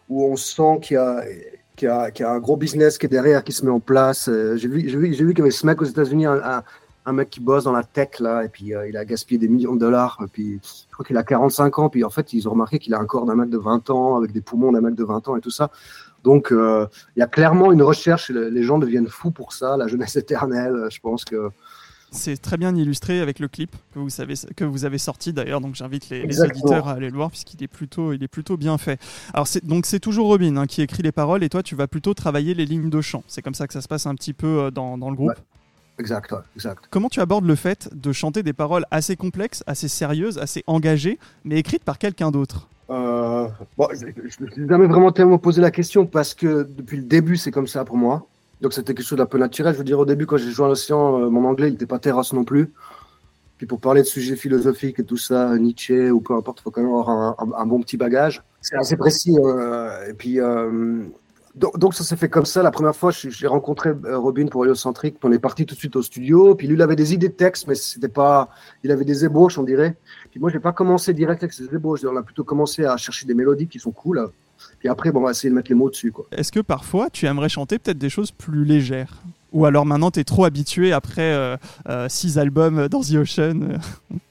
où 0.07 0.23
on 0.23 0.37
sent 0.37 0.79
qu'il 0.83 0.95
y 0.95 0.99
a. 0.99 1.21
Qu'il 1.75 1.87
y, 1.87 1.91
a, 1.91 2.29
un 2.29 2.39
gros 2.39 2.55
business 2.55 2.99
qui 2.99 3.07
est 3.07 3.09
derrière, 3.09 3.43
qui 3.43 3.51
se 3.51 3.65
met 3.65 3.71
en 3.71 3.79
place. 3.79 4.29
Euh, 4.29 4.55
j'ai 4.57 4.67
vu, 4.67 4.83
vu, 4.83 5.09
vu 5.09 5.33
qu'il 5.33 5.39
y 5.39 5.41
avait 5.41 5.49
ce 5.49 5.65
mec 5.65 5.81
aux 5.81 5.85
États-Unis, 5.85 6.27
un, 6.27 6.39
un 6.43 6.63
mec 7.11 7.29
qui 7.29 7.41
bosse 7.41 7.65
dans 7.65 7.73
la 7.73 7.83
tech 7.83 8.19
là, 8.19 8.43
et 8.45 8.49
puis 8.49 8.73
euh, 8.73 8.87
il 8.87 8.95
a 8.95 9.03
gaspillé 9.03 9.37
des 9.37 9.49
millions 9.49 9.73
de 9.73 9.79
dollars, 9.79 10.17
et 10.23 10.27
puis 10.27 10.59
je 10.63 10.93
crois 10.93 11.05
qu'il 11.05 11.17
a 11.17 11.23
45 11.23 11.79
ans, 11.79 11.89
puis 11.89 12.03
en 12.03 12.09
fait 12.09 12.31
ils 12.33 12.47
ont 12.47 12.51
remarqué 12.51 12.79
qu'il 12.79 12.93
a 12.93 12.99
un 12.99 13.05
corps 13.05 13.25
d'un 13.25 13.35
mec 13.35 13.49
de 13.49 13.57
20 13.57 13.89
ans, 13.89 14.15
avec 14.15 14.31
des 14.31 14.41
poumons 14.41 14.71
d'un 14.71 14.81
mec 14.81 14.95
de 14.95 15.03
20 15.03 15.27
ans 15.27 15.35
et 15.35 15.41
tout 15.41 15.49
ça. 15.49 15.69
Donc 16.23 16.51
euh, 16.51 16.87
il 17.15 17.19
y 17.19 17.23
a 17.23 17.27
clairement 17.27 17.71
une 17.73 17.81
recherche, 17.81 18.29
les 18.29 18.63
gens 18.63 18.79
deviennent 18.79 19.09
fous 19.09 19.31
pour 19.31 19.51
ça, 19.51 19.75
la 19.75 19.87
jeunesse 19.87 20.15
éternelle, 20.15 20.87
je 20.89 20.99
pense 20.99 21.25
que... 21.25 21.49
C'est 22.11 22.37
très 22.37 22.57
bien 22.57 22.75
illustré 22.75 23.21
avec 23.21 23.39
le 23.39 23.47
clip 23.47 23.75
que 23.91 23.97
vous, 23.97 24.11
savez, 24.11 24.35
que 24.55 24.63
vous 24.63 24.85
avez 24.85 24.99
sorti 24.99 25.33
d'ailleurs, 25.33 25.61
donc 25.61 25.73
j'invite 25.73 26.09
les, 26.09 26.27
les, 26.27 26.41
auditeurs 26.41 26.87
à 26.87 26.91
aller 26.91 27.09
le 27.09 27.15
voir 27.15 27.31
puisqu'il 27.31 27.61
est 27.63 27.67
plutôt, 27.67 28.13
il 28.13 28.21
est 28.23 28.27
plutôt 28.27 28.55
bien 28.55 28.77
fait. 28.77 29.01
Alors 29.33 29.47
donc 29.63 29.87
c'est 29.87 29.99
toujours 29.99 30.27
Robin 30.27 30.55
hein, 30.57 30.67
qui 30.67 30.83
écrit 30.83 31.01
les 31.01 31.11
paroles 31.11 31.43
et 31.43 31.49
toi 31.49 31.63
tu 31.63 31.75
vas 31.75 31.87
plutôt 31.87 32.13
travailler 32.13 32.53
les 32.53 32.67
lignes 32.67 32.91
de 32.91 33.01
chant. 33.01 33.23
C'est 33.27 33.41
comme 33.41 33.55
ça 33.55 33.65
que 33.65 33.73
ça 33.73 33.81
se 33.81 33.87
passe 33.87 34.05
un 34.05 34.13
petit 34.13 34.33
peu 34.33 34.59
euh, 34.59 34.71
dans, 34.71 34.99
dans 34.99 35.09
le 35.09 35.15
groupe. 35.15 35.33
Exact, 35.99 36.33
exact. 36.55 36.85
Comment 36.89 37.09
tu 37.09 37.19
abordes 37.19 37.45
le 37.45 37.55
fait 37.55 37.89
de 37.93 38.11
chanter 38.11 38.41
des 38.41 38.53
paroles 38.53 38.85
assez 38.89 39.15
complexes, 39.15 39.63
assez 39.67 39.87
sérieuses, 39.87 40.39
assez 40.39 40.63
engagées, 40.65 41.19
mais 41.45 41.59
écrites 41.59 41.83
par 41.83 41.99
quelqu'un 41.99 42.31
d'autre? 42.31 42.67
Euh, 42.89 43.47
bon, 43.77 43.87
Je 43.93 44.05
n'ai 44.05 44.67
jamais 44.67 44.87
vraiment 44.87 45.11
tellement 45.11 45.37
posé 45.37 45.61
la 45.61 45.71
question 45.71 46.05
parce 46.05 46.33
que 46.33 46.63
depuis 46.63 46.97
le 46.97 47.03
début, 47.03 47.37
c'est 47.37 47.51
comme 47.51 47.67
ça 47.67 47.85
pour 47.85 47.97
moi. 47.97 48.27
Donc 48.61 48.73
c'était 48.73 48.93
quelque 48.93 49.05
chose 49.05 49.17
d'un 49.17 49.25
peu 49.25 49.37
naturel. 49.37 49.73
Je 49.73 49.77
veux 49.77 49.83
dire, 49.83 49.99
au 49.99 50.05
début, 50.05 50.25
quand 50.25 50.37
j'ai 50.37 50.51
joué 50.51 50.65
à 50.65 50.69
l'océan, 50.69 51.19
euh, 51.19 51.29
mon 51.29 51.45
anglais, 51.45 51.67
il 51.67 51.73
n'était 51.73 51.85
pas 51.85 51.99
terrasse 51.99 52.33
non 52.33 52.43
plus. 52.43 52.71
Puis 53.57 53.67
pour 53.67 53.79
parler 53.79 54.01
de 54.01 54.07
sujets 54.07 54.35
philosophiques 54.35 54.99
et 54.99 55.03
tout 55.03 55.17
ça, 55.17 55.55
Nietzsche 55.57 56.09
ou 56.09 56.21
peu 56.21 56.35
importe, 56.35 56.59
il 56.59 56.63
faut 56.63 56.71
quand 56.71 56.81
même 56.81 56.89
avoir 56.89 57.37
un, 57.55 57.65
bon 57.65 57.79
petit 57.81 57.97
bagage. 57.97 58.43
C'est 58.61 58.75
assez 58.75 58.97
précis. 58.97 59.37
Euh, 59.37 60.09
et 60.09 60.13
puis, 60.13 60.39
donc, 61.55 61.93
ça 61.93 62.03
s'est 62.03 62.15
fait 62.15 62.29
comme 62.29 62.45
ça. 62.45 62.63
La 62.63 62.71
première 62.71 62.95
fois, 62.95 63.11
j'ai 63.11 63.47
rencontré 63.47 63.91
euh, 63.91 64.17
Robin 64.17 64.47
pour 64.47 64.65
Heliocentric. 64.65 65.17
On 65.23 65.31
est 65.31 65.39
parti 65.39 65.65
tout 65.67 65.75
de 65.75 65.79
suite 65.79 65.95
au 65.95 66.01
studio. 66.01 66.55
Puis 66.55 66.67
lui, 66.67 66.75
il 66.75 66.81
avait 66.81 66.95
des 66.95 67.13
idées 67.13 67.29
de 67.29 67.33
texte, 67.33 67.67
mais 67.67 67.75
c'était 67.75 68.07
pas. 68.07 68.49
Il 68.83 68.91
avait 68.91 69.05
des 69.05 69.23
ébauches, 69.23 69.59
on 69.59 69.63
dirait. 69.63 69.95
Puis 70.31 70.39
moi, 70.39 70.49
j'ai 70.49 70.59
pas 70.59 70.71
commencé 70.71 71.13
direct 71.13 71.43
avec 71.43 71.53
ces 71.53 71.65
ébauches. 71.65 72.03
On 72.05 72.17
a 72.17 72.23
plutôt 72.23 72.43
commencé 72.43 72.85
à 72.85 72.97
chercher 72.97 73.27
des 73.27 73.35
mélodies 73.35 73.67
qui 73.67 73.79
sont 73.79 73.91
cool. 73.91 74.29
Puis 74.79 74.89
après, 74.89 75.11
bon, 75.11 75.19
on 75.19 75.23
va 75.25 75.31
essayer 75.31 75.49
de 75.49 75.55
mettre 75.55 75.69
les 75.69 75.75
mots 75.75 75.91
dessus. 75.91 76.11
Est-ce 76.31 76.51
que 76.51 76.59
parfois, 76.59 77.11
tu 77.11 77.27
aimerais 77.27 77.49
chanter 77.49 77.77
peut-être 77.77 77.99
des 77.99 78.09
choses 78.09 78.31
plus 78.31 78.65
légères? 78.65 79.21
Ou 79.51 79.65
alors 79.65 79.85
maintenant, 79.85 80.09
tu 80.09 80.19
es 80.19 80.23
trop 80.23 80.45
habitué 80.45 80.91
après 80.91 81.33
euh, 81.33 81.57
euh, 81.87 82.09
six 82.09 82.39
albums 82.39 82.87
dans 82.87 83.01
The 83.01 83.15
Ocean? 83.15 83.77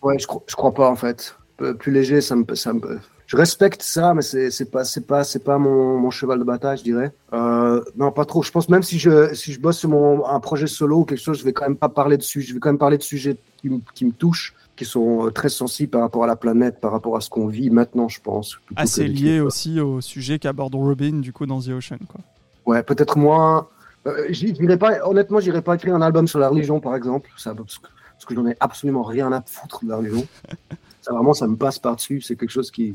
Ouais, 0.02 0.18
je, 0.18 0.26
je 0.48 0.56
crois 0.56 0.74
pas 0.74 0.90
en 0.90 0.96
fait. 0.96 1.37
Plus 1.78 1.92
léger, 1.92 2.20
ça 2.20 2.35
me, 2.35 2.44
ça 2.56 2.72
me, 2.72 2.98
je 3.33 3.37
respecte 3.38 3.81
ça, 3.83 4.12
mais 4.12 4.21
c'est 4.21 4.51
c'est 4.51 4.71
pas 4.71 4.85
c'est 4.85 5.07
pas 5.07 5.25
c'est 5.25 5.42
pas 5.42 5.57
mon, 5.57 5.99
mon, 5.99 6.11
cheval 6.11 6.38
de 6.38 6.45
bataille, 6.45 6.77
je 6.77 6.83
dirais. 6.83 7.14
Euh, 7.33 7.83
non, 7.97 8.12
pas 8.12 8.27
trop. 8.27 8.42
Je 8.42 8.51
pense 8.51 8.68
même 8.68 8.83
si 8.83 8.99
je 8.99 9.33
si 9.33 9.55
je 9.55 9.61
bosse 9.61 9.79
sur 9.79 9.88
mon 9.88 10.27
un 10.27 10.38
projet 10.38 10.66
solo 10.66 10.99
ou 10.99 11.05
quelque 11.07 11.23
chose, 11.23 11.38
je 11.38 11.45
vais 11.45 11.55
quand 11.55 11.64
même 11.64 11.79
pas 11.79 11.88
parler 11.88 12.18
dessus. 12.18 12.42
Je 12.42 12.53
vais 12.53 12.61
quand 12.61 12.68
même 12.68 12.77
parler 12.77 12.99
de 12.99 13.03
sujets 13.03 13.38
qui, 13.57 13.71
qui 13.95 14.05
me 14.05 14.12
touchent, 14.12 14.55
qui 14.77 14.85
sont 14.85 15.29
euh, 15.29 15.31
très 15.31 15.49
sensibles 15.49 15.88
par 15.88 16.03
rapport 16.03 16.25
à 16.25 16.27
la 16.27 16.37
planète, 16.37 16.79
par 16.79 16.92
rapport 16.92 17.16
à 17.16 17.23
ce 17.23 17.31
qu'on 17.31 17.47
vit 17.47 17.71
maintenant, 17.71 18.07
je 18.07 18.21
pense. 18.21 18.59
Assez 18.77 19.09
lié 19.09 19.40
aussi 19.40 19.81
au 19.81 20.03
sujet 20.03 20.38
qu'aborde 20.38 20.75
Robin 20.75 21.21
du 21.21 21.33
coup 21.33 21.47
dans 21.47 21.62
The 21.62 21.68
Ocean, 21.68 22.01
quoi. 22.07 22.21
Ouais, 22.66 22.83
peut-être 22.83 23.16
moins. 23.16 23.66
Euh, 24.07 24.27
j'irai 24.29 24.77
pas. 24.77 25.09
Honnêtement, 25.09 25.40
j'irai 25.40 25.62
pas 25.62 25.75
écrire 25.77 25.95
un 25.95 26.03
album 26.03 26.29
sur 26.29 26.38
la 26.38 26.51
religion, 26.51 26.81
par 26.81 26.95
exemple, 26.97 27.31
ça, 27.38 27.55
parce 27.55 27.79
que, 27.79 27.88
que 28.27 28.35
j'en 28.35 28.47
ai 28.47 28.57
absolument 28.61 29.05
rien 29.05 29.33
à 29.33 29.40
foutre 29.40 29.83
de 29.87 29.88
la 29.88 29.97
religion. 29.97 30.27
ça 31.01 31.14
vraiment, 31.14 31.33
ça 31.33 31.47
me 31.47 31.57
passe 31.57 31.79
par 31.79 31.97
dessus. 31.97 32.21
C'est 32.21 32.37
quelque 32.37 32.51
chose 32.51 32.71
qui 32.71 32.95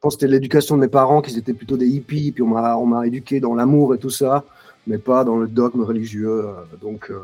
pense 0.00 0.16
que 0.16 0.20
c'était 0.20 0.32
l'éducation 0.32 0.76
de 0.76 0.80
mes 0.82 0.88
parents, 0.88 1.22
qui 1.22 1.36
étaient 1.36 1.52
plutôt 1.52 1.76
des 1.76 1.86
hippies, 1.86 2.32
puis 2.32 2.42
on 2.42 2.48
m'a, 2.48 2.76
on 2.76 2.86
m'a 2.86 3.06
éduqué 3.06 3.40
dans 3.40 3.54
l'amour 3.54 3.94
et 3.94 3.98
tout 3.98 4.10
ça, 4.10 4.44
mais 4.86 4.98
pas 4.98 5.24
dans 5.24 5.36
le 5.36 5.48
dogme 5.48 5.82
religieux. 5.82 6.44
Euh, 6.46 6.52
donc, 6.80 7.10
euh, 7.10 7.18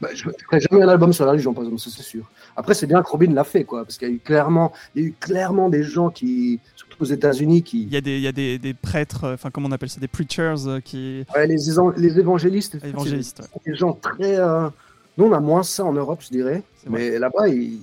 bah, 0.00 0.08
je 0.14 0.28
ne 0.28 0.32
ferai 0.32 0.60
jamais 0.60 0.82
un 0.84 0.88
album 0.88 1.12
sur 1.12 1.24
la 1.24 1.32
religion, 1.32 1.52
par 1.52 1.64
exemple, 1.64 1.80
ça 1.80 1.90
c'est 1.90 2.02
sûr. 2.02 2.30
Après, 2.56 2.74
c'est 2.74 2.86
bien 2.86 3.02
que 3.02 3.08
Robin 3.08 3.32
l'a 3.32 3.44
fait, 3.44 3.64
quoi, 3.64 3.84
parce 3.84 3.98
qu'il 3.98 4.08
y 4.08 4.10
a 4.10 4.14
eu 4.14 4.18
clairement, 4.18 4.72
il 4.94 5.02
y 5.02 5.04
a 5.04 5.08
eu 5.08 5.14
clairement 5.18 5.68
des 5.68 5.82
gens 5.82 6.10
qui, 6.10 6.60
surtout 6.76 6.96
aux 7.00 7.06
États-Unis, 7.06 7.62
qui. 7.62 7.82
Il 7.82 7.92
y 7.92 7.96
a 7.96 8.00
des, 8.00 8.16
il 8.16 8.22
y 8.22 8.28
a 8.28 8.32
des, 8.32 8.58
des 8.58 8.74
prêtres, 8.74 9.24
euh, 9.24 9.34
enfin, 9.34 9.50
comment 9.50 9.68
on 9.68 9.72
appelle 9.72 9.88
ça, 9.88 10.00
des 10.00 10.08
preachers 10.08 10.80
qui. 10.84 11.24
Ouais, 11.34 11.46
les, 11.46 11.56
les 11.96 12.18
évangélistes. 12.18 12.78
évangélistes. 12.84 13.42
Des 13.66 13.74
gens 13.74 13.92
très. 13.92 14.38
Nous, 15.18 15.26
on 15.26 15.32
a 15.32 15.40
moins 15.40 15.64
ça 15.64 15.84
en 15.84 15.92
Europe, 15.92 16.20
je 16.22 16.28
dirais. 16.28 16.62
Mais 16.86 17.18
là-bas, 17.18 17.48
ils 17.48 17.80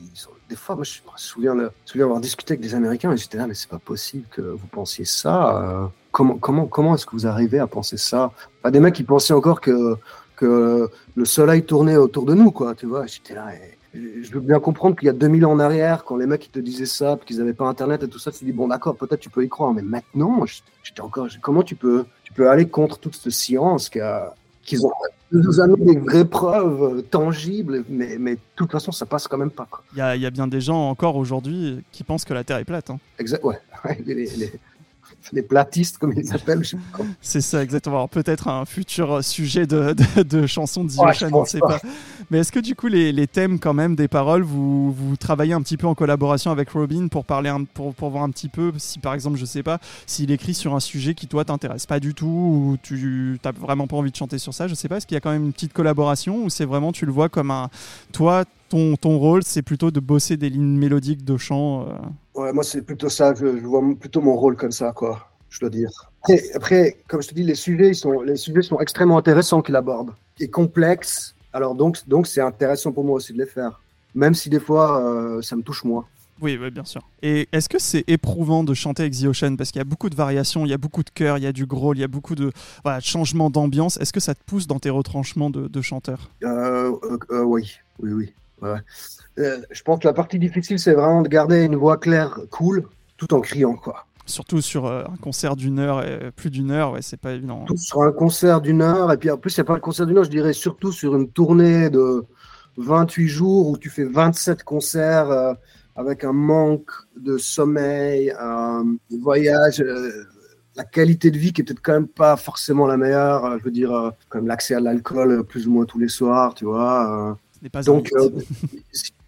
des 0.49 0.55
fois, 0.55 0.75
moi, 0.75 0.83
je 0.83 0.99
me 1.01 1.17
souviens, 1.17 1.55
souviens 1.85 2.05
avoir 2.05 2.19
discuté 2.19 2.53
avec 2.53 2.61
des 2.61 2.75
Américains 2.75 3.11
et 3.11 3.17
j'étais 3.17 3.37
là, 3.37 3.47
mais 3.47 3.53
c'est 3.53 3.69
pas 3.69 3.79
possible 3.79 4.25
que 4.31 4.41
vous 4.41 4.67
pensiez 4.67 5.05
ça. 5.05 5.57
Euh, 5.57 5.85
comment 6.11 6.37
comment, 6.37 6.65
comment 6.67 6.95
est-ce 6.95 7.05
que 7.05 7.11
vous 7.11 7.27
arrivez 7.27 7.59
à 7.59 7.67
penser 7.67 7.97
ça? 7.97 8.31
Des 8.69 8.79
mecs 8.79 8.93
qui 8.93 9.03
pensaient 9.03 9.33
encore 9.33 9.59
que, 9.59 9.95
que 10.35 10.89
le 11.15 11.25
soleil 11.25 11.63
tournait 11.63 11.97
autour 11.97 12.25
de 12.25 12.33
nous, 12.33 12.51
quoi. 12.51 12.75
Tu 12.75 12.85
vois, 12.85 13.07
j'étais 13.07 13.33
là. 13.33 13.47
je 13.93 14.31
veux 14.31 14.39
bien 14.39 14.59
comprendre 14.59 14.95
qu'il 14.95 15.07
y 15.07 15.09
a 15.09 15.13
2000 15.13 15.45
ans 15.45 15.51
en 15.51 15.59
arrière, 15.59 16.03
quand 16.03 16.17
les 16.17 16.27
mecs 16.27 16.45
ils 16.45 16.51
te 16.51 16.59
disaient 16.59 16.85
ça, 16.85 17.17
qu'ils 17.25 17.39
n'avaient 17.39 17.53
pas 17.53 17.65
Internet 17.65 18.03
et 18.03 18.07
tout 18.07 18.19
ça, 18.19 18.31
tu 18.31 18.39
te 18.39 18.45
dis, 18.45 18.51
bon, 18.51 18.67
d'accord, 18.67 18.95
peut-être 18.95 19.19
tu 19.19 19.29
peux 19.29 19.43
y 19.43 19.49
croire, 19.49 19.73
mais 19.73 19.81
maintenant, 19.81 20.45
j'étais 20.83 21.01
encore. 21.01 21.27
Comment 21.41 21.63
tu 21.63 21.75
peux, 21.75 22.05
tu 22.23 22.33
peux 22.33 22.49
aller 22.49 22.67
contre 22.67 22.99
toute 22.99 23.15
cette 23.15 23.31
science 23.31 23.89
qu'ils 23.89 24.85
ont 24.85 24.91
nous 25.31 25.59
amené 25.59 25.95
des 25.95 25.99
vraies 25.99 26.25
preuves 26.25 27.03
tangibles, 27.03 27.83
mais, 27.89 28.17
mais 28.19 28.35
de 28.35 28.39
toute 28.55 28.71
façon, 28.71 28.91
ça 28.91 29.05
passe 29.05 29.27
quand 29.27 29.37
même 29.37 29.51
pas. 29.51 29.67
Il 29.93 29.99
y 29.99 30.01
a, 30.01 30.15
y 30.15 30.25
a, 30.25 30.29
bien 30.29 30.47
des 30.47 30.61
gens 30.61 30.89
encore 30.89 31.15
aujourd'hui 31.15 31.83
qui 31.91 32.03
pensent 32.03 32.25
que 32.25 32.33
la 32.33 32.43
Terre 32.43 32.57
est 32.57 32.65
plate. 32.65 32.89
Hein. 32.89 32.99
Exact, 33.19 33.43
ouais. 33.43 33.59
les, 34.05 34.13
les 34.13 34.51
platistes, 35.41 35.97
comme 35.97 36.13
ils 36.15 36.25
s'appellent. 36.25 36.63
C'est 37.21 37.41
ça, 37.41 37.63
exactement. 37.63 38.07
Peut-être 38.07 38.47
un 38.47 38.65
futur 38.65 39.23
sujet 39.23 39.67
de, 39.67 39.93
de, 40.15 40.23
de 40.23 40.47
chanson 40.47 40.83
de 40.83 40.91
The 40.91 41.31
on 41.31 41.41
ne 41.41 41.45
sait 41.45 41.59
pas. 41.59 41.79
Mais 42.31 42.39
est-ce 42.39 42.51
que 42.51 42.59
du 42.59 42.75
coup, 42.75 42.87
les, 42.87 43.11
les, 43.11 43.27
thèmes 43.27 43.59
quand 43.59 43.73
même 43.73 43.95
des 43.95 44.07
paroles, 44.07 44.43
vous, 44.43 44.91
vous 44.91 45.15
travaillez 45.15 45.53
un 45.53 45.61
petit 45.61 45.77
peu 45.77 45.87
en 45.87 45.95
collaboration 45.95 46.51
avec 46.51 46.69
Robin 46.69 47.07
pour 47.07 47.25
parler, 47.25 47.49
un, 47.49 47.63
pour, 47.63 47.93
pour 47.93 48.09
voir 48.09 48.23
un 48.23 48.29
petit 48.29 48.49
peu 48.49 48.71
si 48.77 48.99
par 48.99 49.13
exemple, 49.13 49.37
je 49.37 49.45
sais 49.45 49.63
pas, 49.63 49.79
s'il 50.05 50.31
écrit 50.31 50.53
sur 50.53 50.75
un 50.75 50.79
sujet 50.79 51.13
qui 51.13 51.27
toi 51.27 51.45
t'intéresse 51.45 51.85
pas 51.85 51.99
du 51.99 52.13
tout 52.13 52.25
ou 52.25 52.77
tu 52.81 53.39
n'as 53.43 53.51
vraiment 53.51 53.87
pas 53.87 53.97
envie 53.97 54.11
de 54.11 54.15
chanter 54.15 54.37
sur 54.37 54.53
ça, 54.53 54.67
je 54.67 54.75
sais 54.75 54.87
pas, 54.87 54.97
est-ce 54.97 55.07
qu'il 55.07 55.15
y 55.15 55.17
a 55.17 55.21
quand 55.21 55.31
même 55.31 55.45
une 55.45 55.53
petite 55.53 55.73
collaboration 55.73 56.43
ou 56.43 56.49
c'est 56.49 56.65
vraiment 56.65 56.91
tu 56.91 57.05
le 57.05 57.11
vois 57.11 57.29
comme 57.29 57.51
un, 57.51 57.69
toi, 58.11 58.45
ton, 58.69 58.95
ton 58.95 59.17
rôle, 59.17 59.43
c'est 59.43 59.61
plutôt 59.61 59.91
de 59.91 59.99
bosser 59.99 60.37
des 60.37 60.49
lignes 60.49 60.77
mélodiques 60.77 61.23
de 61.23 61.37
chant 61.37 61.81
euh, 61.81 61.93
Ouais, 62.35 62.51
moi, 62.53 62.63
c'est 62.63 62.81
plutôt 62.81 63.09
ça. 63.09 63.33
Je, 63.33 63.45
vois 63.45 63.81
plutôt 63.99 64.21
mon 64.21 64.35
rôle 64.35 64.55
comme 64.55 64.71
ça, 64.71 64.91
quoi. 64.91 65.29
Je 65.49 65.59
dois 65.59 65.69
dire. 65.69 65.89
Après, 66.53 66.97
comme 67.07 67.21
je 67.21 67.29
te 67.29 67.33
dis, 67.33 67.43
les 67.43 67.55
sujets, 67.55 67.89
ils 67.89 67.95
sont, 67.95 68.21
les 68.21 68.35
sujets 68.35 68.61
sont 68.61 68.79
extrêmement 68.79 69.17
intéressants 69.17 69.61
qu'il 69.61 69.75
aborde 69.75 70.11
et 70.39 70.49
complexes. 70.49 71.33
Alors, 71.53 71.75
donc, 71.75 71.97
donc, 72.07 72.27
c'est 72.27 72.41
intéressant 72.41 72.91
pour 72.91 73.05
moi 73.05 73.15
aussi 73.15 73.31
de 73.31 73.37
les 73.37 73.45
faire. 73.45 73.79
Même 74.13 74.33
si 74.33 74.49
des 74.49 74.59
fois, 74.59 75.01
euh, 75.01 75.41
ça 75.41 75.55
me 75.55 75.61
touche 75.61 75.83
moins. 75.83 76.05
Oui, 76.41 76.57
oui, 76.61 76.69
bien 76.69 76.83
sûr. 76.83 77.01
Et 77.21 77.47
est-ce 77.53 77.69
que 77.69 77.79
c'est 77.79 78.03
éprouvant 78.07 78.63
de 78.63 78.73
chanter 78.73 79.03
avec 79.03 79.17
The 79.17 79.25
Ocean? 79.25 79.55
Parce 79.55 79.71
qu'il 79.71 79.79
y 79.79 79.81
a 79.81 79.85
beaucoup 79.85 80.09
de 80.09 80.15
variations, 80.15 80.65
il 80.65 80.69
y 80.69 80.73
a 80.73 80.77
beaucoup 80.77 81.03
de 81.03 81.09
chœurs, 81.09 81.37
il 81.37 81.45
y 81.45 81.47
a 81.47 81.53
du 81.53 81.65
growl, 81.65 81.97
il 81.97 82.01
y 82.01 82.03
a 82.03 82.09
beaucoup 82.09 82.35
de 82.35 82.51
voilà, 82.83 82.99
changements 82.99 83.49
d'ambiance. 83.49 83.97
Est-ce 83.97 84.11
que 84.11 84.19
ça 84.19 84.35
te 84.35 84.43
pousse 84.45 84.67
dans 84.67 84.79
tes 84.79 84.89
retranchements 84.89 85.49
de, 85.49 85.67
de 85.67 85.81
chanteur? 85.81 86.29
Euh, 86.43 86.91
euh, 87.31 87.43
Oui, 87.43 87.77
oui, 87.99 88.11
oui. 88.11 88.33
Ouais. 88.61 88.79
Euh, 89.39 89.61
je 89.71 89.81
pense 89.83 89.99
que 89.99 90.07
la 90.07 90.13
partie 90.13 90.39
difficile, 90.39 90.79
c'est 90.79 90.93
vraiment 90.93 91.21
de 91.21 91.27
garder 91.27 91.63
une 91.63 91.75
voix 91.75 91.97
claire, 91.97 92.39
cool, 92.51 92.87
tout 93.17 93.33
en 93.33 93.41
criant, 93.41 93.75
quoi. 93.75 94.05
Surtout 94.25 94.61
sur 94.61 94.85
euh, 94.87 95.03
un 95.05 95.17
concert 95.17 95.55
d'une 95.55 95.77
heure, 95.77 96.03
et 96.03 96.31
plus 96.31 96.49
d'une 96.49 96.71
heure, 96.71 96.93
ouais, 96.93 97.01
c'est 97.01 97.19
pas 97.19 97.33
évident. 97.33 97.65
Tout 97.65 97.77
sur 97.77 98.01
un 98.01 98.11
concert 98.11 98.61
d'une 98.61 98.81
heure, 98.81 99.11
et 99.11 99.17
puis 99.17 99.29
en 99.29 99.37
plus, 99.37 99.57
a 99.59 99.63
pas 99.63 99.75
un 99.75 99.79
concert 99.79 100.05
d'une 100.05 100.17
heure, 100.17 100.23
je 100.23 100.31
dirais 100.31 100.53
surtout 100.53 100.91
sur 100.91 101.15
une 101.15 101.29
tournée 101.29 101.89
de 101.89 102.23
28 102.77 103.27
jours 103.27 103.69
où 103.69 103.77
tu 103.77 103.89
fais 103.89 104.05
27 104.05 104.63
concerts 104.63 105.29
euh, 105.29 105.53
avec 105.95 106.23
un 106.23 106.33
manque 106.33 106.91
de 107.17 107.37
sommeil, 107.37 108.33
un 108.39 108.83
voyage, 109.21 109.81
la 110.75 110.83
qualité 110.83 111.31
de 111.31 111.37
vie 111.37 111.53
qui 111.53 111.61
est 111.61 111.63
peut-être 111.63 111.81
quand 111.81 111.93
même 111.93 112.07
pas 112.07 112.35
forcément 112.35 112.85
la 112.85 112.97
meilleure. 112.97 113.59
je 113.59 113.63
veux 113.63 113.71
dire, 113.71 114.11
comme 114.27 114.45
l'accès 114.45 114.75
à 114.75 114.81
l'alcool 114.81 115.45
plus 115.45 115.67
ou 115.67 115.71
moins 115.71 115.85
tous 115.85 115.99
les 115.99 116.09
soirs, 116.09 116.53
tu 116.53 116.65
vois. 116.65 117.37
Donc, 117.85 118.11
euh, 118.13 118.29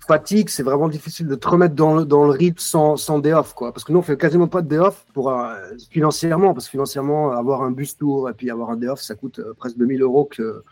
fatigue, 0.08 0.50
c'est 0.50 0.64
vraiment 0.64 0.88
difficile 0.88 1.28
de 1.28 1.36
te 1.36 1.48
remettre 1.48 1.76
dans 1.76 1.96
le, 1.96 2.06
dans 2.06 2.26
le 2.26 2.32
rythme 2.32 2.60
sans, 2.60 2.98
sans 2.98 3.20
day 3.20 3.34
off, 3.34 3.54
quoi. 3.54 3.74
Parce 3.74 3.84
que 3.84 3.92
nous, 3.92 4.00
on 4.00 4.04
fait 4.04 4.18
quasiment 4.18 4.48
pas 4.48 4.62
de 4.62 4.68
day 4.68 4.78
off 4.78 5.06
pour, 5.14 5.30
euh, 5.30 5.56
financièrement, 5.90 6.54
parce 6.54 6.66
que 6.66 6.72
financièrement, 6.72 7.32
avoir 7.32 7.62
un 7.64 7.72
bus 7.72 7.98
tour 7.98 8.30
et 8.30 8.34
puis 8.34 8.50
avoir 8.50 8.70
un 8.70 8.78
day 8.78 8.88
off, 8.88 9.02
ça 9.02 9.16
coûte 9.16 9.40
euh, 9.40 9.54
presque 9.58 9.78
2000 9.78 10.02
euros 10.02 10.26
que, 10.26 10.64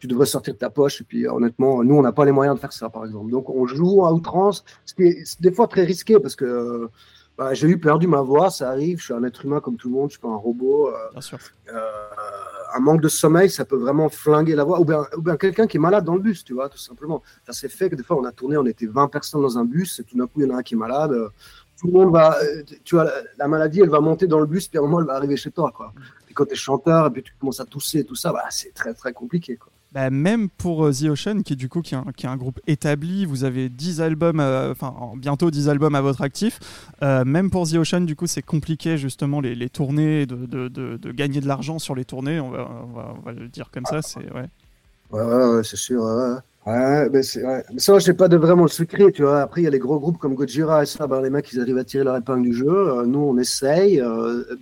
tu 0.00 0.06
devrais 0.08 0.26
sortir 0.26 0.54
de 0.54 0.58
ta 0.58 0.70
poche. 0.70 1.02
Et 1.02 1.04
puis, 1.04 1.28
honnêtement, 1.28 1.84
nous, 1.84 1.94
on 1.94 2.02
n'a 2.02 2.12
pas 2.12 2.24
les 2.24 2.32
moyens 2.32 2.56
de 2.56 2.60
faire 2.60 2.72
ça, 2.72 2.88
par 2.88 3.04
exemple. 3.04 3.30
Donc, 3.30 3.50
on 3.50 3.66
joue 3.66 4.04
à 4.04 4.12
outrance, 4.12 4.64
ce 4.86 4.94
qui 4.94 5.02
est 5.02 5.40
des 5.40 5.52
fois 5.52 5.68
très 5.68 5.84
risqué 5.84 6.18
parce 6.18 6.34
que 6.34 6.88
bah, 7.36 7.54
j'ai 7.54 7.68
eu 7.68 7.78
perdu 7.78 8.06
ma 8.06 8.20
voix, 8.20 8.50
ça 8.50 8.70
arrive. 8.70 8.98
Je 8.98 9.04
suis 9.04 9.14
un 9.14 9.22
être 9.22 9.44
humain 9.44 9.60
comme 9.60 9.76
tout 9.76 9.88
le 9.88 9.94
monde, 9.94 10.08
je 10.08 10.14
suis 10.14 10.20
pas 10.20 10.28
un 10.28 10.36
robot. 10.36 10.88
Euh, 10.88 11.10
Bien 11.12 11.20
sûr. 11.20 11.38
Euh, 12.72 12.76
un 12.76 12.80
manque 12.80 13.00
de 13.00 13.08
sommeil, 13.08 13.50
ça 13.50 13.64
peut 13.64 13.76
vraiment 13.76 14.08
flinguer 14.08 14.54
la 14.54 14.64
voix. 14.64 14.80
Ou 14.80 14.84
bien, 14.84 15.04
ou 15.16 15.22
bien 15.22 15.36
quelqu'un 15.36 15.66
qui 15.66 15.76
est 15.76 15.80
malade 15.80 16.04
dans 16.04 16.14
le 16.14 16.20
bus, 16.20 16.44
tu 16.44 16.54
vois, 16.54 16.68
tout 16.68 16.78
simplement. 16.78 17.22
Ça 17.46 17.52
s'est 17.52 17.68
fait 17.68 17.90
que 17.90 17.94
des 17.94 18.02
fois, 18.02 18.16
on 18.16 18.24
a 18.24 18.32
tourné, 18.32 18.56
on 18.56 18.66
était 18.66 18.86
20 18.86 19.08
personnes 19.08 19.42
dans 19.42 19.58
un 19.58 19.64
bus, 19.64 20.00
et 20.00 20.04
tout 20.04 20.16
d'un 20.16 20.26
coup, 20.26 20.40
il 20.40 20.46
y 20.46 20.50
en 20.50 20.54
a 20.54 20.58
un 20.58 20.62
qui 20.62 20.74
est 20.74 20.76
malade. 20.76 21.14
Tout 21.78 21.86
le 21.88 21.92
monde 21.92 22.12
va, 22.12 22.36
tu 22.84 22.94
vois, 22.94 23.10
la, 23.38 23.48
maladie, 23.48 23.80
elle 23.80 23.90
va 23.90 24.00
monter 24.00 24.26
dans 24.26 24.38
le 24.38 24.46
bus, 24.46 24.68
puis 24.68 24.78
à 24.78 24.80
un 24.80 24.84
moment, 24.84 25.00
elle 25.00 25.06
va 25.06 25.14
arriver 25.14 25.36
chez 25.36 25.50
toi, 25.50 25.72
quoi. 25.74 25.92
Et 26.30 26.34
quand 26.34 26.46
tu 26.46 26.52
es 26.52 26.56
chanteur, 26.56 27.06
et 27.06 27.10
puis 27.10 27.22
tu 27.22 27.34
commences 27.40 27.60
à 27.60 27.64
tousser 27.64 28.04
tout 28.04 28.14
ça, 28.14 28.32
bah, 28.32 28.44
c'est 28.50 28.72
très, 28.72 28.94
très 28.94 29.12
compliqué, 29.12 29.56
quoi. 29.56 29.71
Bah, 29.92 30.08
même 30.08 30.48
pour 30.48 30.86
euh, 30.86 30.92
The 30.92 31.10
Ocean, 31.10 31.42
qui 31.42 31.52
est 31.52 31.56
du 31.56 31.68
coup 31.68 31.82
qui 31.82 31.94
est, 31.94 32.26
un, 32.26 32.36
groupe 32.38 32.60
établi, 32.66 33.26
vous 33.26 33.44
avez 33.44 33.68
10 33.68 34.00
albums, 34.00 34.40
euh, 34.40 34.72
bientôt 35.16 35.50
10 35.50 35.68
albums 35.68 35.94
à 35.94 36.00
votre 36.00 36.22
actif. 36.22 36.60
Euh, 37.02 37.26
même 37.26 37.50
pour 37.50 37.68
The 37.68 37.74
Ocean, 37.74 38.00
du 38.00 38.16
coup, 38.16 38.26
c'est 38.26 38.40
compliqué 38.40 38.96
justement 38.96 39.42
les, 39.42 39.68
tournées, 39.68 40.24
de, 40.24 41.12
gagner 41.12 41.42
de 41.42 41.46
l'argent 41.46 41.78
sur 41.78 41.94
les 41.94 42.06
tournées. 42.06 42.40
On 42.40 42.50
va, 42.50 43.32
le 43.32 43.48
dire 43.48 43.70
comme 43.70 43.84
ça. 43.84 44.00
C'est 44.00 44.32
ouais. 44.32 44.48
Ouais, 45.10 45.22
ouais, 45.22 45.62
c'est 45.62 45.76
sûr. 45.76 46.02
Ouais. 46.02 46.36
Ouais, 46.64 47.10
mais, 47.10 47.20
ouais. 47.36 47.64
ça, 47.76 47.98
je 47.98 48.12
pas 48.12 48.28
de 48.28 48.36
vraiment 48.38 48.62
le 48.62 48.68
secret, 48.68 49.12
tu 49.12 49.22
vois. 49.22 49.42
Après, 49.42 49.60
il 49.60 49.64
y 49.64 49.66
a 49.66 49.70
les 49.70 49.78
gros 49.78 49.98
groupes 49.98 50.16
comme 50.16 50.34
Gojira 50.34 50.84
et 50.84 50.86
ça, 50.86 51.06
ben, 51.06 51.20
les 51.20 51.28
mecs, 51.28 51.52
ils 51.52 51.60
arrivent 51.60 51.76
à 51.76 51.84
tirer 51.84 52.04
leur 52.04 52.16
épingle 52.16 52.44
du 52.44 52.54
jeu. 52.54 53.04
nous, 53.04 53.18
on 53.18 53.36
essaye. 53.36 54.02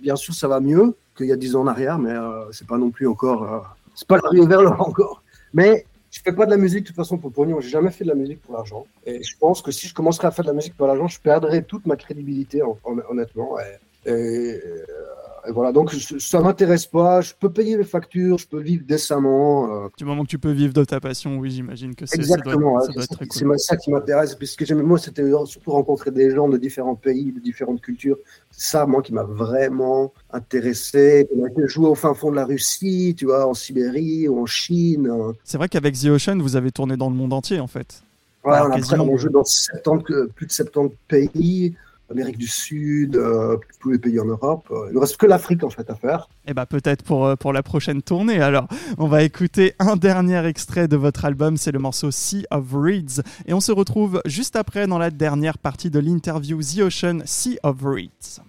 bien 0.01 0.17
sûr, 0.17 0.33
ça 0.33 0.49
va 0.49 0.59
mieux 0.59 0.97
qu'il 1.15 1.27
y 1.27 1.31
a 1.31 1.37
10 1.37 1.55
ans 1.55 1.61
en 1.61 1.67
arrière, 1.67 1.99
mais 1.99 2.15
c'est 2.51 2.67
pas 2.67 2.77
non 2.77 2.89
plus 2.89 3.07
encore. 3.07 3.77
C'est 3.95 4.07
pas 4.07 4.17
l'arrivée 4.17 4.47
vers 4.47 4.61
l'or 4.61 4.81
encore. 4.81 5.23
Mais 5.53 5.85
je 6.11 6.19
fais 6.21 6.33
pas 6.33 6.45
de 6.45 6.51
la 6.51 6.57
musique 6.57 6.83
de 6.83 6.87
toute 6.87 6.95
façon 6.95 7.17
pour 7.17 7.31
pognon. 7.31 7.59
J'ai 7.61 7.69
jamais 7.69 7.91
fait 7.91 8.03
de 8.03 8.09
la 8.09 8.15
musique 8.15 8.41
pour 8.41 8.53
l'argent. 8.53 8.85
Et 9.05 9.23
je 9.23 9.37
pense 9.37 9.61
que 9.61 9.71
si 9.71 9.87
je 9.87 9.93
commencerais 9.93 10.27
à 10.27 10.31
faire 10.31 10.43
de 10.43 10.49
la 10.49 10.55
musique 10.55 10.75
pour 10.75 10.87
l'argent, 10.87 11.07
je 11.07 11.19
perdrais 11.19 11.61
toute 11.61 11.85
ma 11.85 11.95
crédibilité, 11.95 12.61
honnêtement. 12.83 13.57
Et, 13.59 14.11
et, 14.11 14.59
et 15.47 15.51
voilà, 15.51 15.71
donc 15.71 15.91
ça 15.91 16.39
m'intéresse 16.39 16.85
pas. 16.85 17.21
Je 17.21 17.33
peux 17.39 17.51
payer 17.51 17.77
mes 17.77 17.83
factures, 17.83 18.37
je 18.37 18.47
peux 18.47 18.61
vivre 18.61 18.83
décemment. 18.85 19.85
Euh. 19.85 19.87
Du 19.97 20.05
moment 20.05 20.23
que 20.23 20.29
tu 20.29 20.37
peux 20.37 20.51
vivre 20.51 20.73
de 20.73 20.83
ta 20.83 20.99
passion, 20.99 21.37
oui, 21.37 21.51
j'imagine 21.51 21.95
que 21.95 22.05
c'est 22.05 22.17
exactement. 22.17 22.79
Ça 22.79 22.91
doit, 22.91 23.03
ça 23.03 23.15
doit 23.15 23.25
c'est 23.29 23.57
ça 23.57 23.77
qui 23.77 23.91
m'intéresse. 23.91 24.35
Parce 24.35 24.55
que 24.55 24.65
j'aime 24.65 24.81
moi, 24.81 24.99
c'était 24.99 25.29
surtout 25.45 25.71
rencontrer 25.71 26.11
des 26.11 26.31
gens 26.31 26.47
de 26.47 26.57
différents 26.57 26.95
pays, 26.95 27.31
de 27.31 27.39
différentes 27.39 27.81
cultures. 27.81 28.17
C'est 28.51 28.71
ça, 28.71 28.85
moi, 28.85 29.01
qui 29.01 29.13
m'a 29.13 29.23
vraiment 29.23 30.13
intéressé. 30.31 31.27
On 31.35 31.43
a 31.45 31.49
été 31.49 31.67
jouer 31.67 31.87
au 31.87 31.95
fin 31.95 32.13
fond 32.13 32.31
de 32.31 32.35
la 32.35 32.45
Russie, 32.45 33.15
tu 33.17 33.25
vois, 33.25 33.47
en 33.47 33.53
Sibérie 33.53 34.27
ou 34.27 34.41
en 34.41 34.45
Chine. 34.45 35.11
C'est 35.43 35.57
vrai 35.57 35.69
qu'avec 35.69 35.95
The 35.95 36.05
Ocean, 36.05 36.37
vous 36.39 36.55
avez 36.55 36.71
tourné 36.71 36.97
dans 36.97 37.09
le 37.09 37.15
monde 37.15 37.33
entier, 37.33 37.59
en 37.59 37.67
fait. 37.67 38.03
Ouais, 38.43 38.57
on 38.59 38.71
a 38.71 38.75
quasiment... 38.75 39.05
on 39.05 39.17
joue 39.17 39.29
dans 39.29 39.43
70, 39.43 40.33
plus 40.35 40.47
de 40.47 40.51
70 40.51 40.95
pays. 41.07 41.75
Amérique 42.11 42.37
du 42.37 42.47
Sud, 42.47 43.15
euh, 43.15 43.57
tous 43.79 43.89
les 43.89 43.97
pays 43.97 44.19
en 44.19 44.25
Europe. 44.25 44.71
Il 44.89 44.93
ne 44.93 44.99
reste 44.99 45.17
que 45.17 45.25
l'Afrique 45.25 45.63
en 45.63 45.69
fait 45.69 45.89
à 45.89 45.95
faire. 45.95 46.27
Et 46.45 46.51
eh 46.51 46.53
bah 46.53 46.65
peut-être 46.65 47.03
pour, 47.03 47.25
euh, 47.25 47.35
pour 47.35 47.53
la 47.53 47.63
prochaine 47.63 48.01
tournée. 48.01 48.41
Alors, 48.41 48.67
on 48.97 49.07
va 49.07 49.23
écouter 49.23 49.73
un 49.79 49.95
dernier 49.95 50.45
extrait 50.45 50.87
de 50.87 50.97
votre 50.97 51.25
album, 51.25 51.57
c'est 51.57 51.71
le 51.71 51.79
morceau 51.79 52.11
Sea 52.11 52.45
of 52.51 52.73
Reeds. 52.73 53.21
Et 53.45 53.53
on 53.53 53.61
se 53.61 53.71
retrouve 53.71 54.21
juste 54.25 54.55
après 54.55 54.87
dans 54.87 54.97
la 54.97 55.09
dernière 55.09 55.57
partie 55.57 55.89
de 55.89 55.99
l'interview 55.99 56.61
The 56.61 56.79
Ocean 56.79 57.19
Sea 57.25 57.59
of 57.63 57.77
Reeds. 57.81 58.41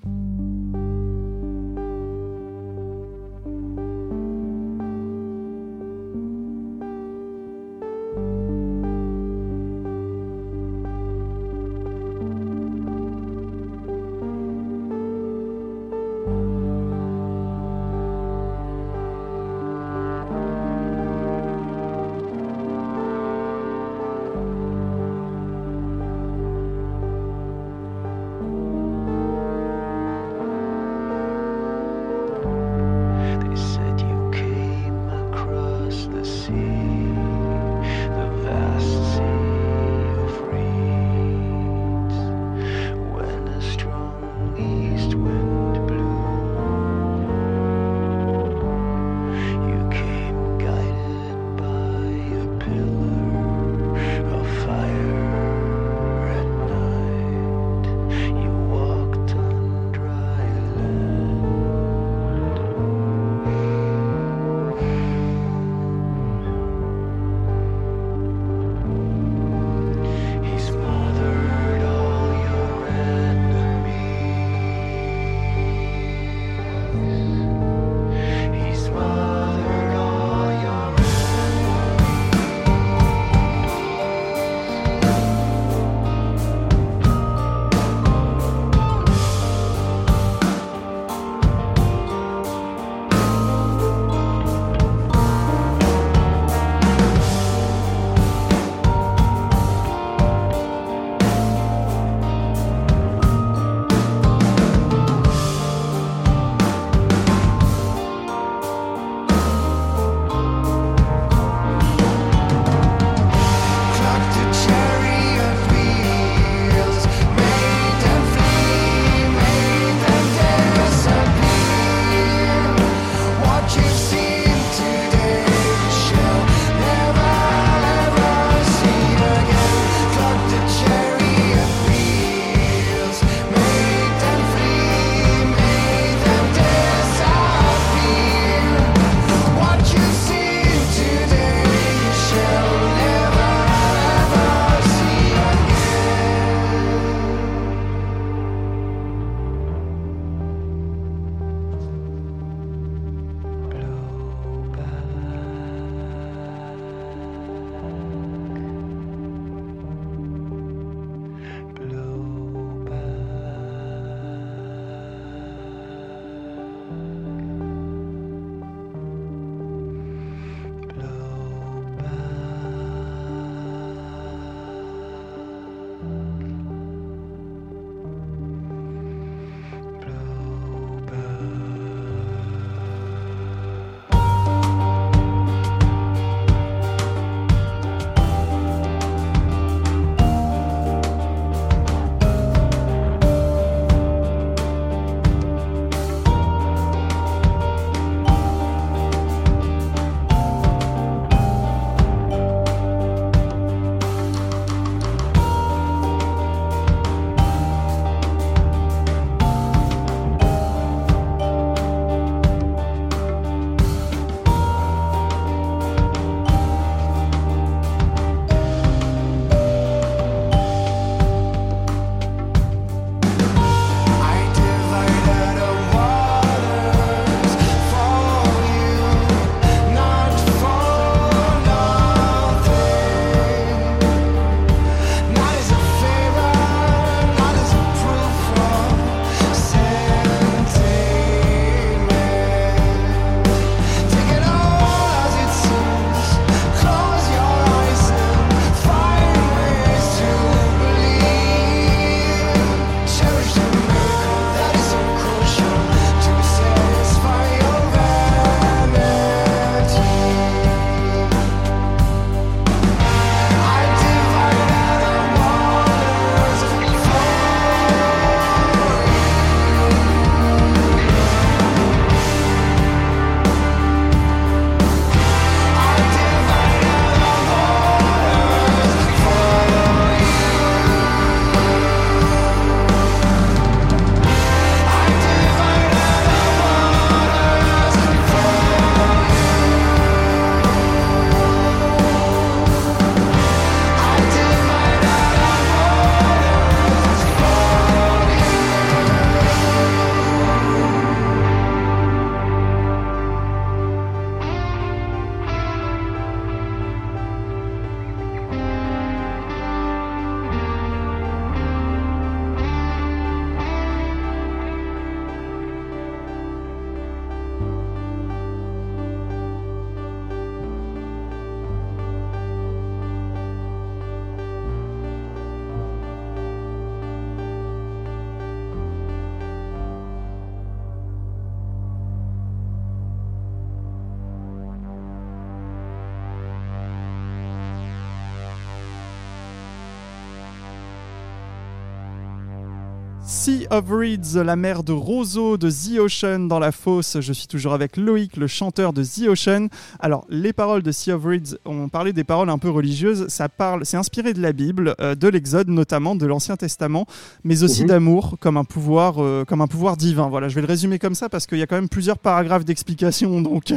Sea 343.42 343.66
of 343.72 343.86
Reeds, 343.90 344.36
la 344.44 344.54
mer 344.54 344.84
de 344.84 344.92
Roseau 344.92 345.56
de 345.56 345.68
The 345.68 345.98
Ocean 345.98 346.46
dans 346.46 346.60
la 346.60 346.70
fosse. 346.70 347.16
Je 347.20 347.32
suis 347.32 347.48
toujours 347.48 347.72
avec 347.72 347.96
Loïc, 347.96 348.36
le 348.36 348.46
chanteur 348.46 348.92
de 348.92 349.02
The 349.02 349.26
Ocean. 349.30 349.66
Alors, 349.98 350.24
les 350.28 350.52
paroles 350.52 350.82
de 350.82 350.92
Sea 350.92 351.10
of 351.10 351.24
Reeds, 351.24 351.56
on 351.64 351.88
parlait 351.88 352.12
des 352.12 352.22
paroles 352.22 352.50
un 352.50 352.58
peu 352.58 352.70
religieuses. 352.70 353.26
Ça 353.26 353.48
parle, 353.48 353.84
c'est 353.84 353.96
inspiré 353.96 354.32
de 354.32 354.40
la 354.40 354.52
Bible, 354.52 354.94
euh, 355.00 355.16
de 355.16 355.26
l'Exode 355.26 355.66
notamment, 355.66 356.14
de 356.14 356.24
l'Ancien 356.24 356.56
Testament, 356.56 357.04
mais 357.42 357.64
aussi 357.64 357.82
Mhm. 357.82 357.88
d'amour 357.88 358.36
comme 358.38 358.56
un 358.56 358.64
pouvoir, 358.64 359.20
euh, 359.20 359.44
comme 359.44 359.60
un 359.60 359.66
pouvoir 359.66 359.96
divin. 359.96 360.28
Voilà, 360.28 360.48
je 360.48 360.54
vais 360.54 360.60
le 360.60 360.68
résumer 360.68 361.00
comme 361.00 361.16
ça 361.16 361.28
parce 361.28 361.48
qu'il 361.48 361.58
y 361.58 361.62
a 361.62 361.66
quand 361.66 361.74
même 361.74 361.88
plusieurs 361.88 362.18
paragraphes 362.18 362.64
d'explication, 362.64 363.40
donc 363.40 363.72
euh, 363.72 363.76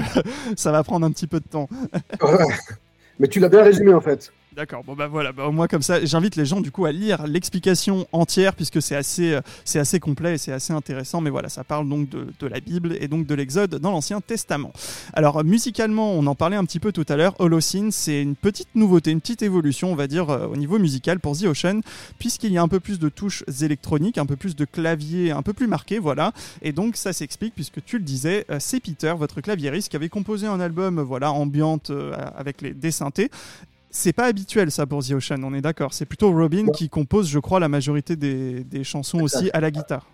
ça 0.56 0.72
va 0.72 0.84
prendre 0.84 1.08
un 1.08 1.12
petit 1.12 1.26
peu 1.26 1.40
de 1.40 1.48
temps. 1.48 1.68
Mais 3.20 3.28
tu 3.28 3.40
l'as 3.40 3.50
bien 3.50 3.64
résumé 3.64 3.96
en 3.96 4.02
fait. 4.02 4.32
D'accord, 4.56 4.86
bon 4.86 4.94
bah 4.94 5.08
voilà, 5.08 5.34
bah 5.34 5.48
au 5.48 5.52
moins 5.52 5.68
comme 5.68 5.82
ça, 5.82 6.06
j'invite 6.06 6.38
les 6.38 6.46
gens 6.46 6.62
du 6.62 6.72
coup 6.72 6.86
à 6.86 6.94
lire 6.94 7.28
l'explication 7.28 8.08
entière 8.14 8.56
puisque 8.56 8.82
c'est 8.82 8.96
assez, 8.96 9.34
euh, 9.34 9.42
c'est 9.66 9.80
assez 9.80 10.00
complet 10.00 10.36
et 10.36 10.38
c'est 10.38 10.54
assez 10.54 10.72
intéressant, 10.72 11.20
mais 11.20 11.30
voilà, 11.30 11.50
ça 11.50 11.66
parle 11.66 11.90
donc 11.90 12.08
de, 12.08 12.48
la 12.48 12.62
Bible 12.62 12.96
et 13.02 13.10
donc 13.10 13.28
de 13.28 13.36
l'Exode 13.36 13.76
dans 13.76 13.92
l'Ancien 13.92 14.22
Testament. 14.22 14.72
Alors 15.12 15.44
musicalement, 15.44 16.14
on 16.14 16.26
en 16.26 16.36
parlait 16.36 16.56
un 16.56 16.64
petit 16.64 16.80
peu 16.80 16.94
tout 16.94 17.04
à 17.10 17.18
l'heure, 17.18 17.36
Holocene, 17.40 17.92
c'est 17.92 18.22
une 18.22 18.38
petite 18.38 18.70
nouveauté, 18.76 19.12
une 19.12 19.20
petite 19.20 19.42
évolution, 19.42 19.92
on 19.92 19.96
va 19.96 20.08
dire, 20.08 20.30
euh, 20.30 20.48
au 20.48 20.56
niveau 20.56 20.80
musical 20.80 21.20
pour 21.20 21.38
The 21.38 21.48
Ocean, 21.48 21.82
puisqu'il 22.18 22.54
y 22.54 22.58
a 22.58 22.62
un 22.62 22.70
peu 22.70 22.80
plus 22.80 22.98
de 22.98 23.10
touches 23.10 23.44
électroniques, 23.62 24.18
un 24.18 24.26
peu 24.26 24.38
plus 24.38 24.56
de 24.56 24.64
clavier, 24.64 25.32
un 25.32 25.42
peu 25.42 25.52
plus 25.52 25.68
marqué, 25.68 26.00
voilà, 26.00 26.32
et 26.62 26.72
donc 26.72 26.96
ça 26.96 27.12
s'explique 27.12 27.56
puisque 27.56 27.84
tu 27.84 27.98
le 27.98 28.06
disais, 28.06 28.46
euh, 28.50 28.56
c'est 28.62 28.80
Peter, 28.80 29.16
votre 29.18 29.42
claviériste, 29.42 29.90
qui 29.90 29.98
avait 29.98 30.08
composé 30.08 30.48
un 30.48 30.62
album, 30.62 31.02
voilà, 31.02 31.34
ambiante 31.34 31.92
avec 32.38 32.62
les, 32.62 32.74
des 32.74 32.92
synthés, 32.92 33.30
c'est 33.96 34.14
pas 34.14 34.26
habituel 34.26 34.72
ça 34.72 34.86
pour 34.86 35.04
The 35.04 35.12
Ocean, 35.12 35.42
on 35.44 35.54
est 35.54 35.62
d'accord. 35.62 35.94
C'est 35.94 36.06
plutôt 36.06 36.32
Robin 36.32 36.66
Ouais. 36.66 36.72
qui 36.74 36.90
compose, 36.90 37.30
je 37.30 37.40
crois, 37.40 37.60
la 37.60 37.70
majorité 37.70 38.16
des, 38.16 38.64
des 38.64 38.84
chansons 38.84 39.22
aussi 39.22 39.50
à 39.54 39.60
la 39.62 39.72
guitare. 39.72 40.06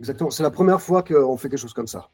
Exactement. 0.00 0.30
C'est 0.30 0.42
la 0.42 0.50
première 0.50 0.80
fois 0.82 1.02
qu'on 1.02 1.36
fait 1.36 1.48
quelque 1.48 1.58
chose 1.58 1.72
comme 1.72 1.86
ça. 1.86 2.08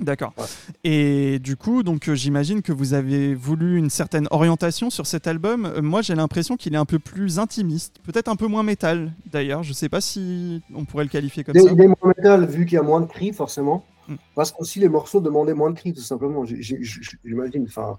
D'accord. 0.00 0.32
Ouais. 0.36 0.44
Et 0.82 1.38
du 1.38 1.56
coup, 1.56 1.82
donc 1.84 2.08
euh, 2.08 2.14
j'imagine 2.16 2.62
que 2.62 2.72
vous 2.72 2.94
avez 2.94 3.32
voulu 3.34 3.78
une 3.78 3.90
certaine 3.90 4.26
orientation 4.32 4.90
sur 4.90 5.06
cet 5.06 5.26
album. 5.28 5.66
Euh, 5.66 5.82
moi, 5.82 6.02
j'ai 6.02 6.14
l'impression 6.16 6.56
qu'il 6.56 6.74
est 6.74 6.78
un 6.78 6.84
peu 6.84 6.98
plus 6.98 7.38
intimiste, 7.38 7.94
peut-être 8.02 8.28
un 8.28 8.34
peu 8.36 8.48
moins 8.48 8.64
métal. 8.64 9.12
D'ailleurs, 9.30 9.62
je 9.62 9.72
sais 9.72 9.88
pas 9.88 10.00
si 10.00 10.62
on 10.74 10.84
pourrait 10.84 11.04
le 11.04 11.10
qualifier 11.10 11.44
comme 11.44 11.54
Il 11.56 11.62
ça. 11.62 11.70
il 11.72 11.80
est 11.80 11.86
moins 11.86 12.12
métal 12.16 12.44
vu 12.44 12.66
qu'il 12.66 12.74
y 12.74 12.78
a 12.78 12.82
moins 12.82 13.00
de 13.00 13.06
cris 13.06 13.32
forcément. 13.32 13.84
Mm. 14.08 14.14
Parce 14.34 14.50
qu'aussi 14.50 14.80
les 14.80 14.88
morceaux 14.88 15.20
demandaient 15.20 15.54
moins 15.54 15.70
de 15.70 15.76
cris 15.78 15.94
tout 15.94 16.02
simplement. 16.02 16.44
J'imagine. 16.44 17.64
Enfin, 17.68 17.98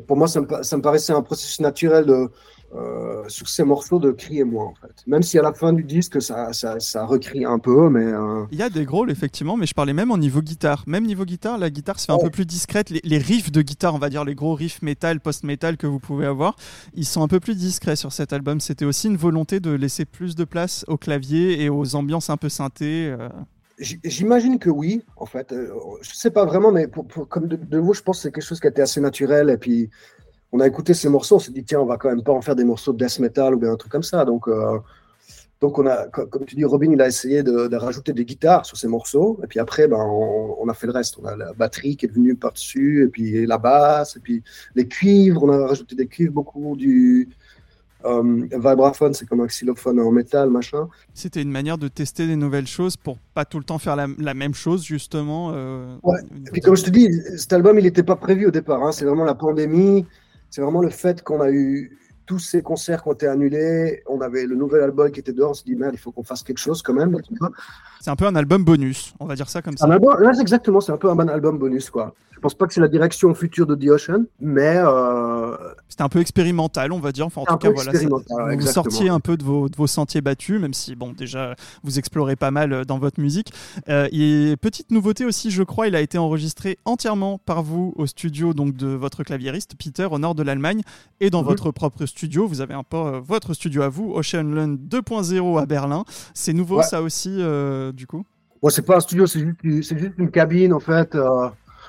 pour, 0.00 0.16
moi, 0.16 0.28
ça 0.28 0.40
me, 0.40 0.46
pa- 0.46 0.62
ça 0.62 0.76
me 0.76 0.82
paraissait 0.82 1.12
un 1.12 1.22
processus 1.22 1.60
naturel 1.60 2.06
de, 2.06 2.28
euh, 2.74 3.22
sur 3.28 3.48
ces 3.48 3.62
morceaux 3.62 4.00
de 4.00 4.10
crier 4.10 4.42
moins 4.42 4.64
en 4.66 4.74
fait. 4.74 4.92
Même 5.06 5.22
si 5.22 5.38
à 5.38 5.42
la 5.42 5.52
fin 5.52 5.72
du 5.72 5.84
disque 5.84 6.20
ça, 6.20 6.52
ça, 6.52 6.80
ça 6.80 7.06
recrie 7.06 7.44
un 7.44 7.58
peu, 7.60 7.88
mais 7.88 8.04
euh, 8.04 8.44
Il 8.50 8.58
y 8.58 8.62
a 8.62 8.68
des 8.70 8.84
growls, 8.84 9.10
effectivement, 9.12 9.56
mais 9.56 9.66
je 9.66 9.74
parlais 9.74 9.92
même 9.92 10.10
au 10.10 10.18
niveau 10.18 10.42
guitare. 10.42 10.82
Même 10.88 11.04
niveau 11.04 11.24
guitare, 11.24 11.56
la 11.56 11.70
guitare 11.70 12.00
se 12.00 12.06
fait 12.06 12.12
un 12.12 12.18
peu 12.18 12.30
plus 12.30 12.46
discrète. 12.46 12.90
Les, 12.90 13.00
les 13.04 13.18
riffs 13.18 13.52
de 13.52 13.62
guitare, 13.62 13.94
on 13.94 13.98
va 13.98 14.08
dire 14.10 14.24
les 14.24 14.34
gros 14.34 14.54
riffs 14.54 14.82
métal, 14.82 15.20
post-métal 15.20 15.76
que 15.76 15.86
vous 15.86 16.00
pouvez 16.00 16.26
avoir, 16.26 16.56
ils 16.94 17.06
sont 17.06 17.22
un 17.22 17.28
peu 17.28 17.38
plus 17.38 17.56
discrets 17.56 17.96
sur 17.96 18.12
cet 18.12 18.32
album. 18.32 18.58
C'était 18.60 18.84
aussi 18.86 19.06
une 19.06 19.16
volonté 19.16 19.60
de 19.60 19.70
laisser 19.70 20.04
plus 20.04 20.34
de 20.34 20.44
place 20.44 20.84
au 20.88 20.96
clavier 20.96 21.62
et 21.62 21.68
aux 21.68 21.94
ambiances 21.94 22.28
un 22.28 22.36
peu 22.36 22.48
synthées. 22.48 23.14
euh. 23.16 23.28
J'imagine 23.78 24.58
que 24.58 24.70
oui, 24.70 25.02
en 25.16 25.26
fait. 25.26 25.52
Euh, 25.52 25.68
Je 26.00 26.14
sais 26.14 26.30
pas 26.30 26.44
vraiment, 26.44 26.70
mais 26.70 26.86
comme 27.28 27.48
de, 27.48 27.56
de 27.56 27.78
vous, 27.78 27.92
je 27.92 28.02
pense 28.02 28.18
que 28.18 28.22
c'est 28.22 28.32
quelque 28.32 28.44
chose 28.44 28.60
qui 28.60 28.66
a 28.68 28.70
été 28.70 28.82
assez 28.82 29.00
naturel. 29.00 29.50
Et 29.50 29.56
puis, 29.56 29.90
on 30.52 30.60
a 30.60 30.66
écouté 30.66 30.94
ces 30.94 31.08
morceaux, 31.08 31.36
on 31.36 31.38
s'est 31.40 31.50
dit, 31.52 31.64
tiens, 31.64 31.80
on 31.80 31.86
va 31.86 31.96
quand 31.96 32.08
même 32.08 32.22
pas 32.22 32.32
en 32.32 32.40
faire 32.40 32.54
des 32.54 32.64
morceaux 32.64 32.92
de 32.92 33.04
death 33.04 33.18
metal 33.18 33.54
ou 33.54 33.58
bien 33.58 33.72
un 33.72 33.76
truc 33.76 33.90
comme 33.90 34.04
ça. 34.04 34.24
Donc, 34.24 34.46
euh, 34.46 34.78
donc 35.60 35.78
on 35.78 35.86
a, 35.86 36.06
co- 36.08 36.26
comme 36.26 36.44
tu 36.44 36.54
dis, 36.54 36.64
Robin, 36.64 36.92
il 36.92 37.00
a 37.02 37.08
essayé 37.08 37.42
de, 37.42 37.66
de 37.66 37.76
rajouter 37.76 38.12
des 38.12 38.24
guitares 38.24 38.64
sur 38.64 38.76
ces 38.76 38.86
morceaux. 38.86 39.40
Et 39.42 39.48
puis 39.48 39.58
après, 39.58 39.88
ben, 39.88 39.98
on, 39.98 40.56
on 40.60 40.68
a 40.68 40.74
fait 40.74 40.86
le 40.86 40.92
reste. 40.92 41.18
On 41.20 41.24
a 41.24 41.34
la 41.36 41.52
batterie 41.54 41.96
qui 41.96 42.06
est 42.06 42.12
venue 42.12 42.36
par-dessus, 42.36 43.04
et 43.04 43.08
puis 43.08 43.44
la 43.46 43.58
basse, 43.58 44.16
et 44.16 44.20
puis 44.20 44.44
les 44.76 44.86
cuivres. 44.86 45.42
On 45.42 45.48
a 45.50 45.66
rajouté 45.66 45.96
des 45.96 46.06
cuivres, 46.06 46.32
beaucoup 46.34 46.76
du 46.76 47.28
euh, 48.04 48.46
vibraphone, 48.52 49.14
c'est 49.14 49.26
comme 49.26 49.40
un 49.40 49.46
xylophone 49.46 49.98
en 50.00 50.10
métal, 50.12 50.50
machin. 50.50 50.88
C'était 51.14 51.42
une 51.42 51.50
manière 51.50 51.78
de 51.78 51.88
tester 51.88 52.26
des 52.26 52.36
nouvelles 52.36 52.66
choses 52.66 52.96
pour 52.96 53.18
pas 53.34 53.44
tout 53.44 53.58
le 53.58 53.64
temps 53.64 53.78
faire 53.78 53.96
la, 53.96 54.06
la 54.18 54.34
même 54.34 54.54
chose, 54.54 54.84
justement. 54.84 55.52
euh, 55.54 55.96
Ouais. 56.02 56.18
Et 56.46 56.50
puis 56.50 56.60
comme 56.60 56.76
je 56.76 56.84
te 56.84 56.90
dis, 56.90 57.08
cet 57.36 57.52
album, 57.52 57.78
il 57.78 57.84
n'était 57.84 58.02
pas 58.02 58.16
prévu 58.16 58.46
au 58.46 58.50
départ. 58.50 58.82
hein. 58.82 58.92
C'est 58.92 59.04
vraiment 59.04 59.24
la 59.24 59.34
pandémie. 59.34 60.06
C'est 60.50 60.60
vraiment 60.62 60.82
le 60.82 60.90
fait 60.90 61.22
qu'on 61.22 61.40
a 61.40 61.50
eu 61.50 61.98
tous 62.26 62.38
ces 62.38 62.62
concerts 62.62 63.02
qui 63.02 63.08
ont 63.08 63.12
été 63.12 63.26
annulés. 63.26 64.02
On 64.08 64.20
avait 64.20 64.46
le 64.46 64.56
nouvel 64.56 64.82
album 64.82 65.10
qui 65.10 65.20
était 65.20 65.32
dehors. 65.32 65.50
On 65.50 65.54
s'est 65.54 65.64
dit, 65.66 65.74
merde, 65.76 65.92
il 65.94 65.98
faut 65.98 66.12
qu'on 66.12 66.24
fasse 66.24 66.42
quelque 66.42 66.58
chose 66.58 66.82
quand 66.82 66.94
même. 66.94 67.16
C'est 68.00 68.10
un 68.10 68.16
peu 68.16 68.26
un 68.26 68.36
album 68.36 68.64
bonus, 68.64 69.14
on 69.20 69.26
va 69.26 69.34
dire 69.34 69.48
ça 69.48 69.62
comme 69.62 69.76
ça. 69.76 69.86
Un 69.86 69.90
album, 69.90 70.14
là, 70.20 70.30
exactement, 70.40 70.80
c'est 70.80 70.92
un 70.92 70.96
peu 70.98 71.10
un 71.10 71.14
bon 71.14 71.28
album 71.30 71.58
bonus. 71.58 71.90
quoi. 71.90 72.14
Je 72.32 72.40
pense 72.40 72.54
pas 72.54 72.66
que 72.66 72.74
c'est 72.74 72.80
la 72.82 72.88
direction 72.88 73.32
future 73.32 73.66
de 73.66 73.74
The 73.74 73.88
Ocean, 73.88 74.24
mais 74.38 74.76
euh, 74.76 75.56
C'était 75.88 76.02
un 76.02 76.10
peu 76.10 76.18
expérimental, 76.20 76.92
on 76.92 76.98
va 76.98 77.10
dire. 77.10 77.24
Enfin, 77.24 77.40
en 77.40 77.46
tout 77.46 77.56
cas, 77.56 77.70
voilà, 77.70 77.92
ça- 77.92 78.06
vous 78.06 78.60
sortiez 78.66 79.08
un 79.08 79.20
peu 79.20 79.38
de 79.38 79.44
vos, 79.44 79.70
de 79.70 79.76
vos 79.76 79.86
sentiers 79.86 80.20
battus, 80.20 80.60
même 80.60 80.74
si, 80.74 80.94
bon, 80.94 81.12
déjà, 81.12 81.54
vous 81.84 81.98
explorez 81.98 82.36
pas 82.36 82.50
mal 82.50 82.72
euh, 82.74 82.84
dans 82.84 82.98
votre 82.98 83.18
musique. 83.20 83.50
Euh, 83.88 84.08
et 84.12 84.56
petite 84.60 84.90
nouveauté 84.90 85.24
aussi, 85.24 85.50
je 85.50 85.62
crois, 85.62 85.86
il 85.88 85.94
a 85.96 86.00
été 86.02 86.18
enregistré 86.18 86.76
entièrement 86.84 87.38
par 87.38 87.62
vous 87.62 87.94
au 87.96 88.04
studio 88.06 88.52
donc 88.52 88.76
de 88.76 88.88
votre 88.88 89.22
claviériste 89.24 89.72
Peter 89.82 90.08
au 90.10 90.18
nord 90.18 90.34
de 90.34 90.42
l'Allemagne 90.42 90.82
et 91.20 91.30
dans 91.30 91.40
Mhm. 91.40 91.48
votre 91.48 91.70
propre 91.70 92.04
studio. 92.04 92.13
Vous 92.48 92.60
avez 92.60 92.74
un 92.74 92.82
peu 92.82 92.96
votre 93.24 93.54
studio 93.54 93.82
à 93.82 93.88
vous, 93.88 94.12
Ocean 94.14 94.42
Lund 94.44 94.78
2.0 94.88 95.58
à 95.60 95.66
Berlin. 95.66 96.04
C'est 96.34 96.52
nouveau, 96.52 96.78
Ouais. 96.78 96.82
ça 96.84 97.02
aussi, 97.02 97.36
euh, 97.40 97.92
du 97.92 98.06
coup? 98.06 98.24
bon, 98.62 98.70
c'est 98.70 98.82
pas 98.82 98.96
un 98.96 99.00
studio, 99.00 99.26
c'est 99.26 99.44
juste, 99.62 99.92
une 100.18 100.30
cabine 100.30 100.72
en 100.72 100.80
fait. 100.80 101.14
euh, 101.14 101.48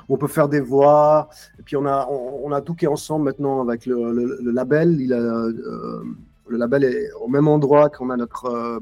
où 0.10 0.14
on 0.16 0.18
peut 0.18 0.28
faire 0.28 0.48
des 0.50 0.60
voix. 0.60 1.30
Et 1.58 1.64
puis 1.64 1.76
on 1.78 1.86
a, 1.86 2.08
on, 2.12 2.42
on 2.44 2.52
a 2.52 2.62
tout 2.62 2.76
qui 2.76 2.86
est 2.86 2.88
ensemble 2.90 3.26
maintenant 3.26 3.62
avec 3.62 3.86
le, 3.88 4.12
le- 4.12 4.40
le 4.44 4.52
label. 4.52 5.00
Il 5.02 5.14
a, 5.14 5.18
euh, 5.18 6.04
le 6.48 6.58
label 6.58 6.84
est 6.84 7.10
au 7.24 7.28
même 7.28 7.48
endroit 7.48 7.90
qu'on 7.90 8.10
a 8.12 8.18
notre 8.18 8.80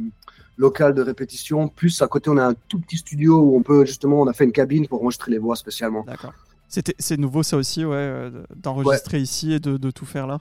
local 0.58 0.94
de 0.94 1.02
répétition. 1.02 1.70
Plus 1.70 2.02
à 2.02 2.08
côté, 2.08 2.30
on 2.30 2.38
a 2.38 2.48
un 2.50 2.54
tout 2.68 2.80
petit 2.80 2.98
studio 2.98 3.40
où 3.40 3.56
on 3.56 3.62
peut 3.62 3.86
justement, 3.86 4.20
on 4.22 4.28
a 4.28 4.34
fait 4.34 4.44
une 4.44 4.52
cabine 4.52 4.86
pour 4.88 5.02
enregistrer 5.02 5.32
les 5.32 5.38
voix 5.38 5.56
spécialement. 5.56 6.04
D'accord. 6.06 6.34
C'est 6.68 7.18
nouveau, 7.18 7.44
ça 7.44 7.56
aussi, 7.56 7.86
ouais, 7.86 8.30
d'enregistrer 8.56 9.20
ici 9.20 9.54
et 9.54 9.60
de, 9.60 9.78
de 9.78 9.92
tout 9.92 10.06
faire 10.08 10.26
là? 10.28 10.40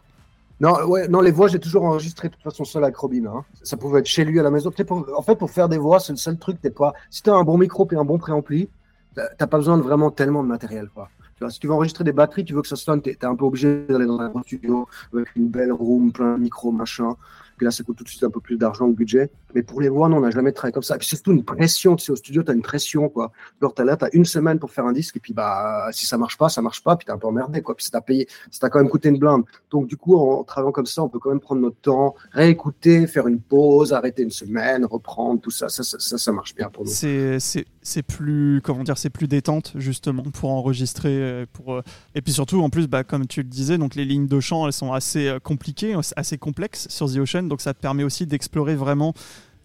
Non, 0.62 0.76
non, 1.10 1.20
les 1.20 1.32
voix, 1.32 1.48
j'ai 1.48 1.58
toujours 1.58 1.82
enregistré 1.84 2.28
de 2.28 2.34
toute 2.34 2.42
façon 2.42 2.64
seul 2.64 2.84
avec 2.84 2.96
Robin. 2.96 3.26
hein. 3.26 3.44
Ça 3.64 3.76
pouvait 3.76 3.98
être 3.98 4.06
chez 4.06 4.24
lui 4.24 4.38
à 4.38 4.44
la 4.44 4.50
maison. 4.50 4.70
En 5.16 5.22
fait, 5.22 5.34
pour 5.34 5.50
faire 5.50 5.68
des 5.68 5.76
voix, 5.76 5.98
c'est 5.98 6.12
le 6.12 6.18
seul 6.18 6.38
truc. 6.38 6.60
T'es 6.60 6.70
pas. 6.70 6.92
Si 7.10 7.20
t'as 7.22 7.34
un 7.34 7.42
bon 7.42 7.58
micro 7.58 7.88
et 7.90 7.96
un 7.96 8.04
bon 8.04 8.16
préampli, 8.16 8.68
t'as 9.14 9.46
pas 9.48 9.56
besoin 9.58 9.76
de 9.76 9.82
vraiment 9.82 10.10
tellement 10.12 10.42
de 10.44 10.48
matériel, 10.48 10.88
quoi. 10.94 11.08
Si 11.50 11.58
tu 11.58 11.66
veux 11.66 11.72
enregistrer 11.72 12.04
des 12.04 12.12
batteries, 12.12 12.44
tu 12.44 12.54
veux 12.54 12.62
que 12.62 12.68
ça 12.68 12.76
sonne, 12.76 13.02
t'es 13.02 13.16
t'es 13.16 13.26
un 13.26 13.34
peu 13.34 13.44
obligé 13.44 13.84
d'aller 13.88 14.06
dans 14.06 14.20
un 14.20 14.32
studio 14.44 14.86
avec 15.12 15.34
une 15.34 15.48
belle 15.48 15.72
room, 15.72 16.12
plein 16.12 16.34
de 16.36 16.42
micros, 16.42 16.70
machin. 16.70 17.16
Puis 17.56 17.64
là, 17.64 17.70
ça 17.70 17.82
coûte 17.84 17.96
tout 17.96 18.04
de 18.04 18.08
suite 18.08 18.24
un 18.24 18.30
peu 18.30 18.40
plus 18.40 18.56
d'argent, 18.56 18.86
le 18.86 18.92
budget. 18.92 19.30
Mais 19.54 19.62
pour 19.62 19.80
les 19.80 19.88
voix, 19.88 20.08
non, 20.08 20.18
on 20.18 20.20
n'a 20.20 20.30
jamais 20.30 20.52
travaillé 20.52 20.72
comme 20.72 20.82
ça. 20.82 20.96
Et 20.96 20.98
puis 20.98 21.08
surtout 21.08 21.32
une 21.32 21.44
pression. 21.44 21.96
Tu 21.96 22.04
sais, 22.04 22.12
au 22.12 22.16
studio, 22.16 22.42
t'as 22.42 22.54
une 22.54 22.62
pression, 22.62 23.08
quoi. 23.08 23.32
Alors, 23.60 23.74
t'as 23.74 23.84
là, 23.84 23.96
t'as 23.96 24.08
une 24.12 24.24
semaine 24.24 24.58
pour 24.58 24.70
faire 24.70 24.86
un 24.86 24.92
disque, 24.92 25.16
et 25.16 25.20
puis 25.20 25.32
bah, 25.32 25.88
si 25.92 26.06
ça 26.06 26.18
marche 26.18 26.38
pas, 26.38 26.48
ça 26.48 26.62
marche 26.62 26.82
pas, 26.82 26.96
puis 26.96 27.06
t'es 27.06 27.12
un 27.12 27.18
peu 27.18 27.26
emmerdé, 27.26 27.62
quoi. 27.62 27.74
Puis 27.74 27.84
ça 27.84 27.90
t'a 27.90 28.00
payé, 28.00 28.28
quand 28.60 28.76
même 28.76 28.88
coûté 28.88 29.08
une 29.08 29.18
blinde. 29.18 29.44
Donc, 29.70 29.86
du 29.86 29.96
coup, 29.96 30.16
en 30.16 30.44
travaillant 30.44 30.72
comme 30.72 30.86
ça, 30.86 31.02
on 31.02 31.08
peut 31.08 31.18
quand 31.18 31.30
même 31.30 31.40
prendre 31.40 31.60
notre 31.60 31.76
temps, 31.76 32.14
réécouter, 32.32 33.06
faire 33.06 33.26
une 33.26 33.40
pause, 33.40 33.92
arrêter 33.92 34.22
une 34.22 34.30
semaine, 34.30 34.84
reprendre, 34.84 35.40
tout 35.40 35.50
ça. 35.50 35.68
Ça, 35.68 35.82
ça, 35.82 36.32
marche 36.32 36.54
bien 36.54 36.70
pour 36.70 36.84
nous. 36.84 36.90
C'est, 36.90 37.38
c'est, 37.40 37.66
c'est 37.82 38.02
plus 38.02 38.60
comment 38.62 38.84
dire 38.84 38.96
c'est 38.96 39.10
plus 39.10 39.28
détente 39.28 39.72
justement 39.74 40.22
pour 40.22 40.50
enregistrer 40.50 41.10
euh, 41.10 41.46
pour 41.52 41.74
euh, 41.74 41.82
et 42.14 42.22
puis 42.22 42.32
surtout 42.32 42.62
en 42.62 42.70
plus 42.70 42.86
bah, 42.86 43.02
comme 43.02 43.26
tu 43.26 43.42
le 43.42 43.48
disais 43.48 43.76
donc 43.76 43.96
les 43.96 44.04
lignes 44.04 44.28
de 44.28 44.40
chant 44.40 44.66
elles 44.66 44.72
sont 44.72 44.92
assez 44.92 45.26
euh, 45.26 45.40
compliquées 45.40 45.96
assez 46.16 46.38
complexes 46.38 46.86
sur 46.88 47.12
The 47.12 47.16
Ocean 47.18 47.41
donc 47.48 47.60
ça 47.60 47.74
te 47.74 47.80
permet 47.80 48.04
aussi 48.04 48.26
d'explorer 48.26 48.74
vraiment 48.74 49.14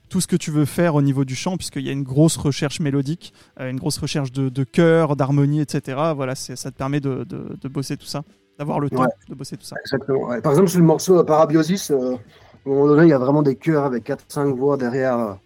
tout 0.10 0.22
ce 0.22 0.28
que 0.28 0.36
tu 0.38 0.52
veux 0.52 0.66
faire 0.66 0.96
au 0.96 1.02
niveau 1.02 1.26
du 1.26 1.36
chant 1.36 1.58
puisqu'il 1.58 1.82
y 1.86 1.90
a 1.90 1.92
une 1.92 2.04
grosse 2.04 2.38
recherche 2.38 2.80
mélodique 2.80 3.34
euh, 3.60 3.70
une 3.70 3.78
grosse 3.78 3.98
recherche 3.98 4.32
de, 4.32 4.48
de 4.50 4.64
chœur 4.64 5.16
d'harmonie 5.18 5.60
etc 5.62 5.98
voilà 6.16 6.34
ça 6.36 6.56
te 6.72 6.78
permet 6.78 7.00
de, 7.02 7.24
de, 7.26 7.58
de 7.62 7.68
bosser 7.68 7.98
tout 7.98 8.06
ça 8.06 8.24
d'avoir 8.58 8.80
le 8.80 8.90
temps 8.90 9.02
Ouais. 9.04 9.08
de 9.30 9.36
bosser 9.36 9.58
tout 9.58 9.66
ça 9.66 9.76
Exactement. 9.82 10.28
ouais. 10.30 10.42
Par 10.42 10.52
exemple, 10.54 10.70
sur 10.70 10.80
le 10.80 10.86
morceau 10.86 11.24
Parabiosis, 11.24 11.92
euh, 11.92 12.16
à 12.16 12.70
un 12.70 12.74
moment 12.74 12.88
donné, 12.88 13.04
il 13.04 13.10
y 13.10 13.14
a 13.14 13.20
vraiment 13.20 13.44
des 13.44 13.56
chœurs 13.56 13.86
avec 13.86 14.10
4-5 14.10 14.56
voix 14.56 14.78
derrière. 14.78 15.38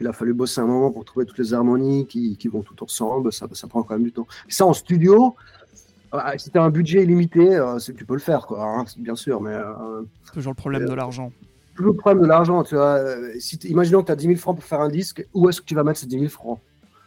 Il 0.00 0.06
a 0.06 0.12
fallu 0.12 0.32
bosser 0.34 0.60
un 0.60 0.66
moment 0.66 0.92
pour 0.92 1.04
trouver 1.04 1.26
toutes 1.26 1.38
les 1.40 1.52
harmonies 1.52 2.06
qui, 2.06 2.36
qui 2.36 2.46
vont 2.46 2.62
tout 2.62 2.80
ensemble. 2.84 3.32
Ça, 3.32 3.48
ça 3.52 3.66
prend 3.66 3.82
quand 3.82 3.94
même 3.94 4.04
du 4.04 4.12
temps. 4.12 4.26
Et 4.48 4.52
ça, 4.52 4.64
en 4.66 4.72
studio, 4.72 5.34
euh, 6.14 6.18
si 6.38 6.50
tu 6.50 6.58
as 6.58 6.62
un 6.62 6.70
budget 6.70 7.02
illimité, 7.02 7.56
euh, 7.56 7.78
tu 7.80 8.04
peux 8.06 8.14
le 8.14 8.20
faire, 8.20 8.46
quoi, 8.46 8.64
hein, 8.64 8.84
bien 8.98 9.16
sûr. 9.16 9.40
Mais 9.40 9.50
euh, 9.52 10.02
toujours 10.32 10.52
le 10.52 10.56
problème 10.56 10.82
Euh, 10.84 10.88
de 10.88 10.94
l'argent 10.94 11.32
toujours 11.80 11.94
le 11.94 11.98
problème 11.98 12.22
de 12.22 12.28
l'argent. 12.28 12.62
Tu 12.64 12.74
vois, 12.74 12.96
Euh, 12.98 13.32
si 13.38 13.56
imaginons 13.68 14.00
que 14.02 14.06
tu 14.06 14.12
as 14.12 14.16
10 14.16 14.26
000 14.26 14.36
francs 14.38 14.56
pour 14.56 14.64
faire 14.64 14.80
un 14.80 14.88
disque, 14.88 15.26
où 15.34 15.48
est-ce 15.48 15.60
que 15.60 15.66
tu 15.66 15.74
vas 15.74 15.82
mettre 15.84 15.98
ces 16.00 16.06
10 16.06 16.18
000 16.18 16.28
francs? 16.28 16.58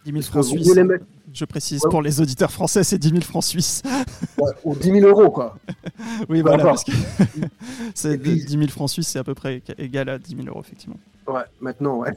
10 0.05 0.11
000 0.11 0.15
Parce 0.19 0.27
que 0.27 0.31
francs 0.31 0.45
suisses 0.45 0.99
je 1.33 1.45
précise 1.45 1.81
Ouais. 1.83 1.89
pour 1.89 2.01
les 2.03 2.19
auditeurs 2.21 2.51
français 2.51 2.83
c'est 2.83 2.97
10 2.99 3.09
000 3.09 3.21
francs 3.21 3.43
suisses 3.43 3.81
ouais, 4.37 4.51
ou 4.63 4.75
10 4.75 4.99
000 4.99 5.07
euros, 5.07 5.31
quoi. 5.31 5.55
Oui, 6.29 6.41
voilà, 6.41 6.57
D'accord. 6.57 6.73
parce 6.73 6.83
que 6.83 6.91
c'est 7.95 8.13
Et 8.13 8.17
puis- 8.17 8.43
10 8.45 8.51
000 8.57 8.67
francs 8.67 8.89
suisses, 8.89 9.07
c'est 9.07 9.19
à 9.19 9.23
peu 9.23 9.33
près 9.33 9.61
égal 9.77 10.09
à 10.09 10.19
10 10.19 10.35
000 10.35 10.47
euros, 10.49 10.59
effectivement. 10.61 10.97
Ouais, 11.27 11.41
maintenant, 11.61 11.99
ouais. 11.99 12.11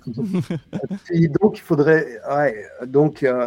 Et 1.13 1.29
donc, 1.29 1.59
il 1.59 1.63
faudrait. 1.63 2.19
Ouais, 2.29 2.65
donc. 2.87 3.23
euh, 3.23 3.47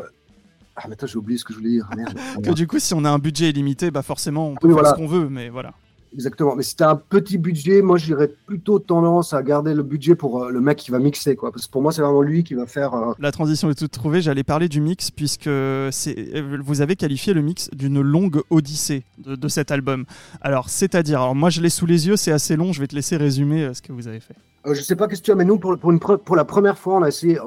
Ah, 0.77 0.85
mais 0.87 0.93
attends, 0.93 1.07
j'ai 1.07 1.17
oublié 1.17 1.37
ce 1.37 1.43
que 1.43 1.51
je 1.51 1.57
voulais 1.59 1.71
dire. 1.71 1.89
Merde. 1.97 2.17
Que 2.41 2.51
du 2.51 2.65
coup, 2.65 2.79
si 2.79 2.93
on 2.93 3.03
a 3.03 3.09
un 3.09 3.19
budget 3.19 3.49
illimité, 3.49 3.91
bah 3.91 4.01
forcément, 4.01 4.47
on 4.47 4.55
peut 4.55 4.67
Oui, 4.67 4.73
faire 4.73 4.83
voilà. 4.83 4.89
ce 4.91 4.95
qu'on 4.95 5.07
veut, 5.07 5.27
mais 5.27 5.49
voilà. 5.49 5.73
Exactement. 6.13 6.55
Mais 6.55 6.63
t'as 6.75 6.89
un 6.91 6.95
petit 6.95 7.37
budget, 7.37 7.81
moi, 7.81 7.97
j'irais 7.97 8.29
plutôt 8.47 8.79
tendance 8.79 9.33
à 9.33 9.43
garder 9.43 9.73
le 9.73 9.83
budget 9.83 10.15
pour 10.15 10.43
euh, 10.43 10.49
le 10.49 10.59
mec 10.59 10.77
qui 10.77 10.89
va 10.91 10.99
mixer, 10.99 11.35
quoi. 11.35 11.51
Parce 11.51 11.67
que 11.67 11.71
pour 11.71 11.81
moi, 11.81 11.91
c'est 11.91 12.01
vraiment 12.01 12.21
lui 12.21 12.43
qui 12.43 12.55
va 12.55 12.65
faire. 12.65 12.93
euh, 12.93 13.13
La 13.19 13.31
transition 13.31 13.69
est 13.69 13.75
toute 13.75 13.91
trouvée. 13.91 14.21
J'allais 14.21 14.43
parler 14.43 14.69
du 14.69 14.81
mix 14.81 15.11
puisque 15.11 15.43
c'est, 15.43 16.15
euh, 16.35 16.57
vous 16.63 16.81
avez 16.81 16.95
qualifié 16.95 17.33
le 17.33 17.41
mix 17.41 17.69
d'une 17.71 18.01
longue 18.01 18.41
odyssée 18.49 19.03
de, 19.19 19.35
de 19.35 19.47
cet 19.47 19.71
album. 19.71 20.05
Alors, 20.41 20.69
c'est-à-dire, 20.69 21.21
alors 21.21 21.35
moi 21.35 21.49
je 21.49 21.61
l'ai 21.61 21.69
sous 21.69 21.85
les 21.85 22.07
yeux, 22.07 22.15
c'est 22.15 22.31
assez 22.31 22.55
long. 22.55 22.73
Je 22.73 22.79
vais 22.81 22.87
te 22.87 22.95
laisser 22.95 23.15
résumer 23.17 23.71
ce 23.73 23.81
que 23.81 23.91
vous 23.93 24.07
avez 24.07 24.19
fait. 24.19 24.35
Euh, 24.65 24.73
je 24.73 24.81
sais 24.81 24.95
pas 24.95 25.07
qu'est-ce 25.07 25.21
que 25.21 25.25
tu 25.25 25.31
as, 25.31 25.35
mais 25.35 25.45
nous, 25.45 25.57
pour, 25.59 25.77
pour, 25.77 25.91
une 25.91 25.99
pre- 25.99 26.17
pour 26.17 26.35
la 26.35 26.43
première 26.45 26.77
fois, 26.77 26.97
on 26.97 27.03
a 27.03 27.07
essayé. 27.07 27.37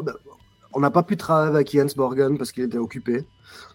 On 0.75 0.81
n'a 0.81 0.91
pas 0.91 1.03
pu 1.03 1.17
travailler 1.17 1.55
avec 1.55 1.71
Jens 1.71 1.95
Borgen 1.95 2.39
parce 2.39 2.53
qu'il 2.53 2.65
était 2.65 2.79
occupé. 2.79 3.25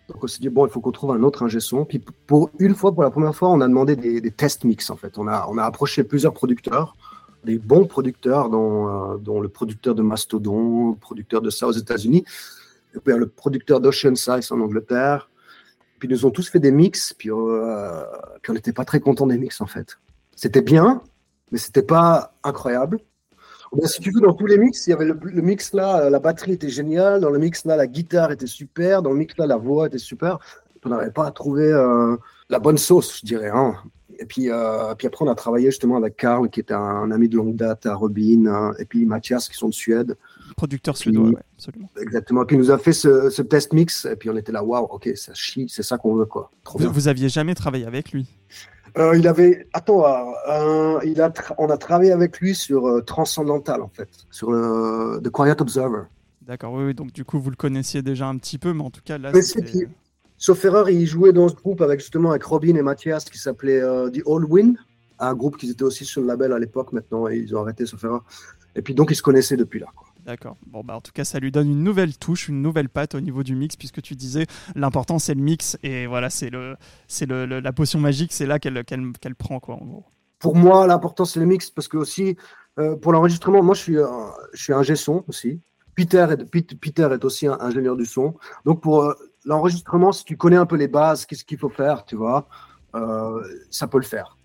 Donc 0.10 0.24
on 0.24 0.28
s'est 0.28 0.40
dit, 0.40 0.50
bon, 0.50 0.66
il 0.66 0.72
faut 0.72 0.80
qu'on 0.80 0.92
trouve 0.92 1.12
un 1.12 1.24
autre 1.24 1.44
ingé 1.44 1.60
son. 1.60 1.86
Puis 1.86 2.04
pour 2.26 2.50
une 2.60 2.76
fois, 2.76 2.94
pour 2.94 3.04
la 3.04 3.12
première 3.12 3.36
fois, 3.36 3.50
on 3.50 3.62
a 3.62 3.68
demandé 3.68 3.96
des, 3.96 4.22
des 4.22 4.32
test 4.32 4.64
mix, 4.64 4.90
en 4.90 4.96
fait. 4.96 5.18
On 5.18 5.28
a, 5.28 5.48
on 5.50 5.58
a 5.58 5.64
approché 5.64 6.04
plusieurs 6.04 6.34
producteurs, 6.34 6.96
des 7.44 7.60
bons 7.60 7.86
producteurs, 7.86 8.50
dont, 8.50 8.88
euh, 8.88 9.18
dont 9.18 9.40
le 9.40 9.50
producteur 9.50 9.96
de 9.96 10.02
Mastodon, 10.02 10.94
producteur 10.94 11.42
de 11.42 11.50
ça 11.50 11.68
aux 11.68 11.72
États-Unis, 11.72 12.24
euh, 13.08 13.18
le 13.18 13.28
producteur 13.28 13.80
d'Ocean 13.80 14.16
Size 14.16 14.52
en 14.52 14.62
Angleterre. 14.62 15.30
Puis 16.00 16.08
ils 16.08 16.12
nous 16.12 16.26
ont 16.26 16.32
tous 16.32 16.50
fait 16.50 16.60
des 16.60 16.72
mix, 16.72 17.14
puis, 17.14 17.32
euh, 17.32 18.04
puis 18.42 18.52
on 18.52 18.54
n'était 18.54 18.74
pas 18.74 18.86
très 18.86 19.00
contents 19.00 19.28
des 19.28 19.38
mix, 19.38 19.60
en 19.62 19.66
fait. 19.66 19.98
C'était 20.36 20.62
bien, 20.62 21.02
mais 21.52 21.58
c'était 21.58 21.82
pas 21.82 22.34
incroyable. 22.44 23.00
Ou 23.72 23.78
bien, 23.78 23.88
si 23.88 24.00
tu 24.02 24.12
veux, 24.12 24.22
dans 24.22 24.34
tous 24.34 24.46
les 24.46 24.58
mix, 24.58 24.88
il 24.88 24.92
y 24.92 24.94
avait 24.94 25.06
le, 25.06 25.20
le 25.22 25.42
mix 25.42 25.74
là, 25.74 26.04
euh, 26.06 26.10
la 26.10 26.20
batterie 26.20 26.54
était 26.54 26.70
géniale, 26.70 27.20
dans 27.22 27.30
le 27.30 27.40
mix 27.40 27.66
là, 27.66 27.76
la 27.76 27.88
guitare 27.88 28.32
était 28.32 28.48
super, 28.48 29.02
dans 29.02 29.12
le 29.12 29.18
mix 29.18 29.36
là, 29.38 29.46
la 29.48 29.58
voix 29.58 29.88
était 29.88 29.98
super. 29.98 30.40
On 30.86 30.90
n'avait 30.90 31.12
pas 31.12 31.30
trouvé 31.32 31.66
euh, 31.66 32.16
la 32.50 32.60
bonne 32.60 32.78
sauce, 32.78 33.20
je 33.20 33.26
dirais. 33.26 33.50
Hein. 33.54 33.76
Et 34.20 34.26
puis, 34.26 34.50
euh, 34.50 34.96
puis 34.96 35.06
après, 35.06 35.26
on 35.26 35.30
a 35.30 35.36
travaillé 35.36 35.66
justement 35.70 35.98
avec 35.98 36.16
Karl, 36.16 36.50
qui 36.50 36.62
était 36.62 36.74
un, 36.74 36.80
un 36.80 37.12
ami 37.12 37.28
de 37.30 37.36
longue 37.36 37.56
date 37.56 37.86
à 37.86 37.94
Robin, 37.94 38.46
hein, 38.48 38.74
et 38.80 38.86
puis 38.86 39.06
Mathias, 39.06 39.48
qui 39.50 39.56
sont 39.56 39.68
de 39.68 39.74
Suède. 39.74 40.16
Producteur 40.56 40.96
suédois, 40.98 41.26
Oui. 41.26 41.34
ouais, 41.36 41.42
absolument. 41.56 41.90
Exactement. 42.02 42.44
Et 42.44 42.46
puis, 42.46 42.56
il 42.56 42.60
nous 42.60 42.72
a 42.72 42.78
fait 42.78 42.94
ce, 42.94 43.30
ce 43.30 43.42
test 43.42 43.74
mix, 43.74 44.06
et 44.06 44.16
puis 44.16 44.30
on 44.30 44.38
était 44.38 44.52
là, 44.54 44.64
waouh, 44.64 44.86
ok, 44.86 45.10
ça 45.16 45.34
chie, 45.36 45.68
c'est 45.70 45.84
ça 45.84 45.98
qu'on 45.98 46.16
veut, 46.16 46.26
quoi. 46.26 46.50
Trop 46.64 46.80
Vous, 46.80 46.86
bien. 46.86 46.94
vous 46.94 47.08
aviez 47.10 47.28
jamais 47.30 47.54
travaillé 47.54 47.86
avec 47.86 48.12
lui? 48.12 48.26
Euh, 48.98 49.18
il 49.18 49.28
avait. 49.28 49.68
Attends, 49.74 50.04
euh, 50.50 51.00
il 51.04 51.22
a 51.22 51.30
tra- 51.30 51.54
on 51.58 51.70
a 51.70 51.78
travaillé 51.78 52.12
avec 52.12 52.40
lui 52.40 52.56
sur 52.56 52.88
euh, 52.88 53.02
Transcendental, 53.02 53.82
en 53.82 53.90
fait, 53.90 54.10
sur 54.32 54.52
le 54.52 55.20
The 55.24 55.30
Quiet 55.30 55.62
Observer. 55.62 56.04
D'accord, 56.42 56.74
oui, 56.74 56.86
oui, 56.86 56.94
donc 56.94 57.12
du 57.12 57.26
coup 57.26 57.40
vous 57.40 57.50
le 57.50 57.56
connaissiez 57.58 58.02
déjà 58.02 58.28
un 58.28 58.38
petit 58.38 58.58
peu, 58.58 58.72
mais 58.74 58.84
en 58.84 58.90
tout 58.90 59.02
cas 59.04 59.18
là, 59.18 59.32
Sauf 60.40 60.64
erreur, 60.66 60.90
il 60.90 61.06
jouait 61.08 61.34
dans 61.34 61.50
ce 61.50 61.56
groupe 61.56 61.82
avec 61.82 62.00
justement 62.00 62.30
avec 62.32 62.44
Robin 62.44 62.76
et 62.76 62.82
Mathias 62.84 63.26
qui 63.26 63.38
s'appelait 63.40 63.82
The 63.82 64.22
All 64.28 64.46
Wind, 64.46 64.78
un 65.20 65.34
groupe 65.34 65.58
qui 65.58 65.70
était 65.70 65.84
aussi 65.84 66.06
sur 66.06 66.22
le 66.22 66.28
label 66.28 66.54
à 66.54 66.60
l'époque. 66.60 66.94
Maintenant, 66.94 67.28
ils 67.28 67.56
ont 67.56 67.62
arrêté, 67.62 67.86
sauf 67.86 68.04
erreur. 68.04 68.24
Et 68.76 68.82
puis 68.84 68.94
donc, 68.94 69.10
ils 69.12 69.16
se 69.16 69.24
connaissaient 69.24 69.58
depuis 69.58 69.80
là. 69.80 69.88
quoi. 69.96 70.08
D'accord. 70.28 70.58
Bon, 70.68 70.84
bah, 70.84 70.94
en 70.94 71.00
tout 71.00 71.14
cas, 71.14 71.24
ça 71.24 71.40
lui 71.40 71.54
donne 71.54 71.70
une 71.70 71.84
nouvelle 71.84 72.18
touche, 72.18 72.50
une 72.50 72.62
nouvelle 72.62 72.90
patte 72.90 73.16
au 73.16 73.22
niveau 73.22 73.44
du 73.44 73.56
mix, 73.56 73.78
puisque 73.78 74.02
tu 74.02 74.14
disais 74.14 74.46
l'important 74.76 75.20
c'est 75.20 75.34
le 75.34 75.42
mix 75.42 75.78
et 75.84 76.06
voilà, 76.06 76.30
c'est 76.30 76.50
le, 76.50 76.76
c'est 77.08 77.26
le, 77.26 77.46
la 77.46 77.72
potion 77.72 78.02
magique, 78.02 78.34
c'est 78.34 78.46
là 78.46 78.60
qu'elle, 78.60 78.84
qu'elle, 78.84 79.14
qu'elle 79.14 79.36
prend 79.36 79.62
quoi. 79.62 79.76
En 79.76 79.86
gros. 79.86 80.06
Pour 80.40 80.58
moi, 80.58 80.86
l'important 80.86 81.24
c'est 81.24 81.40
le 81.40 81.46
mix 81.46 81.72
parce 81.72 81.88
que 81.88 81.96
aussi 81.96 82.36
euh, 82.78 82.98
pour 82.98 83.14
l'enregistrement, 83.14 83.64
moi 83.64 83.74
je 83.74 83.80
suis, 83.80 83.98
euh, 83.98 84.06
je 84.54 84.62
suis 84.62 84.74
ingé 84.74 84.98
son 84.98 85.24
aussi. 85.30 85.62
Peter 85.96 86.28
est, 86.30 86.44
Pete- 86.52 86.78
Peter 86.80 87.08
est 87.14 87.24
aussi 87.24 87.48
un 87.48 87.58
ingénieur 87.62 87.96
du 87.96 88.06
son. 88.06 88.36
Donc 88.66 88.82
pour 88.82 89.04
euh, 89.04 89.14
l'enregistrement, 89.46 90.12
si 90.12 90.26
tu 90.26 90.36
connais 90.36 90.58
un 90.58 90.66
peu 90.66 90.76
les 90.76 90.90
bases, 90.90 91.26
qu'est-ce 91.26 91.46
qu'il 91.46 91.58
faut 91.58 91.70
faire, 91.70 92.04
tu 92.04 92.18
vois, 92.18 92.50
euh, 92.96 93.42
ça 93.72 93.88
peut 93.88 93.98
le 93.98 94.04
faire. 94.04 94.37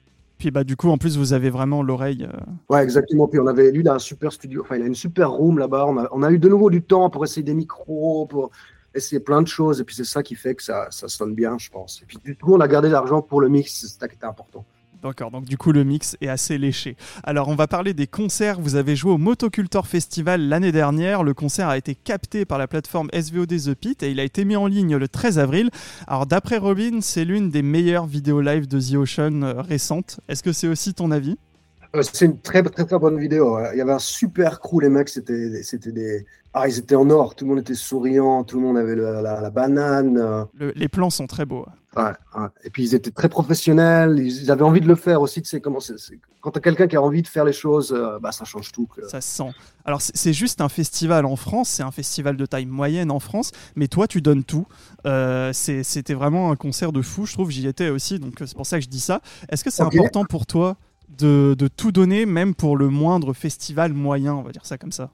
Puis 0.43 0.51
bah 0.51 0.65
du 0.65 0.75
coup, 0.75 0.89
en 0.89 0.99
plus, 0.99 1.17
vous 1.17 1.35
avez 1.35 1.51
vraiment 1.51 1.85
l'oreille. 1.85 2.27
euh, 2.29 2.37
Ouais, 2.69 2.83
exactement. 2.83 3.29
Puis 3.29 3.39
on 3.39 3.47
avait, 3.47 3.71
lui, 3.71 3.83
il 3.83 3.89
a 3.89 3.95
un 3.95 4.01
super 4.01 4.33
studio, 4.33 4.63
enfin, 4.63 4.75
il 4.75 4.83
a 4.83 4.87
une 4.87 4.95
super 4.97 5.31
room 5.31 5.57
là-bas. 5.57 5.87
On 6.11 6.23
a, 6.25 6.33
eu 6.33 6.41
de 6.41 6.49
nouveau 6.49 6.69
du 6.69 6.83
temps 6.83 7.11
pour 7.11 7.23
essayer 7.23 7.45
des 7.45 7.55
micros, 7.55 8.27
pour 8.27 8.51
essayer 8.93 9.21
plein 9.21 9.41
de 9.41 9.47
choses. 9.47 9.81
Et 9.81 9.85
puis 9.85 9.95
c'est 9.95 10.03
ça 10.03 10.21
qui 10.25 10.35
fait 10.35 10.57
que 10.57 10.65
ça, 10.65 10.89
ça 10.91 11.07
sonne 11.07 11.37
bien, 11.37 11.59
je 11.59 11.71
pense. 11.71 12.03
Et 12.03 12.07
puis 12.07 12.19
du 12.25 12.35
coup, 12.35 12.55
on 12.55 12.61
a 12.61 12.67
gardé 12.67 12.89
l'argent 12.89 13.23
pour 13.23 13.41
le 13.41 13.49
mix, 13.49 13.73
c'est 13.73 13.87
ça 13.87 14.09
qui 14.09 14.17
était 14.17 14.27
important. 14.27 14.65
D'accord, 15.03 15.33
donc 15.33 15.47
du 15.47 15.59
coup 15.59 15.73
le 15.73 15.83
mix 15.83 16.17
est 16.21 16.29
assez 16.29 16.59
léché. 16.59 16.97
Alors 17.25 17.49
on 17.49 17.57
va 17.57 17.67
parler 17.67 17.93
des 17.93 18.07
concerts. 18.07 18.61
Vous 18.61 18.77
avez 18.77 18.95
joué 18.95 19.11
au 19.11 19.19
Motocultor 19.19 19.89
Festival 19.89 20.49
l'année 20.49 20.71
dernière. 20.71 21.25
Le 21.25 21.35
concert 21.35 21.69
a 21.69 21.77
été 21.77 21.97
capté 21.97 22.45
par 22.45 22.57
la 22.57 22.69
plateforme 22.69 23.09
SVOD 23.13 23.49
The 23.49 23.75
Pit 23.75 24.01
et 24.05 24.13
il 24.13 24.21
a 24.21 24.23
été 24.23 24.45
mis 24.45 24.55
en 24.55 24.69
ligne 24.69 24.95
le 24.95 25.09
13 25.09 25.41
avril. 25.41 25.71
Alors 26.07 26.27
d'après 26.27 26.59
Robin, 26.59 27.01
c'est 27.01 27.25
l'une 27.25 27.51
des 27.51 27.63
meilleures 27.63 28.07
vidéos 28.07 28.41
live 28.41 28.69
de 28.69 28.79
The 28.79 28.95
Ocean 28.95 29.43
euh, 29.43 29.61
récentes. 29.61 30.21
Est-ce 30.29 30.45
que 30.45 30.53
c'est 30.53 30.69
aussi 30.69 30.95
ton 30.95 31.11
avis? 31.11 31.37
C'est 32.01 32.25
une 32.25 32.41
très, 32.41 32.63
très, 32.63 32.85
très 32.87 32.99
bonne 32.99 33.19
vidéo. 33.19 33.59
Il 33.73 33.79
y 33.79 33.81
avait 33.83 33.93
un 33.93 33.99
super 33.99 34.61
crew, 34.61 34.81
les 34.81 34.89
mecs, 34.89 35.09
c'était, 35.11 35.63
c'était 35.63 35.93
des. 35.93 36.25
Ah, 36.55 36.69
ils 36.69 36.79
étaient 36.79 36.95
en 36.97 37.09
or, 37.09 37.35
tout 37.35 37.45
le 37.47 37.51
monde 37.51 37.61
était 37.61 37.75
souriant, 37.75 38.45
tout 38.45 38.57
le 38.61 38.67
monde 38.67 38.77
avait 38.77 38.95
la, 38.97 39.23
la 39.23 39.51
banane. 39.51 40.19
euh, 40.19 40.45
Le- 40.55 40.73
Les 40.77 40.89
plans 40.89 41.09
sont 41.11 41.27
très 41.27 41.47
beaux. 41.47 41.65
Ouais, 41.97 42.05
ouais. 42.05 42.47
Et 42.65 42.71
puis 42.71 42.85
ils 42.85 42.95
étaient 42.95 43.11
très 43.11 43.29
professionnels, 43.29 44.19
ils, 44.19 44.51
avaient 44.51 44.63
envie 44.63 44.81
de 44.81 44.89
le 44.89 44.95
faire 44.95 45.21
aussi. 45.23 45.41
Tu 45.43 45.49
sais 45.49 45.61
comment 45.61 45.81
c'est. 45.81 45.99
c'est- 45.99 46.19
Quand 46.41 46.51
t'as 46.51 46.61
quelqu'un 46.61 46.89
qui 46.89 46.97
a 46.97 47.03
envie 47.03 47.23
de 47.23 47.27
faire 47.27 47.45
les 47.47 47.53
choses, 47.55 47.93
euh, 47.97 48.19
bah 48.19 48.33
ça 48.33 48.45
change 48.45 48.71
tout. 48.73 48.87
Ça 49.09 49.21
se 49.23 49.29
sent. 49.29 49.51
Alors 49.87 50.01
c'est 50.03 50.15
c'est 50.17 50.33
juste 50.35 50.61
un 50.63 50.69
festival 50.71 51.25
en 51.27 51.37
France, 51.37 51.69
c'est 51.71 51.83
un 51.83 51.91
festival 51.91 52.37
de 52.37 52.47
taille 52.47 52.67
moyenne 52.67 53.11
en 53.11 53.21
France, 53.21 53.51
mais 53.77 53.89
toi 53.89 54.07
tu 54.07 54.21
donnes 54.23 54.45
tout. 54.45 54.67
Euh, 55.07 55.53
c'est- 55.55 55.83
C'était 55.83 56.15
vraiment 56.15 56.51
un 56.51 56.57
concert 56.57 56.93
de 56.93 57.03
fou, 57.03 57.25
je 57.27 57.33
trouve, 57.35 57.51
j'y 57.51 57.67
étais 57.67 57.89
aussi, 57.91 58.19
donc 58.19 58.35
c'est 58.39 58.55
pour 58.57 58.67
ça 58.67 58.79
que 58.79 58.85
je 58.85 58.89
dis 58.91 59.01
ça. 59.01 59.21
Est-ce 59.51 59.63
que 59.65 59.71
c'est 59.71 59.83
important 59.83 60.25
pour 60.25 60.47
toi 60.47 60.77
de, 61.19 61.69
tout 61.77 61.93
donner, 61.93 62.27
même 62.27 62.55
pour 62.55 62.77
le 62.77 62.89
moindre 62.89 63.33
festival 63.33 63.93
moyen, 63.93 64.35
on 64.35 64.43
va 64.43 64.51
dire 64.51 64.67
ça 64.67 64.79
comme 64.79 64.93
ça 64.93 65.11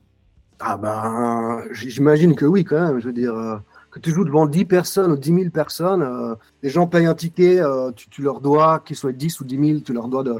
Ah 0.60 0.76
ben, 0.76 1.62
j'imagine 1.72 2.34
que 2.34 2.44
oui 2.44 2.64
quand 2.64 2.80
même. 2.80 3.00
Je 3.00 3.06
veux 3.06 3.12
dire, 3.12 3.34
euh, 3.34 3.56
que 3.90 3.98
tu 4.00 4.10
joues 4.10 4.24
devant 4.24 4.46
10 4.46 4.64
personnes 4.64 5.12
ou 5.12 5.16
10 5.16 5.34
000 5.34 5.50
personnes, 5.50 6.02
euh, 6.02 6.34
les 6.62 6.70
gens 6.70 6.86
payent 6.86 7.06
un 7.06 7.14
ticket, 7.14 7.60
euh, 7.60 7.90
tu, 7.92 8.08
tu 8.08 8.22
leur 8.22 8.40
dois, 8.40 8.80
qu'ils 8.80 8.96
soient 8.96 9.12
10 9.12 9.40
ou 9.40 9.44
10 9.44 9.66
000, 9.68 9.80
tu 9.80 9.92
leur 9.92 10.08
dois 10.08 10.22
de, 10.24 10.34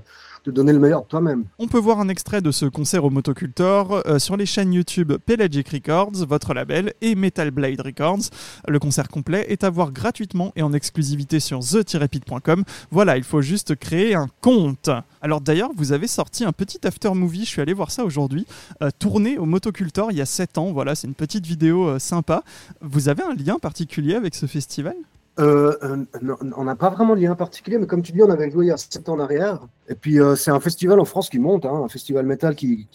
donner 0.47 0.72
le 0.72 0.78
meilleur 0.78 1.07
toi-même. 1.07 1.45
On 1.59 1.66
peut 1.66 1.78
voir 1.78 2.01
un 2.01 2.09
extrait 2.09 2.41
de 2.41 2.51
ce 2.51 2.66
concert 2.66 3.05
au 3.05 3.11
Motocultor 3.11 4.03
euh, 4.07 4.18
sur 4.18 4.36
les 4.36 4.47
chaînes 4.47 4.72
YouTube 4.72 5.12
Pelagic 5.24 5.68
Records, 5.68 6.26
votre 6.26 6.55
label, 6.55 6.93
et 7.01 7.14
Metal 7.14 7.51
Blade 7.51 7.80
Records. 7.80 8.30
Le 8.66 8.78
concert 8.78 9.09
complet 9.09 9.47
est 9.49 9.64
à 9.64 9.70
voir 9.70 9.93
gratuitement 9.93 10.53
et 10.57 10.62
en 10.62 10.72
exclusivité 10.72 11.41
sur 11.41 11.61
the-pit.com. 11.61 12.64
Voilà, 12.91 13.16
il 13.16 13.24
faut 13.24 13.43
juste 13.43 13.76
créer 13.76 14.14
un 14.14 14.28
compte. 14.41 14.91
Alors 15.20 15.41
d'ailleurs, 15.41 15.70
vous 15.76 15.93
avez 15.93 16.07
sorti 16.07 16.45
un 16.45 16.53
petit 16.53 16.86
after 16.86 17.12
movie, 17.14 17.45
je 17.45 17.51
suis 17.51 17.61
allé 17.61 17.72
voir 17.72 17.91
ça 17.91 18.05
aujourd'hui, 18.05 18.47
euh, 18.82 18.91
tourné 18.99 19.39
au 19.39 19.47
Motocultor 19.47 20.12
il 20.12 20.18
y 20.18 20.20
a 20.20 20.26
7 20.26 20.59
ans. 20.59 20.72
Voilà, 20.72 20.95
c'est 20.95 21.07
une 21.07 21.14
petite 21.14 21.47
vidéo 21.47 21.89
euh, 21.89 21.99
sympa. 21.99 22.43
Vous 22.80 23.09
avez 23.09 23.22
un 23.22 23.34
lien 23.34 23.59
particulier 23.59 24.14
avec 24.14 24.34
ce 24.34 24.47
festival? 24.47 24.95
Euh, 25.39 25.76
euh, 25.84 26.36
on 26.57 26.64
n'a 26.64 26.74
pas 26.74 26.91
vraiment 26.91 27.14
de 27.14 27.20
lien 27.20 27.36
particulier, 27.36 27.78
mais 27.78 27.86
comme 27.86 28.03
tu 28.03 28.11
dis, 28.11 28.22
on 28.22 28.30
avait 28.30 28.51
joué 28.51 28.66
il 28.66 28.68
y 28.68 28.72
a 28.72 28.76
7 28.76 29.09
ans 29.09 29.14
en 29.14 29.20
arrière. 29.20 29.61
Et 29.89 29.95
puis, 29.95 30.20
euh, 30.20 30.34
c'est 30.34 30.51
un 30.51 30.59
festival 30.59 30.99
en 30.99 31.05
France 31.05 31.30
qui 31.30 31.39
monte, 31.39 31.64
hein, 31.64 31.82
un 31.84 31.89
festival 31.89 32.26
métal 32.26 32.57
qui, 32.57 32.89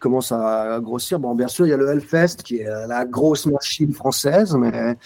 commence 0.00 0.32
à 0.32 0.80
grossir. 0.82 1.20
Bon, 1.20 1.34
bien 1.36 1.46
sûr, 1.46 1.66
il 1.66 1.70
y 1.70 1.72
a 1.72 1.76
le 1.76 1.88
Hellfest, 1.88 2.38
qui 2.42 2.58
est 2.58 2.86
la 2.88 3.04
grosse 3.04 3.46
machine 3.46 3.92
française, 3.92 4.56
mais, 4.56 4.96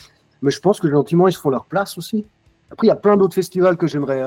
je 0.42 0.58
pense 0.60 0.80
que 0.80 0.90
gentiment, 0.90 1.28
ils 1.28 1.32
se 1.32 1.38
font 1.38 1.50
leur 1.50 1.66
place 1.66 1.98
aussi. 1.98 2.24
Après, 2.70 2.86
il 2.86 2.88
y 2.88 2.92
a 2.92 2.96
plein 2.96 3.16
d'autres 3.16 3.34
festivals 3.34 3.76
que 3.76 3.86
j'aimerais 3.86 4.24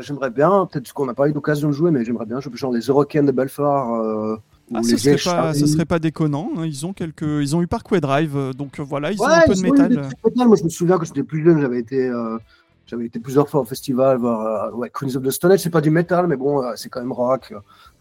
j'aimerais 0.00 0.30
bien, 0.30 0.68
peut-être 0.70 0.92
qu'on 0.92 1.06
n'a 1.06 1.14
pas 1.14 1.28
eu 1.28 1.32
l'occasion 1.32 1.68
de 1.68 1.72
jouer, 1.72 1.90
mais 1.90 2.04
j'aimerais 2.04 2.26
bien, 2.26 2.38
genre 2.40 2.72
les 2.72 2.80
Eurocaines 2.80 3.26
de 3.26 3.32
Belfort. 3.32 4.40
Ah, 4.72 4.82
ce 4.84 4.96
serait, 4.96 5.16
pas, 5.16 5.52
ce 5.52 5.66
serait 5.66 5.84
pas 5.84 5.98
déconnant. 5.98 6.50
hein. 6.56 6.64
Ils 6.64 6.86
ont 6.86 6.92
quelques, 6.92 7.22
ils 7.22 7.56
ont 7.56 7.62
eu 7.62 7.66
Parkway 7.66 8.00
Drive, 8.00 8.36
euh, 8.36 8.52
donc 8.52 8.78
euh, 8.78 8.84
voilà, 8.84 9.10
ils 9.10 9.20
ont 9.20 9.26
un 9.26 9.40
peu 9.46 9.54
de 9.54 9.60
métal. 9.62 10.08
Moi, 10.36 10.56
je 10.56 10.64
me 10.64 10.68
souviens 10.68 10.96
que 10.98 11.04
j'étais 11.06 11.24
plus 11.24 11.44
jeune, 11.44 11.60
j'avais 11.60 11.80
été, 11.80 12.06
euh, 12.08 12.38
j'avais 12.86 13.06
été 13.06 13.18
plusieurs 13.18 13.48
fois 13.48 13.62
au 13.62 13.64
festival 13.64 14.18
voir 14.18 14.70
euh, 14.72 14.76
ouais, 14.76 14.90
Queens 14.90 15.16
of 15.16 15.24
the 15.24 15.30
Stone 15.30 15.52
Age. 15.52 15.60
C'est 15.60 15.70
pas 15.70 15.80
du 15.80 15.90
métal, 15.90 16.28
mais 16.28 16.36
bon, 16.36 16.62
euh, 16.62 16.72
c'est 16.76 16.88
quand 16.88 17.00
même 17.00 17.12
rock. 17.12 17.52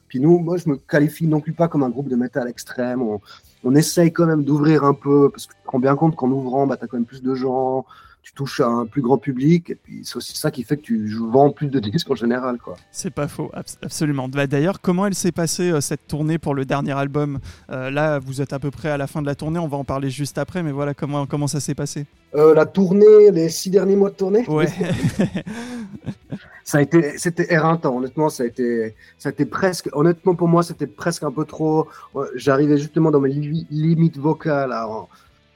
Puis 0.07 0.19
nous, 0.19 0.37
moi, 0.39 0.57
je 0.57 0.69
me 0.69 0.75
qualifie 0.75 1.27
non 1.27 1.39
plus 1.39 1.53
pas 1.53 1.67
comme 1.67 1.83
un 1.83 1.89
groupe 1.89 2.07
de 2.09 2.15
métal 2.15 2.47
extrême. 2.47 3.01
On, 3.01 3.19
on 3.63 3.75
essaye 3.75 4.13
quand 4.13 4.27
même 4.27 4.43
d'ouvrir 4.43 4.83
un 4.83 4.93
peu, 4.93 5.29
parce 5.29 5.47
que 5.47 5.53
tu 5.53 5.59
te 5.63 5.69
rends 5.71 5.79
bien 5.79 5.95
compte 5.95 6.15
qu'en 6.15 6.29
ouvrant, 6.29 6.67
bah, 6.67 6.77
tu 6.77 6.85
as 6.85 6.87
quand 6.87 6.97
même 6.97 7.05
plus 7.05 7.23
de 7.23 7.33
gens. 7.33 7.85
Tu 8.29 8.35
touches 8.35 8.59
à 8.59 8.67
un 8.67 8.85
plus 8.85 9.01
grand 9.01 9.17
public. 9.17 9.71
Et 9.71 9.75
puis, 9.75 10.01
c'est 10.03 10.15
aussi 10.17 10.37
ça 10.37 10.51
qui 10.51 10.63
fait 10.63 10.77
que 10.77 10.83
tu 10.83 11.15
vends 11.31 11.49
plus 11.49 11.65
de 11.67 11.79
disques 11.79 12.11
en 12.11 12.15
général. 12.15 12.59
quoi. 12.59 12.75
C'est 12.91 13.09
pas 13.09 13.27
faux, 13.27 13.49
absolument. 13.81 14.29
Bah, 14.29 14.45
d'ailleurs, 14.45 14.81
comment 14.81 15.07
elle 15.07 15.15
s'est 15.15 15.31
passée 15.31 15.71
euh, 15.71 15.81
cette 15.81 16.05
tournée 16.07 16.37
pour 16.37 16.53
le 16.53 16.63
dernier 16.63 16.91
album? 16.91 17.39
Euh, 17.71 17.89
Là, 17.89 18.19
vous 18.19 18.39
êtes 18.39 18.53
à 18.53 18.59
peu 18.59 18.69
près 18.69 18.89
à 18.91 18.97
la 18.97 19.07
fin 19.07 19.23
de 19.23 19.25
la 19.25 19.33
tournée, 19.33 19.57
on 19.57 19.67
va 19.67 19.77
en 19.77 19.83
parler 19.83 20.11
juste 20.11 20.37
après, 20.37 20.61
mais 20.61 20.71
voilà, 20.71 20.93
comment, 20.93 21.25
comment 21.25 21.47
ça 21.47 21.59
s'est 21.59 21.73
passé? 21.73 22.05
Euh, 22.35 22.53
La 22.53 22.67
tournée, 22.67 23.31
les 23.31 23.49
six 23.49 23.71
derniers 23.71 23.95
mois 23.95 24.11
de 24.11 24.15
tournée? 24.15 24.47
Ouais. 24.47 24.67
ça 26.63 26.77
a 26.77 26.81
été, 26.81 27.17
c'était 27.17 27.51
éreintant, 27.51 27.97
honnêtement, 27.97 28.29
ça 28.29 28.43
a 28.43 28.45
été, 28.45 28.93
ça 29.17 29.29
a 29.29 29.31
été 29.31 29.45
presque, 29.45 29.89
honnêtement 29.93 30.35
pour 30.35 30.47
moi, 30.47 30.61
c'était 30.61 30.85
presque 30.87 31.23
un 31.23 31.31
peu 31.31 31.45
trop. 31.45 31.87
J'arrivais 32.35 32.77
justement 32.77 33.09
dans 33.09 33.21
mes 33.21 33.29
limites 33.31 34.17
vocales. 34.19 34.71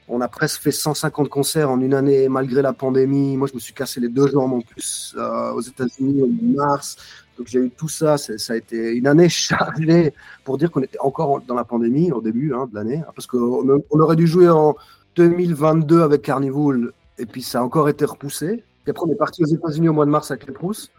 On 0.08 0.20
a 0.20 0.28
presque 0.28 0.60
fait 0.60 0.72
150 0.72 1.28
concerts 1.28 1.70
en 1.70 1.80
une 1.80 1.94
année 1.94 2.28
malgré 2.28 2.62
la 2.62 2.72
pandémie. 2.72 3.36
Moi, 3.36 3.48
je 3.48 3.54
me 3.54 3.58
suis 3.58 3.72
cassé 3.72 4.00
les 4.00 4.08
deux 4.08 4.28
jambes 4.28 4.52
en 4.52 4.60
plus 4.60 5.14
euh, 5.16 5.52
aux 5.52 5.60
États-Unis 5.60 6.22
en 6.22 6.56
mars. 6.56 6.96
Donc, 7.38 7.48
j'ai 7.48 7.58
eu 7.58 7.70
tout 7.70 7.88
ça. 7.88 8.18
Ça 8.18 8.52
a 8.52 8.56
été 8.56 8.92
une 8.92 9.06
année 9.06 9.28
chargée 9.30 10.12
pour 10.44 10.58
dire 10.58 10.70
qu'on 10.70 10.82
était 10.82 11.00
encore 11.00 11.40
dans 11.40 11.54
la 11.54 11.64
pandémie 11.64 12.12
au 12.12 12.20
début 12.20 12.52
hein, 12.54 12.68
de 12.70 12.74
l'année. 12.74 13.02
Parce 13.14 13.26
qu'on 13.26 13.82
on 13.90 14.00
aurait 14.00 14.16
dû 14.16 14.26
jouer 14.26 14.48
en 14.48 14.76
2022 15.16 16.02
avec 16.02 16.22
Carnival 16.22 16.92
et 17.18 17.26
puis 17.26 17.42
ça 17.42 17.60
a 17.60 17.62
encore 17.62 17.88
été 17.88 18.04
repoussé. 18.04 18.64
Et 18.86 18.90
après, 18.90 19.06
on 19.06 19.12
est 19.12 19.16
parti 19.16 19.42
aux 19.42 19.46
États-Unis 19.46 19.88
au 19.88 19.92
mois 19.94 20.04
de 20.04 20.10
mars 20.10 20.30
avec 20.30 20.46
les 20.46 20.52
Proust. 20.52 20.90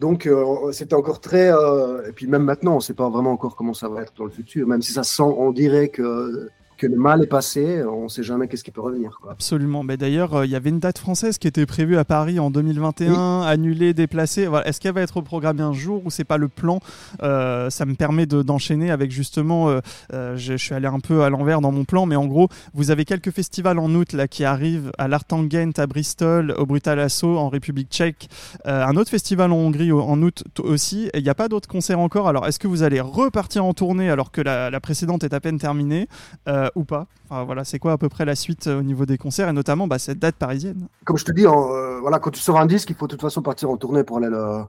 Donc, 0.00 0.26
euh, 0.26 0.72
c'était 0.72 0.94
encore 0.94 1.20
très. 1.20 1.50
Euh, 1.52 2.08
et 2.08 2.12
puis, 2.12 2.26
même 2.26 2.42
maintenant, 2.42 2.72
on 2.72 2.76
ne 2.76 2.80
sait 2.80 2.94
pas 2.94 3.08
vraiment 3.08 3.32
encore 3.32 3.56
comment 3.56 3.72
ça 3.72 3.88
va 3.88 4.02
être 4.02 4.12
dans 4.18 4.24
le 4.24 4.30
futur. 4.30 4.66
Même 4.66 4.82
si 4.82 4.92
ça 4.92 5.04
sent, 5.04 5.22
on 5.22 5.52
dirait 5.52 5.88
que 5.88 6.50
que 6.76 6.86
le 6.86 6.96
mal 6.96 7.22
est 7.22 7.26
passé, 7.26 7.82
on 7.84 8.04
ne 8.04 8.08
sait 8.08 8.22
jamais 8.22 8.48
qu'est-ce 8.48 8.64
qui 8.64 8.70
peut 8.70 8.80
revenir. 8.80 9.18
Absolument. 9.28 9.82
Mais 9.82 9.96
d'ailleurs, 9.96 10.34
euh, 10.34 10.46
il 10.46 10.50
y 10.50 10.56
avait 10.56 10.70
une 10.70 10.78
date 10.78 10.98
française 10.98 11.38
qui 11.38 11.48
était 11.48 11.66
prévue 11.66 11.96
à 11.96 12.04
Paris 12.04 12.38
en 12.38 12.50
2021, 12.50 13.42
annulée, 13.42 13.94
déplacée. 13.94 14.46
Voilà. 14.46 14.66
Est-ce 14.68 14.80
qu'elle 14.80 14.94
va 14.94 15.00
être 15.00 15.20
programmée 15.20 15.62
un 15.62 15.72
jour 15.72 16.02
ou 16.04 16.10
c'est 16.10 16.24
pas 16.24 16.36
le 16.36 16.48
plan? 16.48 16.80
Euh, 17.22 17.70
Ça 17.70 17.86
me 17.86 17.94
permet 17.94 18.26
d'enchaîner 18.26 18.90
avec 18.90 19.10
justement. 19.10 19.68
Euh, 20.12 20.36
je, 20.36 20.56
suis 20.56 20.74
allé 20.74 20.86
un 20.86 21.00
peu 21.00 21.22
à 21.22 21.30
l'envers 21.30 21.60
dans 21.60 21.72
mon 21.72 21.84
plan, 21.84 22.06
mais 22.06 22.16
en 22.16 22.26
gros, 22.26 22.48
vous 22.74 22.90
avez 22.90 23.04
quelques 23.04 23.30
festivals 23.30 23.78
en 23.78 23.94
août 23.94 24.12
là 24.12 24.26
qui 24.26 24.44
arrivent 24.44 24.90
à 24.98 25.08
l'Artangent, 25.08 25.78
à 25.78 25.86
Bristol, 25.86 26.54
au 26.56 26.66
Brutal 26.66 26.98
Assault 26.98 27.36
en 27.36 27.48
République 27.48 27.90
Tchèque, 27.90 28.28
un 28.64 28.96
autre 28.96 29.10
festival 29.10 29.52
en 29.52 29.56
Hongrie 29.56 29.92
en 29.92 30.20
août 30.22 30.42
aussi. 30.58 31.10
Et 31.12 31.18
il 31.18 31.22
n'y 31.22 31.28
a 31.28 31.34
pas 31.34 31.48
d'autres 31.48 31.68
concerts 31.68 32.00
encore. 32.00 32.28
Alors, 32.28 32.46
est-ce 32.46 32.58
que 32.58 32.66
vous 32.66 32.82
allez 32.82 33.00
repartir 33.00 33.64
en 33.64 33.74
tournée 33.74 34.10
alors 34.10 34.30
que 34.30 34.40
la, 34.40 34.70
la 34.70 34.80
précédente 34.80 35.24
est 35.24 35.34
à 35.34 35.40
peine 35.40 35.58
terminée? 35.58 36.08
Euh, 36.66 36.70
ou 36.74 36.84
pas 36.84 37.06
voilà, 37.30 37.64
C'est 37.64 37.78
quoi 37.78 37.92
à 37.92 37.98
peu 37.98 38.08
près 38.08 38.24
la 38.24 38.36
suite 38.36 38.66
euh, 38.66 38.80
au 38.80 38.82
niveau 38.82 39.06
des 39.06 39.18
concerts 39.18 39.48
et 39.48 39.52
notamment 39.52 39.86
bah, 39.86 39.98
cette 39.98 40.18
date 40.18 40.36
parisienne? 40.36 40.88
Comme 41.04 41.18
je 41.18 41.24
te 41.24 41.32
dis, 41.32 41.46
euh, 41.46 42.00
voilà, 42.00 42.18
quand 42.18 42.30
tu 42.30 42.40
sors 42.40 42.58
un 42.58 42.66
disque, 42.66 42.90
il 42.90 42.96
faut 42.96 43.06
de 43.06 43.12
toute 43.12 43.22
façon 43.22 43.42
partir 43.42 43.70
en 43.70 43.76
tournée 43.76 44.04
pour 44.04 44.18
aller 44.18 44.28
le. 44.28 44.62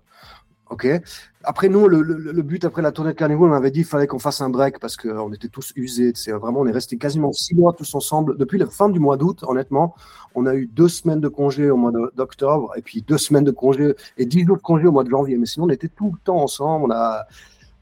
Ok? 0.70 0.86
Après, 1.44 1.70
nous, 1.70 1.88
le, 1.88 2.42
but 2.42 2.66
après 2.66 2.82
la 2.82 2.92
tournée 2.92 3.12
de 3.12 3.18
Carnival, 3.18 3.50
on 3.50 3.54
avait 3.54 3.72
dit 3.72 3.80
qu'il 3.80 3.88
fallait 3.88 4.08
qu'on 4.08 4.20
fasse 4.20 4.42
un 4.42 4.50
break 4.50 4.80
parce 4.80 4.98
qu'on 4.98 5.32
était 5.32 5.48
tous 5.48 5.72
usés. 5.78 6.12
C'est 6.14 6.34
vraiment, 6.34 6.60
on 6.60 6.68
est 6.68 6.74
resté 6.74 6.98
quasiment 6.98 7.32
six 7.32 7.56
mois 7.56 7.72
tous 7.72 7.96
ensemble. 7.96 8.38
Depuis 8.38 8.58
la 8.58 8.66
fin 8.66 8.90
du 8.90 9.00
mois 9.00 9.16
d'août, 9.16 9.46
honnêtement, 9.48 9.96
on 10.36 10.46
a 10.46 10.54
eu 10.56 10.66
deux 10.66 10.90
semaines 10.90 11.22
de 11.22 11.30
congé 11.30 11.70
au 11.70 11.78
mois 11.78 11.94
d'octobre 12.16 12.74
et 12.76 12.82
puis 12.82 13.02
deux 13.02 13.18
semaines 13.18 13.46
de 13.46 13.52
congé 13.52 13.96
et 14.18 14.26
dix 14.26 14.46
jours 14.46 14.58
de 14.58 14.62
congé 14.62 14.88
au 14.88 14.92
mois 14.92 15.06
de 15.06 15.10
janvier. 15.10 15.38
Mais 15.38 15.46
sinon, 15.46 15.68
on 15.68 15.70
était 15.70 15.88
tout 15.88 16.12
le 16.12 16.20
temps 16.24 16.44
ensemble. 16.44 16.88
On 16.88 16.92
a... 16.94 17.26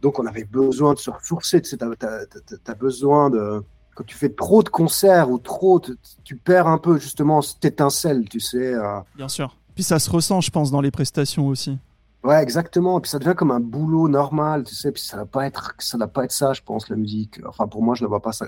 Donc, 0.01 0.19
on 0.19 0.25
avait 0.27 0.43
besoin 0.43 0.93
de 0.93 0.99
se 0.99 1.09
ressourcer. 1.09 1.63
Tu 1.63 1.75
as 1.79 2.75
besoin 2.75 3.31
de 3.31 3.63
quand 3.95 4.03
tu 4.03 4.15
fais 4.15 4.29
trop 4.29 4.61
de 4.61 4.69
concerts 4.69 5.31
ou 5.31 5.39
trop, 5.39 5.81
tu 6.23 6.35
perds 6.35 6.67
un 6.67 6.77
peu 6.77 6.99
justement 6.99 7.41
cette 7.41 7.63
étincelle, 7.63 8.27
tu 8.29 8.39
sais. 8.39 8.73
Euh. 8.73 8.99
Bien 9.15 9.29
sûr. 9.29 9.55
Puis 9.73 9.83
ça 9.83 9.99
se 9.99 10.09
ressent, 10.09 10.41
je 10.41 10.51
pense, 10.51 10.69
dans 10.69 10.81
les 10.81 10.91
prestations 10.91 11.47
aussi. 11.47 11.77
Ouais, 12.23 12.41
exactement. 12.43 12.97
Et 12.97 13.01
puis 13.01 13.09
ça 13.09 13.19
devient 13.19 13.35
comme 13.35 13.51
un 13.51 13.59
boulot 13.59 14.09
normal, 14.09 14.65
tu 14.65 14.75
sais. 14.75 14.91
Puis 14.91 15.01
ça 15.01 15.17
va 15.17 15.25
pas 15.25 15.47
être, 15.47 15.73
ça 15.79 15.97
va 15.97 16.07
pas 16.07 16.25
être 16.25 16.33
ça, 16.33 16.53
je 16.53 16.61
pense, 16.61 16.89
la 16.89 16.97
musique. 16.97 17.39
Enfin, 17.47 17.67
pour 17.67 17.81
moi, 17.81 17.95
je 17.95 18.03
ne 18.03 18.09
vois 18.09 18.21
pas 18.21 18.33
ça. 18.33 18.45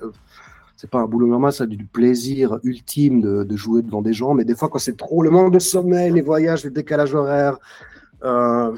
C'est 0.76 0.90
pas 0.90 1.00
un 1.00 1.06
boulot 1.06 1.28
normal, 1.28 1.54
ça 1.54 1.64
a 1.64 1.68
du 1.68 1.86
plaisir 1.86 2.60
ultime 2.64 3.22
de, 3.22 3.56
jouer 3.56 3.82
devant 3.82 4.02
des 4.02 4.14
gens. 4.14 4.34
Mais 4.34 4.44
des 4.44 4.56
fois, 4.56 4.70
quand 4.70 4.80
c'est 4.80 4.98
trop 4.98 5.24
le 5.24 5.32
manque 5.32 5.54
de 5.54 5.60
sommeil, 5.60 6.12
les 6.12 6.22
voyages, 6.22 6.64
les 6.66 6.70
décalages 6.72 7.16
horaires. 7.16 7.58
Euh... 8.24 8.76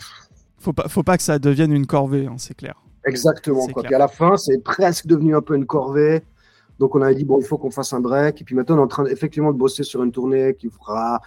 Faut 0.59 0.74
pas, 0.74 0.88
faut 0.88 1.03
pas 1.03 1.17
que 1.17 1.24
ça 1.24 1.39
devienne 1.39 1.74
une 1.74 1.88
corvée, 1.88 2.28
hein, 2.28 2.36
c'est 2.38 2.53
clair. 2.53 2.76
Exactement. 3.05 3.67
Quoi. 3.67 3.84
Puis 3.84 3.95
à 3.95 3.97
la 3.97 4.07
fin, 4.07 4.38
c'est 4.38 4.63
presque 4.63 5.07
devenu 5.07 5.36
un 5.36 5.41
peu 5.41 5.55
une 5.55 5.65
corvée. 5.65 6.24
Donc 6.80 6.95
on 6.95 7.01
a 7.01 7.13
dit, 7.13 7.25
bon, 7.25 7.39
il 7.39 7.45
faut 7.45 7.57
qu'on 7.57 7.71
fasse 7.71 7.93
un 7.93 7.99
break. 7.99 8.41
Et 8.41 8.43
puis 8.43 8.55
maintenant, 8.55 8.75
on 8.77 8.80
est 8.80 8.84
en 8.84 8.88
train 8.88 9.05
effectivement 9.05 9.51
de 9.51 9.57
bosser 9.57 9.84
sur 9.84 10.03
une 10.03 10.11
tournée 10.11 10.55
qui 10.57 10.69
fera 10.69 11.21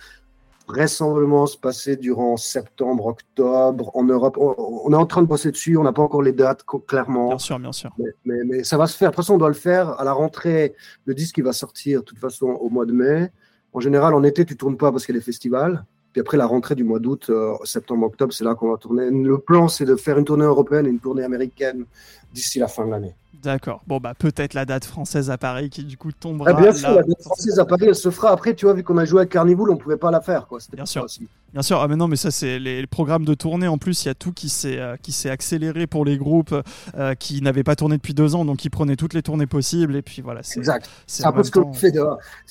vraisemblablement 0.67 1.47
se 1.47 1.59
passer 1.59 1.97
durant 1.97 2.37
septembre, 2.37 3.07
octobre 3.07 3.91
en 3.95 4.05
Europe. 4.05 4.39
On, 4.39 4.91
est 4.93 4.97
en 4.97 5.07
train 5.07 5.23
de 5.23 5.27
bosser 5.27 5.51
dessus, 5.51 5.77
on 5.77 5.83
n'a 5.83 5.93
pas 5.93 6.03
encore 6.03 6.23
les 6.23 6.33
dates 6.33 6.65
clairement. 6.87 7.29
Bien 7.29 7.39
sûr, 7.39 7.59
bien 7.59 7.73
sûr. 7.73 7.91
Mais, 8.25 8.37
mais, 8.45 8.65
ça 8.65 8.79
va 8.79 8.87
se 8.87 8.97
faire. 8.97 9.11
De 9.11 9.15
toute 9.15 9.25
façon, 9.25 9.35
on 9.35 9.39
doit 9.39 9.49
le 9.49 9.55
faire 9.55 9.91
à 10.01 10.05
la 10.05 10.13
rentrée. 10.13 10.75
Le 11.05 11.15
disque 11.15 11.35
qui 11.35 11.43
va 11.43 11.53
sortir 11.53 12.01
de 12.01 12.05
toute 12.05 12.19
façon 12.19 12.47
au 12.47 12.71
mois 12.71 12.87
de 12.87 12.93
mai. 12.93 13.31
En 13.75 13.81
général, 13.81 14.15
en 14.15 14.23
été, 14.23 14.45
tu 14.45 14.57
tournes 14.57 14.77
pas 14.77 14.93
parce 14.93 15.05
qu'il 15.05 15.15
y 15.15 15.19
a 15.19 15.21
les 15.21 15.25
festivals. 15.25 15.85
Puis 16.13 16.21
après 16.21 16.37
la 16.37 16.47
rentrée 16.47 16.75
du 16.75 16.85
mois 16.85 16.99
d'août, 16.99 17.27
euh, 17.31 17.55
septembre, 17.65 18.07
octobre, 18.07 18.33
c'est 18.33 18.45
là 18.45 18.55
qu'on 18.55 18.71
va 18.71 18.77
tourner. 18.77 19.11
Le 19.11 19.39
plan, 19.39 19.69
c'est 19.69 19.87
de 19.87 19.97
faire 19.97 20.19
une 20.19 20.27
tournée 20.27 20.45
européenne 20.45 20.87
et 20.87 20.91
une 20.91 21.01
tournée 21.01 21.25
américaine 21.25 21.87
d'ici 22.33 22.59
la 22.59 22.69
fin 22.69 22.85
de 22.85 22.91
l'année. 22.91 23.15
D'accord. 23.43 23.83
Bon, 23.87 23.99
bah 23.99 24.15
peut-être 24.17 24.55
la 24.55 24.65
date 24.65 24.85
française 24.85 25.31
à 25.31 25.39
Paris 25.39 25.71
qui 25.71 25.85
du 25.85 25.97
coup 25.97 26.13
tombera. 26.13 26.51
Ah, 26.51 26.61
bien 26.61 26.73
sûr, 26.73 26.91
la 26.91 27.03
date 27.03 27.23
française 27.23 27.59
à 27.59 27.65
Paris, 27.65 27.87
elle 27.89 27.95
se 27.95 28.11
fera. 28.11 28.31
Après, 28.31 28.55
tu 28.55 28.67
vois, 28.67 28.75
vu 28.75 28.85
qu'on 28.85 28.99
a 28.99 29.05
joué 29.05 29.23
à 29.23 29.27
Carnival, 29.27 29.71
on 29.71 29.77
pouvait 29.77 29.97
pas 29.97 30.11
la 30.11 30.21
faire. 30.21 30.47
Quoi. 30.47 30.59
Bien 30.73 30.87
sûr. 30.87 31.07
Bien 31.53 31.61
sûr, 31.61 31.83
ah 31.83 31.87
mais 31.87 31.97
non, 31.97 32.09
mais 32.09 32.17
ça 32.17 32.31
c'est 32.31 32.59
les, 32.59 32.87
programmes 32.87 33.27
de 33.27 33.35
tournée. 33.35 33.69
En 33.69 33.77
plus, 33.77 34.05
il 34.05 34.09
y 34.09 34.11
a 34.11 34.15
tout 34.15 34.33
qui 34.33 34.49
s'est 34.49 34.79
euh, 34.79 34.97
accéléré 35.31 35.87
pour 35.87 36.07
les 36.07 36.17
groupes 36.17 36.55
euh, 36.97 37.15
qui 37.15 37.43
n'avaient 37.43 37.63
pas 37.63 37.77
tourné 37.77 37.97
depuis 37.97 38.15
deux 38.15 38.35
ans, 38.35 38.47
donc 38.47 38.65
ils 38.65 38.71
prenaient 38.71 38.97
toutes 38.97 39.13
les 39.13 39.23
tournées 39.23 39.47
possibles. 39.47 39.95
Et 39.95 40.01
puis 40.01 40.23
voilà. 40.23 40.41
Exact. 40.57 40.89
C'est 41.07 41.27
un 41.27 41.33
peu 41.33 41.43
ce 41.43 41.51
que 41.51 41.61
fait. 41.75 41.91
De... 41.91 42.03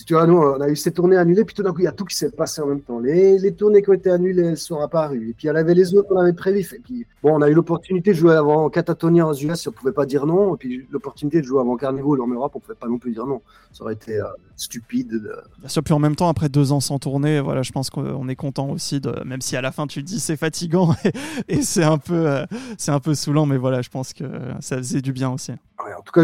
Tu 0.06 0.14
vois, 0.14 0.28
nous, 0.28 0.38
on 0.38 0.62
a 0.62 0.70
eu 0.70 0.76
ces 0.76 0.92
tournées 0.92 1.18
annulées, 1.18 1.46
puis 1.46 1.56
tout 1.56 1.64
d'un 1.64 1.72
coup, 1.72 1.80
il 1.80 1.86
y 1.86 1.88
a 1.88 1.92
tout 1.92 2.06
qui 2.06 2.16
s'est 2.16 2.30
passé 2.30 2.62
en 2.62 2.68
même 2.68 2.82
temps. 2.82 3.00
Les, 3.00 3.40
les 3.40 3.54
tournées 3.54 3.82
qui 3.82 3.90
ont 3.90 3.94
été 3.94 4.12
annulées, 4.12 4.50
elles 4.50 4.58
sont 4.58 4.80
apparues. 4.80 5.30
Et 5.30 5.34
puis 5.34 5.46
il 5.46 5.48
y 5.48 5.50
avait 5.50 5.74
les 5.74 5.96
autres 5.96 6.08
qu'on 6.08 6.20
avait 6.20 6.34
prévues. 6.34 6.70
Et 6.76 6.80
puis 6.80 7.08
bon, 7.24 7.40
on 7.40 7.42
a 7.42 7.50
eu 7.50 7.56
l'opportunité 7.56 8.12
de 8.12 8.18
jouer 8.18 8.36
avant 8.36 8.70
Catatonia 8.70 9.26
aux 9.26 9.34
US, 9.34 9.66
on 9.66 9.72
pouvait 9.72 9.94
pas 9.94 10.06
dire 10.06 10.28
non. 10.28 10.54
Et 10.54 10.58
puis 10.58 10.71
l'opportunité 10.92 11.42
de 11.42 11.46
jouer 11.46 11.62
avant 11.62 11.76
Carnival 11.78 12.22
en 12.22 12.28
Europe, 12.28 12.54
on 12.56 12.60
pouvait 12.60 12.76
pas 12.76 12.88
non 12.88 12.98
plus 12.98 13.12
dire 13.12 13.26
non. 13.26 13.42
Ça 13.72 13.84
aurait 13.84 13.94
été 13.94 14.20
euh, 14.20 14.26
stupide. 14.56 15.32
Bien 15.60 15.70
sûr. 15.70 15.84
Puis 15.84 15.94
en 15.94 16.00
même 16.00 16.16
temps, 16.16 16.30
après 16.30 16.50
deux 16.50 16.72
ans 16.72 16.80
sans 16.80 17.00
tournée, 17.00 17.40
voilà, 17.40 17.62
je 17.62 17.72
pense 17.72 17.90
qu'on 17.90 18.28
est 18.28 18.36
content 18.36 18.70
aussi 18.70 19.00
de, 19.00 19.24
même 19.24 19.42
si 19.42 19.56
à 19.56 19.62
la 19.62 19.72
fin 19.72 19.88
tu 19.88 20.04
dis 20.04 20.20
c'est 20.20 20.38
fatigant 20.38 20.96
et, 21.48 21.62
c'est 21.62 21.84
un 21.84 21.98
peu 21.98 22.28
euh, 22.28 22.46
c'est 22.78 22.92
un 22.92 23.00
peu 23.00 23.14
saoulant 23.14 23.46
mais 23.46 23.58
voilà 23.58 23.82
je 23.82 23.90
pense 23.90 24.14
que 24.14 24.24
ça 24.60 24.78
faisait 24.78 25.02
du 25.02 25.14
bien 25.14 25.30
aussi 25.30 25.52
en 25.52 26.02
tout 26.04 26.12
cas 26.12 26.24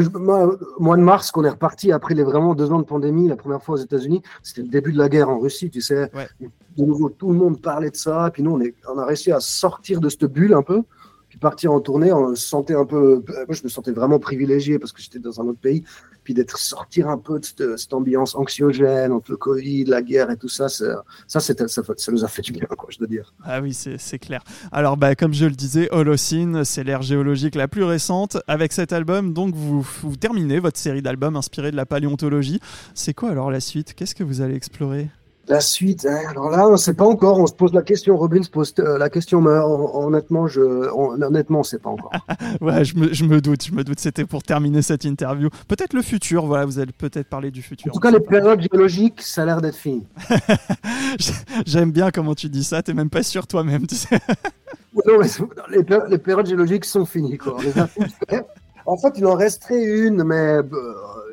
mois 0.80 0.98
de 0.98 1.02
mars 1.02 1.32
qu'on 1.32 1.44
est 1.44 1.50
reparti 1.50 1.92
après 1.92 2.14
les 2.14 2.24
vraiment 2.24 2.56
deux 2.56 2.72
ans 2.72 2.80
de 2.80 2.86
pandémie 2.86 3.28
la 3.28 3.36
première 3.36 3.62
fois 3.62 3.76
aux 3.76 3.82
États-Unis 3.82 4.22
c'était 4.44 4.62
le 4.62 4.68
début 4.68 4.92
de 4.92 4.98
la 4.98 5.10
guerre 5.10 5.30
en 5.30 5.40
Russie 5.40 5.70
tu 5.70 5.82
sais 5.82 6.12
de 6.40 6.86
nouveau 6.86 7.10
tout 7.10 7.32
le 7.32 7.38
monde 7.38 7.62
parlait 7.62 7.90
de 7.90 7.96
ça 7.96 8.30
puis 8.32 8.44
nous 8.44 8.52
on, 8.52 8.62
est, 8.62 8.76
on 8.94 8.98
a 8.98 9.06
réussi 9.06 9.32
à 9.32 9.40
sortir 9.40 10.00
de 10.00 10.10
cette 10.10 10.26
bulle 10.26 10.54
un 10.54 10.64
peu 10.64 10.84
partir 11.38 11.72
en 11.72 11.80
tournée, 11.80 12.12
on 12.12 12.36
se 12.36 12.48
sentait 12.48 12.76
un 12.76 12.86
peu. 12.86 13.24
Moi, 13.28 13.46
je 13.50 13.64
me 13.64 13.70
sentais 13.70 13.92
vraiment 13.92 14.20
privilégié 14.20 14.80
parce 14.80 14.92
que 14.92 15.02
j'étais 15.02 15.20
dans 15.20 15.42
un 15.42 15.46
autre 15.46 15.60
pays. 15.60 15.84
Puis 16.24 16.34
d'être 16.34 16.58
sortir 16.58 17.08
un 17.08 17.18
peu 17.18 17.40
de 17.40 17.76
cette, 17.78 17.94
ambiance 17.94 18.36
anxiogène 18.36 19.14
entre 19.14 19.32
le 19.32 19.38
Covid, 19.38 19.86
la 19.86 20.02
guerre 20.02 20.30
et 20.30 20.36
tout 20.36 20.50
ça, 20.50 20.68
ça, 20.68 21.04
ça, 21.28 21.40
ça, 21.40 22.12
nous 22.12 22.26
a 22.26 22.28
fait 22.28 22.42
du 22.42 22.52
bien, 22.52 22.68
quoi, 22.78 22.90
je 22.90 22.98
dois 22.98 23.08
dire. 23.08 23.34
Ah 23.44 23.62
oui, 23.62 23.74
c'est 23.74 24.20
clair. 24.20 24.44
Alors, 24.74 24.98
bah, 24.98 25.16
comme 25.16 25.34
je 25.34 25.46
le 25.46 25.52
disais, 25.52 25.88
Holocene, 25.92 26.66
c'est 26.66 26.84
l'ère 26.84 27.02
géologique 27.02 27.56
la 27.56 27.70
plus 27.70 27.84
récente. 27.84 28.38
Avec 28.48 28.74
cet 28.74 28.92
album, 28.92 29.34
donc, 29.34 29.56
vous 29.56 30.16
terminez 30.18 30.60
votre 30.60 30.78
série 30.78 31.02
d'albums 31.02 31.38
inspirés 31.38 31.72
de 31.72 31.78
la 31.78 31.86
paléontologie. 31.86 32.60
C'est 32.94 33.14
quoi 33.14 33.30
alors 33.30 33.50
la 33.50 33.62
suite? 33.62 33.94
Qu'est-ce 33.94 34.16
que 34.16 34.24
vous 34.24 34.42
allez 34.42 34.56
explorer? 34.56 35.10
La 35.50 35.62
suite, 35.62 36.06
hein, 36.10 36.20
alors 36.30 36.50
là, 36.50 36.68
on 36.68 36.74
ne 36.74 36.78
sait 36.78 36.94
pas 36.94 37.06
encore. 37.06 37.40
On 37.40 37.48
se 37.48 37.54
pose 37.54 37.74
la 37.74 37.82
question. 37.82 38.18
Robin 38.18 38.44
se 38.44 38.50
pose 38.50 38.74
euh, 38.80 38.98
la 38.98 39.10
question, 39.10 39.42
mais 39.42 39.52
honnêtement, 39.52 40.48
je, 40.48 40.62
honnêtement, 40.62 41.60
on 41.60 41.62
ne 41.62 41.66
sait 41.66 41.80
pas 41.80 41.90
encore. 41.90 42.12
ouais, 42.62 42.84
je 42.84 42.96
me, 42.98 43.14
je 43.14 43.24
me, 43.24 43.40
doute, 43.42 43.66
je 43.66 43.74
me 43.74 43.84
doute. 43.84 44.00
C'était 44.00 44.26
pour 44.26 44.44
terminer 44.44 44.82
cette 44.82 45.06
interview. 45.06 45.50
Peut-être 45.68 45.94
le 45.94 46.02
futur. 46.02 46.46
Voilà, 46.46 46.66
vous 46.66 46.80
allez 46.80 46.92
peut-être 46.92 47.28
parler 47.28 47.52
du 47.52 47.62
futur. 47.62 47.92
En 47.92 47.94
tout 47.94 48.00
cas, 48.00 48.12
les 48.12 48.20
périodes 48.20 48.62
géologiques, 48.62 49.22
ça 49.22 49.44
a 49.44 49.46
l'air 49.46 49.62
d'être 49.62 49.76
fini. 49.76 50.06
J'aime 51.66 51.92
bien 51.92 52.12
comment 52.12 52.36
tu 52.36 52.50
dis 52.50 52.64
ça. 52.64 52.84
T'es 52.84 52.94
même 52.94 53.10
pas 53.10 53.24
sûr 53.24 53.48
toi-même. 53.48 53.88
Tu 53.88 53.96
sais. 53.96 54.20
non, 55.08 55.20
mais 55.20 55.78
les, 56.10 56.18
périodes 56.18 56.48
géologiques 56.48 56.86
sont 56.86 57.06
finies. 57.06 57.38
Quoi. 57.38 57.58
en 58.86 58.98
fait, 58.98 59.14
il 59.18 59.26
en 59.26 59.36
resterait 59.36 59.84
une, 59.84 60.24
mais. 60.24 60.60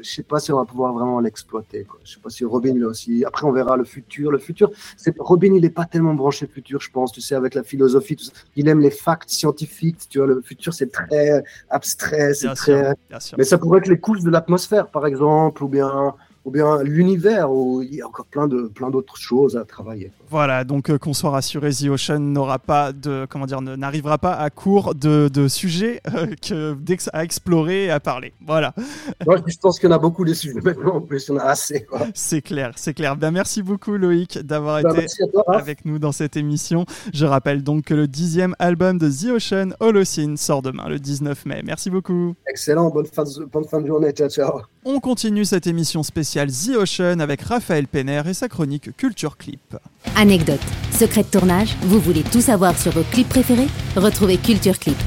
Je 0.05 0.11
sais 0.11 0.23
pas 0.23 0.39
si 0.39 0.53
on 0.53 0.57
va 0.57 0.67
pouvoir 0.67 0.93
vraiment 0.93 1.19
l'exploiter. 1.19 1.87
Je 2.05 2.13
sais 2.15 2.21
pas 2.21 2.29
si 2.29 2.45
Robin 2.45 2.79
là 2.79 2.89
aussi. 2.89 3.25
Après, 3.25 3.47
on 3.47 3.53
verra 3.53 3.77
le 3.77 3.85
futur. 3.85 4.31
Le 4.31 4.39
futur, 4.39 4.71
c'est 4.97 5.15
Robin, 5.19 5.55
il 5.55 5.65
est 5.65 5.71
pas 5.71 5.87
tellement 5.87 6.15
branché 6.15 6.47
futur, 6.47 6.81
je 6.81 6.91
pense. 6.91 7.11
Tu 7.11 7.23
sais, 7.23 7.35
avec 7.35 7.55
la 7.55 7.63
philosophie, 7.63 8.17
il 8.55 8.69
aime 8.69 8.81
les 8.81 8.91
facts 8.91 9.31
scientifiques. 9.31 10.09
Tu 10.11 10.19
vois, 10.19 10.27
le 10.27 10.43
futur, 10.43 10.75
c'est 10.75 10.93
très 10.93 11.43
abstrait, 11.71 12.35
c'est 12.35 12.55
très. 12.55 12.95
Mais 13.39 13.45
ça 13.45 13.57
pourrait 13.57 13.79
être 13.79 13.89
les 13.89 13.99
couches 13.99 14.23
de 14.23 14.31
l'atmosphère, 14.31 14.89
par 14.91 15.07
exemple, 15.07 15.65
ou 15.65 15.69
bien 15.69 16.15
ou 16.45 16.51
bien 16.51 16.83
l'univers 16.83 17.51
où 17.51 17.83
il 17.83 17.95
y 17.95 18.03
a 18.03 18.07
encore 18.07 18.27
plein 18.27 18.47
de 18.47 18.69
plein 18.69 18.91
d'autres 18.91 19.17
choses 19.17 19.57
à 19.57 19.65
travailler. 19.65 20.13
Voilà, 20.29 20.65
donc 20.65 20.91
euh, 20.91 20.99
qu'on 20.99 21.13
soit 21.13 21.31
rassuré, 21.31 21.71
The 21.71 21.89
Ocean 21.89 22.19
n'aura 22.19 22.59
pas 22.59 22.93
de 22.93 23.27
comment 23.29 23.47
dire, 23.47 23.61
n'arrivera 23.63 24.19
pas 24.19 24.35
à 24.35 24.51
court 24.51 24.95
de, 24.95 25.29
de 25.33 25.49
sujets 25.49 26.01
euh, 26.15 26.27
que, 26.43 26.77
à 27.13 27.25
explorer 27.25 27.85
et 27.85 27.91
à 27.91 28.01
parler. 28.01 28.33
Voilà. 28.47 28.75
Moi, 29.27 29.37
je 29.47 29.57
pense 29.59 29.79
qu'il 29.79 29.89
y 29.89 29.93
en 29.93 29.97
a 29.97 29.99
beaucoup 29.99 30.25
des 30.25 30.35
sujets 30.35 30.61
maintenant, 30.61 30.97
en 30.97 31.01
plus, 31.01 31.29
il 31.29 31.33
y 31.33 31.35
en 31.35 31.39
a 31.39 31.45
assez. 31.45 31.87
C'est 32.15 32.43
clair, 32.43 32.73
c'est 32.77 32.95
clair. 32.95 33.17
Ben, 33.17 33.31
merci 33.31 33.63
beaucoup 33.63 33.97
Loïc 33.97 34.39
d'avoir 34.39 34.83
bah, 34.83 34.91
été 34.91 35.07
avec 35.49 35.85
nous 35.85 35.99
dans 35.99 36.13
cette 36.13 36.37
émission. 36.37 36.85
Je 37.13 37.27
rappelle 37.27 37.63
donc 37.63 37.85
que 37.85 37.95
le 37.95 38.09
dixième 38.09 38.55
album 38.59 38.99
de 38.99 39.09
The 39.09 39.37
Ocean, 39.37 39.71
Holocene, 39.81 40.37
sort 40.37 40.63
demain 40.63 40.89
le 40.89 40.99
19 40.99 41.47
mai. 41.47 41.63
Merci 41.65 41.91
beaucoup. 41.91 42.35
Excellent, 42.49 42.91
bonne 42.91 43.07
fin 43.07 43.25
de, 43.25 43.45
bonne 43.45 43.65
fin 43.65 43.81
de 43.81 43.87
journée, 43.87 44.11
ciao 44.13 44.29
ciao. 44.29 44.74
On 44.87 45.01
continue 45.01 45.47
cette 45.47 45.67
émission 45.67 46.03
spéciale 46.03 46.51
The 46.53 46.77
Ocean 46.77 47.21
avec 47.21 47.41
Raphaël 47.41 47.89
Penner 47.89 48.21
et 48.29 48.35
sa 48.35 48.49
chronique 48.49 48.95
Culture 48.99 49.39
Clip. 49.39 49.79
Anecdote, 50.15 50.61
secret 50.93 51.23
de 51.23 51.29
tournage, 51.29 51.75
vous 51.85 51.99
voulez 51.99 52.23
tout 52.23 52.43
savoir 52.43 52.79
sur 52.79 52.93
vos 52.93 53.03
clips 53.05 53.31
préférés? 53.31 53.69
Retrouvez 53.97 54.37
Culture 54.37 54.79
Clip. 54.79 54.99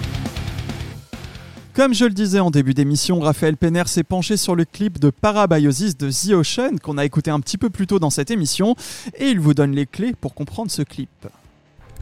Comme 1.75 1.93
je 1.93 2.05
le 2.05 2.11
disais 2.11 2.39
en 2.39 2.49
début 2.49 2.73
d'émission, 2.73 3.19
Raphaël 3.19 3.55
Penner 3.55 3.83
s'est 3.85 4.01
penché 4.01 4.35
sur 4.35 4.55
le 4.55 4.65
clip 4.65 4.97
de 4.97 5.11
Parabiosis 5.11 5.95
de 5.95 6.09
The 6.09 6.33
Ocean 6.33 6.77
qu'on 6.81 6.97
a 6.97 7.05
écouté 7.05 7.29
un 7.29 7.39
petit 7.39 7.59
peu 7.59 7.69
plus 7.69 7.85
tôt 7.85 7.99
dans 7.99 8.09
cette 8.09 8.31
émission 8.31 8.75
et 9.19 9.27
il 9.27 9.39
vous 9.39 9.53
donne 9.53 9.73
les 9.73 9.85
clés 9.85 10.15
pour 10.19 10.33
comprendre 10.33 10.71
ce 10.71 10.81
clip. 10.81 11.27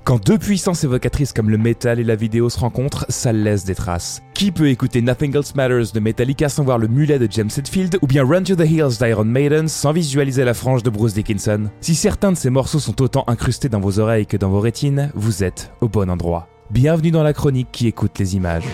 Quand 0.05 0.23
deux 0.23 0.37
puissances 0.37 0.83
évocatrices 0.83 1.33
comme 1.33 1.49
le 1.49 1.57
métal 1.57 1.99
et 1.99 2.03
la 2.03 2.15
vidéo 2.15 2.47
se 2.51 2.59
rencontrent, 2.59 3.07
ça 3.09 3.33
laisse 3.33 3.65
des 3.65 3.73
traces. 3.73 4.21
Qui 4.35 4.51
peut 4.51 4.69
écouter 4.69 5.01
Nothing 5.01 5.35
Else 5.35 5.55
Matters 5.55 5.93
de 5.95 5.99
Metallica 5.99 6.47
sans 6.47 6.63
voir 6.63 6.77
le 6.77 6.87
mulet 6.87 7.17
de 7.17 7.27
James 7.31 7.49
Hetfield 7.49 7.97
ou 8.03 8.05
bien 8.05 8.23
Run 8.23 8.43
to 8.43 8.55
the 8.55 8.69
Hills 8.69 8.99
d'Iron 8.99 9.25
Maiden 9.25 9.67
sans 9.67 9.93
visualiser 9.93 10.45
la 10.45 10.53
frange 10.53 10.83
de 10.83 10.91
Bruce 10.91 11.15
Dickinson? 11.15 11.71
Si 11.81 11.95
certains 11.95 12.31
de 12.31 12.37
ces 12.37 12.51
morceaux 12.51 12.77
sont 12.77 13.01
autant 13.01 13.23
incrustés 13.25 13.67
dans 13.67 13.79
vos 13.79 13.97
oreilles 13.97 14.27
que 14.27 14.37
dans 14.37 14.49
vos 14.49 14.59
rétines, 14.59 15.11
vous 15.15 15.43
êtes 15.43 15.71
au 15.81 15.89
bon 15.89 16.07
endroit. 16.07 16.49
Bienvenue 16.69 17.09
dans 17.09 17.23
la 17.23 17.33
chronique 17.33 17.69
qui 17.71 17.87
écoute 17.87 18.19
les 18.19 18.35
images. 18.35 18.65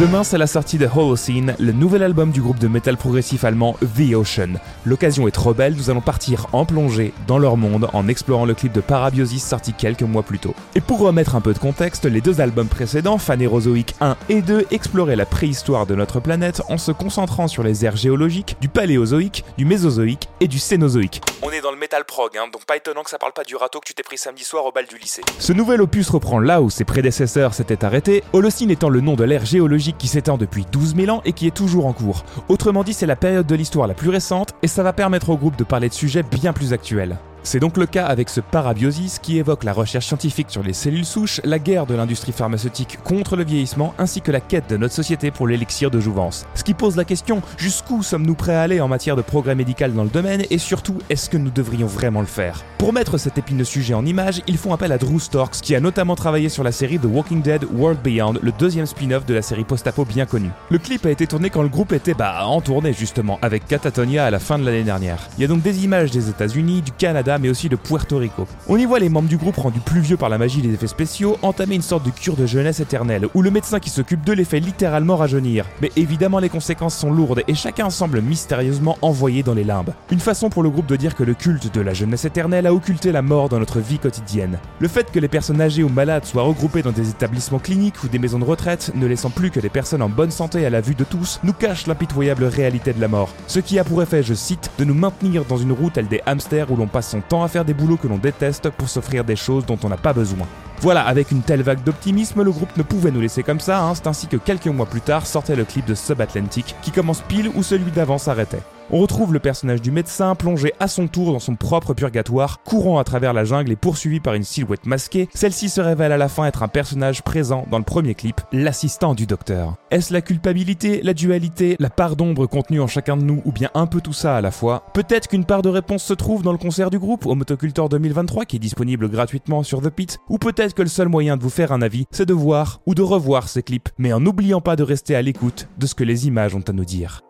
Demain, 0.00 0.24
c'est 0.24 0.38
la 0.38 0.46
sortie 0.46 0.78
de 0.78 0.86
Holocene, 0.86 1.54
le 1.58 1.72
nouvel 1.72 2.02
album 2.02 2.30
du 2.30 2.40
groupe 2.40 2.58
de 2.58 2.68
metal 2.68 2.96
progressif 2.96 3.44
allemand 3.44 3.76
The 3.82 4.14
Ocean. 4.14 4.54
L'occasion 4.86 5.28
est 5.28 5.30
trop 5.30 5.52
belle, 5.52 5.74
nous 5.74 5.90
allons 5.90 6.00
partir 6.00 6.46
en 6.52 6.64
plongée 6.64 7.12
dans 7.26 7.38
leur 7.38 7.58
monde 7.58 7.86
en 7.92 8.08
explorant 8.08 8.46
le 8.46 8.54
clip 8.54 8.72
de 8.72 8.80
Parabiosis 8.80 9.44
sorti 9.46 9.74
quelques 9.74 10.00
mois 10.00 10.22
plus 10.22 10.38
tôt. 10.38 10.54
Et 10.74 10.80
pour 10.80 11.00
remettre 11.00 11.36
un 11.36 11.42
peu 11.42 11.52
de 11.52 11.58
contexte, 11.58 12.06
les 12.06 12.22
deux 12.22 12.40
albums 12.40 12.66
précédents, 12.68 13.18
Phanérozoïque 13.18 13.94
1 14.00 14.16
et 14.30 14.40
2, 14.40 14.68
exploraient 14.70 15.16
la 15.16 15.26
préhistoire 15.26 15.84
de 15.84 15.94
notre 15.94 16.18
planète 16.18 16.62
en 16.70 16.78
se 16.78 16.92
concentrant 16.92 17.46
sur 17.46 17.62
les 17.62 17.84
aires 17.84 17.96
géologiques 17.96 18.56
du 18.62 18.70
Paléozoïque, 18.70 19.44
du 19.58 19.66
Mésozoïque 19.66 20.30
et 20.40 20.48
du 20.48 20.58
Cénozoïque. 20.58 21.20
On 21.42 21.50
est 21.50 21.60
dans 21.60 21.72
le 21.72 21.78
metal 21.78 22.06
prog, 22.06 22.38
hein, 22.38 22.48
donc 22.50 22.64
pas 22.64 22.78
étonnant 22.78 23.02
que 23.02 23.10
ça 23.10 23.18
parle 23.18 23.34
pas 23.34 23.44
du 23.44 23.54
râteau 23.54 23.80
que 23.80 23.86
tu 23.86 23.94
t'es 23.94 24.02
pris 24.02 24.16
samedi 24.16 24.44
soir 24.44 24.64
au 24.64 24.72
bal 24.72 24.86
du 24.86 24.96
lycée. 24.96 25.20
Ce 25.38 25.52
nouvel 25.52 25.82
opus 25.82 26.08
reprend 26.08 26.38
là 26.38 26.62
où 26.62 26.70
ses 26.70 26.84
prédécesseurs 26.84 27.52
s'étaient 27.52 27.84
arrêtés, 27.84 28.24
Holocene 28.32 28.70
étant 28.70 28.88
le 28.88 29.02
nom 29.02 29.14
de 29.14 29.24
l'ère 29.24 29.44
géologique 29.44 29.89
qui 29.98 30.08
s'étend 30.08 30.36
depuis 30.36 30.66
12 30.70 30.96
000 30.96 31.16
ans 31.16 31.22
et 31.24 31.32
qui 31.32 31.46
est 31.46 31.56
toujours 31.56 31.86
en 31.86 31.92
cours. 31.92 32.24
Autrement 32.48 32.84
dit, 32.84 32.94
c'est 32.94 33.06
la 33.06 33.16
période 33.16 33.46
de 33.46 33.54
l'histoire 33.54 33.86
la 33.86 33.94
plus 33.94 34.10
récente 34.10 34.54
et 34.62 34.68
ça 34.68 34.82
va 34.82 34.92
permettre 34.92 35.30
au 35.30 35.36
groupe 35.36 35.56
de 35.56 35.64
parler 35.64 35.88
de 35.88 35.94
sujets 35.94 36.22
bien 36.22 36.52
plus 36.52 36.72
actuels. 36.72 37.18
C'est 37.42 37.58
donc 37.58 37.78
le 37.78 37.86
cas 37.86 38.06
avec 38.06 38.28
ce 38.28 38.40
parabiosis 38.40 39.18
qui 39.18 39.38
évoque 39.38 39.64
la 39.64 39.72
recherche 39.72 40.06
scientifique 40.06 40.50
sur 40.50 40.62
les 40.62 40.74
cellules 40.74 41.06
souches, 41.06 41.40
la 41.42 41.58
guerre 41.58 41.86
de 41.86 41.94
l'industrie 41.94 42.32
pharmaceutique 42.32 42.98
contre 43.02 43.34
le 43.34 43.44
vieillissement 43.44 43.94
ainsi 43.98 44.20
que 44.20 44.30
la 44.30 44.40
quête 44.40 44.68
de 44.68 44.76
notre 44.76 44.94
société 44.94 45.30
pour 45.30 45.48
l'élixir 45.48 45.90
de 45.90 46.00
jouvence. 46.00 46.44
Ce 46.54 46.62
qui 46.62 46.74
pose 46.74 46.96
la 46.96 47.04
question, 47.04 47.40
jusqu'où 47.56 48.02
sommes-nous 48.02 48.34
prêts 48.34 48.54
à 48.54 48.62
aller 48.62 48.80
en 48.80 48.88
matière 48.88 49.16
de 49.16 49.22
progrès 49.22 49.54
médical 49.54 49.94
dans 49.94 50.04
le 50.04 50.10
domaine 50.10 50.44
et 50.50 50.58
surtout, 50.58 50.98
est-ce 51.08 51.30
que 51.30 51.38
nous 51.38 51.50
devrions 51.50 51.86
vraiment 51.86 52.20
le 52.20 52.26
faire? 52.26 52.62
Pour 52.76 52.92
mettre 52.92 53.18
cet 53.18 53.38
épineux 53.38 53.64
sujet 53.64 53.94
en 53.94 54.04
image, 54.04 54.42
ils 54.46 54.58
font 54.58 54.74
appel 54.74 54.92
à 54.92 54.98
Drew 54.98 55.18
Storks 55.18 55.60
qui 55.62 55.74
a 55.74 55.80
notamment 55.80 56.16
travaillé 56.16 56.50
sur 56.50 56.62
la 56.62 56.72
série 56.72 56.98
The 56.98 57.06
Walking 57.06 57.40
Dead 57.40 57.64
World 57.72 58.00
Beyond, 58.02 58.34
le 58.42 58.52
deuxième 58.52 58.86
spin-off 58.86 59.24
de 59.24 59.34
la 59.34 59.42
série 59.42 59.64
post-apo 59.64 60.04
bien 60.04 60.26
connue. 60.26 60.50
Le 60.70 60.78
clip 60.78 61.06
a 61.06 61.10
été 61.10 61.26
tourné 61.26 61.48
quand 61.48 61.62
le 61.62 61.68
groupe 61.68 61.92
était 61.92 62.14
bah 62.14 62.44
en 62.44 62.60
tournée 62.60 62.92
justement 62.92 63.38
avec 63.40 63.66
Catatonia 63.66 64.26
à 64.26 64.30
la 64.30 64.38
fin 64.38 64.58
de 64.58 64.64
l'année 64.64 64.82
dernière. 64.82 65.28
Il 65.38 65.42
y 65.42 65.44
a 65.44 65.48
donc 65.48 65.62
des 65.62 65.84
images 65.84 66.10
des 66.10 66.28
États-Unis, 66.28 66.82
du 66.82 66.92
Canada 66.92 67.29
mais 67.38 67.48
aussi 67.48 67.68
de 67.68 67.76
Puerto 67.76 68.18
Rico. 68.18 68.46
On 68.68 68.76
y 68.76 68.84
voit 68.84 68.98
les 68.98 69.08
membres 69.08 69.28
du 69.28 69.36
groupe 69.36 69.56
rendus 69.56 69.80
plus 69.80 70.00
vieux 70.00 70.16
par 70.16 70.28
la 70.28 70.38
magie 70.38 70.62
des 70.62 70.74
effets 70.74 70.86
spéciaux 70.86 71.38
entamer 71.42 71.74
une 71.74 71.82
sorte 71.82 72.04
de 72.04 72.10
cure 72.10 72.36
de 72.36 72.46
jeunesse 72.46 72.80
éternelle, 72.80 73.28
où 73.34 73.42
le 73.42 73.50
médecin 73.50 73.80
qui 73.80 73.90
s'occupe 73.90 74.24
d'eux 74.24 74.34
les 74.34 74.44
fait 74.44 74.60
littéralement 74.60 75.16
rajeunir. 75.16 75.66
Mais 75.80 75.90
évidemment 75.96 76.38
les 76.38 76.48
conséquences 76.48 76.96
sont 76.96 77.12
lourdes 77.12 77.42
et 77.46 77.54
chacun 77.54 77.90
semble 77.90 78.20
mystérieusement 78.20 78.98
envoyé 79.02 79.42
dans 79.42 79.54
les 79.54 79.64
limbes. 79.64 79.92
Une 80.10 80.20
façon 80.20 80.50
pour 80.50 80.62
le 80.62 80.70
groupe 80.70 80.86
de 80.86 80.96
dire 80.96 81.14
que 81.14 81.24
le 81.24 81.34
culte 81.34 81.72
de 81.74 81.80
la 81.80 81.94
jeunesse 81.94 82.24
éternelle 82.24 82.66
a 82.66 82.74
occulté 82.74 83.12
la 83.12 83.22
mort 83.22 83.48
dans 83.48 83.58
notre 83.58 83.80
vie 83.80 83.98
quotidienne. 83.98 84.58
Le 84.78 84.88
fait 84.88 85.10
que 85.10 85.18
les 85.18 85.28
personnes 85.28 85.60
âgées 85.60 85.82
ou 85.82 85.88
malades 85.88 86.24
soient 86.24 86.42
regroupées 86.42 86.82
dans 86.82 86.92
des 86.92 87.10
établissements 87.10 87.58
cliniques 87.58 88.02
ou 88.04 88.08
des 88.08 88.18
maisons 88.18 88.38
de 88.38 88.44
retraite, 88.44 88.92
ne 88.94 89.06
laissant 89.06 89.30
plus 89.30 89.50
que 89.50 89.60
des 89.60 89.68
personnes 89.68 90.02
en 90.02 90.08
bonne 90.08 90.30
santé 90.30 90.64
à 90.66 90.70
la 90.70 90.80
vue 90.80 90.94
de 90.94 91.04
tous, 91.04 91.40
nous 91.42 91.52
cache 91.52 91.86
l'impitoyable 91.86 92.44
réalité 92.44 92.92
de 92.92 93.00
la 93.00 93.08
mort. 93.08 93.30
Ce 93.46 93.60
qui 93.60 93.78
a 93.78 93.84
pour 93.84 94.02
effet, 94.02 94.22
je 94.22 94.34
cite, 94.34 94.70
de 94.78 94.84
nous 94.84 94.94
maintenir 94.94 95.44
dans 95.44 95.56
une 95.56 95.72
route 95.72 95.94
telle 95.94 96.08
des 96.08 96.20
hamsters 96.26 96.70
où 96.70 96.76
l'on 96.76 96.86
passe 96.86 97.10
son 97.10 97.19
temps 97.22 97.42
à 97.42 97.48
faire 97.48 97.64
des 97.64 97.74
boulots 97.74 97.96
que 97.96 98.08
l'on 98.08 98.18
déteste 98.18 98.70
pour 98.70 98.88
s'offrir 98.88 99.24
des 99.24 99.36
choses 99.36 99.66
dont 99.66 99.78
on 99.82 99.88
n'a 99.88 99.96
pas 99.96 100.12
besoin. 100.12 100.46
Voilà, 100.80 101.02
avec 101.02 101.30
une 101.30 101.42
telle 101.42 101.62
vague 101.62 101.84
d'optimisme, 101.84 102.42
le 102.42 102.52
groupe 102.52 102.76
ne 102.76 102.82
pouvait 102.82 103.10
nous 103.10 103.20
laisser 103.20 103.42
comme 103.42 103.60
ça, 103.60 103.82
hein. 103.82 103.94
c'est 103.94 104.06
ainsi 104.06 104.26
que 104.26 104.38
quelques 104.38 104.66
mois 104.66 104.86
plus 104.86 105.02
tard 105.02 105.26
sortait 105.26 105.56
le 105.56 105.64
clip 105.64 105.84
de 105.84 105.94
Subatlantic, 105.94 106.74
qui 106.80 106.90
commence 106.90 107.20
pile 107.20 107.50
où 107.54 107.62
celui 107.62 107.90
d'avant 107.90 108.18
s'arrêtait. 108.18 108.62
On 108.92 108.98
retrouve 108.98 109.32
le 109.32 109.38
personnage 109.38 109.82
du 109.82 109.92
médecin 109.92 110.34
plongé 110.34 110.72
à 110.80 110.88
son 110.88 111.06
tour 111.06 111.32
dans 111.32 111.38
son 111.38 111.54
propre 111.54 111.94
purgatoire, 111.94 112.60
courant 112.64 112.98
à 112.98 113.04
travers 113.04 113.32
la 113.32 113.44
jungle 113.44 113.70
et 113.70 113.76
poursuivi 113.76 114.18
par 114.18 114.34
une 114.34 114.42
silhouette 114.42 114.84
masquée. 114.84 115.28
Celle-ci 115.32 115.68
se 115.68 115.80
révèle 115.80 116.10
à 116.10 116.16
la 116.16 116.28
fin 116.28 116.44
être 116.44 116.64
un 116.64 116.68
personnage 116.68 117.22
présent 117.22 117.66
dans 117.70 117.78
le 117.78 117.84
premier 117.84 118.16
clip, 118.16 118.40
l'assistant 118.50 119.14
du 119.14 119.26
docteur. 119.26 119.76
Est-ce 119.92 120.12
la 120.12 120.22
culpabilité, 120.22 121.02
la 121.04 121.14
dualité, 121.14 121.76
la 121.78 121.88
part 121.88 122.16
d'ombre 122.16 122.46
contenue 122.46 122.80
en 122.80 122.88
chacun 122.88 123.16
de 123.16 123.22
nous 123.22 123.40
ou 123.44 123.52
bien 123.52 123.70
un 123.74 123.86
peu 123.86 124.00
tout 124.00 124.12
ça 124.12 124.36
à 124.36 124.40
la 124.40 124.50
fois? 124.50 124.82
Peut-être 124.92 125.28
qu'une 125.28 125.44
part 125.44 125.62
de 125.62 125.68
réponse 125.68 126.02
se 126.02 126.14
trouve 126.14 126.42
dans 126.42 126.50
le 126.50 126.58
concert 126.58 126.90
du 126.90 126.98
groupe 126.98 127.26
au 127.26 127.36
Motocultor 127.36 127.88
2023 127.90 128.44
qui 128.44 128.56
est 128.56 128.58
disponible 128.58 129.08
gratuitement 129.08 129.62
sur 129.62 129.82
The 129.82 129.90
Pit 129.90 130.18
ou 130.28 130.38
peut-être 130.38 130.74
que 130.74 130.82
le 130.82 130.88
seul 130.88 131.08
moyen 131.08 131.36
de 131.36 131.42
vous 131.44 131.48
faire 131.48 131.70
un 131.70 131.82
avis, 131.82 132.06
c'est 132.10 132.26
de 132.26 132.34
voir 132.34 132.80
ou 132.86 132.96
de 132.96 133.02
revoir 133.02 133.48
ces 133.48 133.62
clips, 133.62 133.90
mais 133.98 134.12
en 134.12 134.18
n'oubliant 134.18 134.60
pas 134.60 134.74
de 134.74 134.82
rester 134.82 135.14
à 135.14 135.22
l'écoute 135.22 135.68
de 135.78 135.86
ce 135.86 135.94
que 135.94 136.02
les 136.02 136.26
images 136.26 136.56
ont 136.56 136.64
à 136.66 136.72
nous 136.72 136.84
dire. 136.84 137.22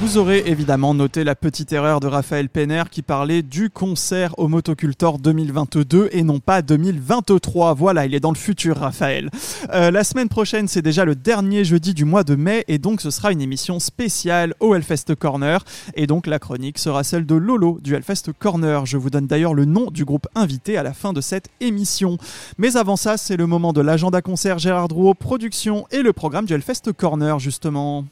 Vous 0.00 0.16
aurez 0.16 0.44
évidemment 0.46 0.94
noté 0.94 1.24
la 1.24 1.34
petite 1.34 1.72
erreur 1.72 1.98
de 1.98 2.06
Raphaël 2.06 2.48
Penner 2.48 2.84
qui 2.88 3.02
parlait 3.02 3.42
du 3.42 3.68
concert 3.68 4.32
au 4.38 4.46
Motocultor 4.46 5.18
2022 5.18 6.10
et 6.12 6.22
non 6.22 6.38
pas 6.38 6.62
2023. 6.62 7.74
Voilà, 7.74 8.06
il 8.06 8.14
est 8.14 8.20
dans 8.20 8.30
le 8.30 8.36
futur, 8.36 8.76
Raphaël. 8.76 9.28
Euh, 9.74 9.90
la 9.90 10.04
semaine 10.04 10.28
prochaine, 10.28 10.68
c'est 10.68 10.82
déjà 10.82 11.04
le 11.04 11.16
dernier 11.16 11.64
jeudi 11.64 11.94
du 11.94 12.04
mois 12.04 12.22
de 12.22 12.36
mai 12.36 12.64
et 12.68 12.78
donc 12.78 13.00
ce 13.00 13.10
sera 13.10 13.32
une 13.32 13.40
émission 13.40 13.80
spéciale 13.80 14.54
au 14.60 14.72
Hellfest 14.76 15.16
Corner. 15.18 15.64
Et 15.94 16.06
donc 16.06 16.28
la 16.28 16.38
chronique 16.38 16.78
sera 16.78 17.02
celle 17.02 17.26
de 17.26 17.34
Lolo 17.34 17.80
du 17.82 17.96
Hellfest 17.96 18.32
Corner. 18.38 18.86
Je 18.86 18.98
vous 18.98 19.10
donne 19.10 19.26
d'ailleurs 19.26 19.54
le 19.54 19.64
nom 19.64 19.90
du 19.90 20.04
groupe 20.04 20.28
invité 20.36 20.78
à 20.78 20.84
la 20.84 20.92
fin 20.92 21.12
de 21.12 21.20
cette 21.20 21.48
émission. 21.60 22.18
Mais 22.56 22.76
avant 22.76 22.96
ça, 22.96 23.16
c'est 23.16 23.36
le 23.36 23.48
moment 23.48 23.72
de 23.72 23.80
l'agenda 23.80 24.22
concert 24.22 24.60
Gérard 24.60 24.86
Drouot 24.86 25.14
Production 25.14 25.86
et 25.90 26.02
le 26.02 26.12
programme 26.12 26.44
du 26.44 26.54
Hellfest 26.54 26.92
Corner, 26.96 27.40
justement. 27.40 28.04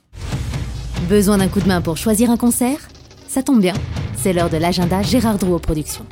Besoin 1.03 1.38
d'un 1.38 1.47
coup 1.47 1.61
de 1.61 1.68
main 1.68 1.80
pour 1.80 1.97
choisir 1.97 2.30
un 2.30 2.36
concert? 2.36 2.78
Ça 3.28 3.40
tombe 3.40 3.61
bien, 3.61 3.74
c'est 4.16 4.32
l'heure 4.32 4.51
de 4.51 4.57
l'agenda 4.57 5.03
Gérard 5.03 5.38
Drouot 5.38 5.61
Productions. 5.61 6.05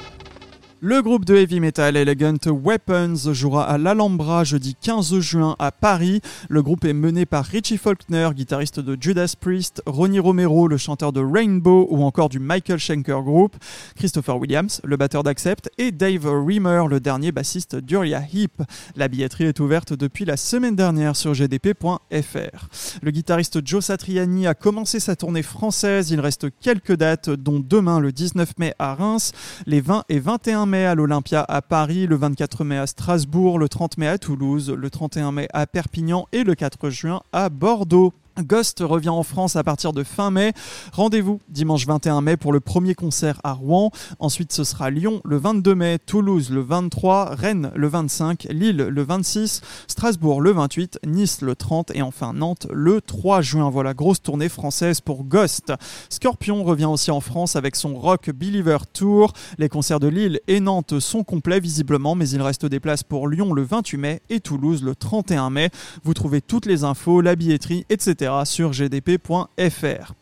Le 0.86 1.00
groupe 1.00 1.24
de 1.24 1.34
heavy 1.34 1.60
metal 1.60 1.96
Elegant 1.96 2.36
Weapons 2.46 3.32
jouera 3.32 3.64
à 3.64 3.78
l'Alhambra 3.78 4.44
jeudi 4.44 4.76
15 4.78 5.18
juin 5.18 5.56
à 5.58 5.72
Paris. 5.72 6.20
Le 6.50 6.62
groupe 6.62 6.84
est 6.84 6.92
mené 6.92 7.24
par 7.24 7.46
Richie 7.46 7.78
Faulkner, 7.78 8.28
guitariste 8.34 8.80
de 8.80 8.94
Judas 9.00 9.32
Priest, 9.40 9.80
Ronnie 9.86 10.18
Romero, 10.18 10.68
le 10.68 10.76
chanteur 10.76 11.14
de 11.14 11.22
Rainbow 11.22 11.86
ou 11.88 12.04
encore 12.04 12.28
du 12.28 12.38
Michael 12.38 12.78
Schenker 12.78 13.22
Group, 13.22 13.56
Christopher 13.96 14.36
Williams, 14.38 14.82
le 14.84 14.98
batteur 14.98 15.22
d'Accept 15.22 15.70
et 15.78 15.90
Dave 15.90 16.26
Reamer, 16.26 16.86
le 16.86 17.00
dernier 17.00 17.32
bassiste 17.32 17.76
d'Uria 17.76 18.20
Heep. 18.20 18.62
La 18.94 19.08
billetterie 19.08 19.44
est 19.44 19.60
ouverte 19.60 19.94
depuis 19.94 20.26
la 20.26 20.36
semaine 20.36 20.76
dernière 20.76 21.16
sur 21.16 21.32
gdp.fr. 21.32 22.68
Le 23.00 23.10
guitariste 23.10 23.66
Joe 23.66 23.82
Satriani 23.82 24.46
a 24.46 24.52
commencé 24.52 25.00
sa 25.00 25.16
tournée 25.16 25.42
française. 25.42 26.10
Il 26.10 26.20
reste 26.20 26.48
quelques 26.60 26.94
dates, 26.94 27.30
dont 27.30 27.58
demain 27.58 28.00
le 28.00 28.12
19 28.12 28.58
mai 28.58 28.74
à 28.78 28.94
Reims, 28.94 29.32
les 29.64 29.80
20 29.80 30.04
et 30.10 30.18
21 30.18 30.66
mai 30.66 30.73
à 30.82 30.96
l'Olympia 30.96 31.44
à 31.46 31.62
Paris, 31.62 32.08
le 32.08 32.16
24 32.16 32.64
mai 32.64 32.78
à 32.78 32.86
Strasbourg, 32.86 33.58
le 33.58 33.68
30 33.68 33.98
mai 33.98 34.08
à 34.08 34.18
Toulouse, 34.18 34.70
le 34.70 34.90
31 34.90 35.30
mai 35.30 35.48
à 35.52 35.66
Perpignan 35.68 36.26
et 36.32 36.42
le 36.42 36.56
4 36.56 36.90
juin 36.90 37.22
à 37.32 37.48
Bordeaux. 37.48 38.12
Ghost 38.42 38.80
revient 38.80 39.10
en 39.10 39.22
France 39.22 39.54
à 39.54 39.62
partir 39.62 39.92
de 39.92 40.02
fin 40.02 40.30
mai. 40.30 40.52
Rendez-vous 40.92 41.40
dimanche 41.48 41.86
21 41.86 42.20
mai 42.20 42.36
pour 42.36 42.52
le 42.52 42.60
premier 42.60 42.94
concert 42.94 43.40
à 43.44 43.52
Rouen. 43.52 43.90
Ensuite, 44.18 44.52
ce 44.52 44.64
sera 44.64 44.90
Lyon 44.90 45.20
le 45.24 45.36
22 45.36 45.74
mai, 45.74 45.98
Toulouse 46.04 46.50
le 46.50 46.60
23, 46.60 47.36
Rennes 47.36 47.70
le 47.76 47.86
25, 47.86 48.48
Lille 48.50 48.76
le 48.76 49.02
26, 49.02 49.60
Strasbourg 49.86 50.40
le 50.40 50.50
28, 50.50 50.98
Nice 51.06 51.42
le 51.42 51.54
30 51.54 51.92
et 51.94 52.02
enfin 52.02 52.32
Nantes 52.32 52.66
le 52.72 53.00
3 53.00 53.40
juin. 53.40 53.70
Voilà, 53.70 53.94
grosse 53.94 54.20
tournée 54.20 54.48
française 54.48 55.00
pour 55.00 55.24
Ghost. 55.24 55.72
Scorpion 56.08 56.64
revient 56.64 56.86
aussi 56.86 57.12
en 57.12 57.20
France 57.20 57.54
avec 57.54 57.76
son 57.76 57.94
Rock 57.94 58.30
Believer 58.30 58.78
Tour. 58.92 59.32
Les 59.58 59.68
concerts 59.68 60.00
de 60.00 60.08
Lille 60.08 60.40
et 60.48 60.58
Nantes 60.58 60.98
sont 60.98 61.22
complets 61.22 61.60
visiblement, 61.60 62.16
mais 62.16 62.28
il 62.28 62.42
reste 62.42 62.66
des 62.66 62.80
places 62.80 63.04
pour 63.04 63.28
Lyon 63.28 63.52
le 63.52 63.62
28 63.62 63.96
mai 63.96 64.22
et 64.28 64.40
Toulouse 64.40 64.82
le 64.82 64.96
31 64.96 65.50
mai. 65.50 65.70
Vous 66.02 66.14
trouvez 66.14 66.40
toutes 66.40 66.66
les 66.66 66.82
infos, 66.82 67.20
la 67.20 67.36
billetterie, 67.36 67.86
etc 67.88 68.23
sur 68.44 68.70
gdp.fr. 68.70 70.14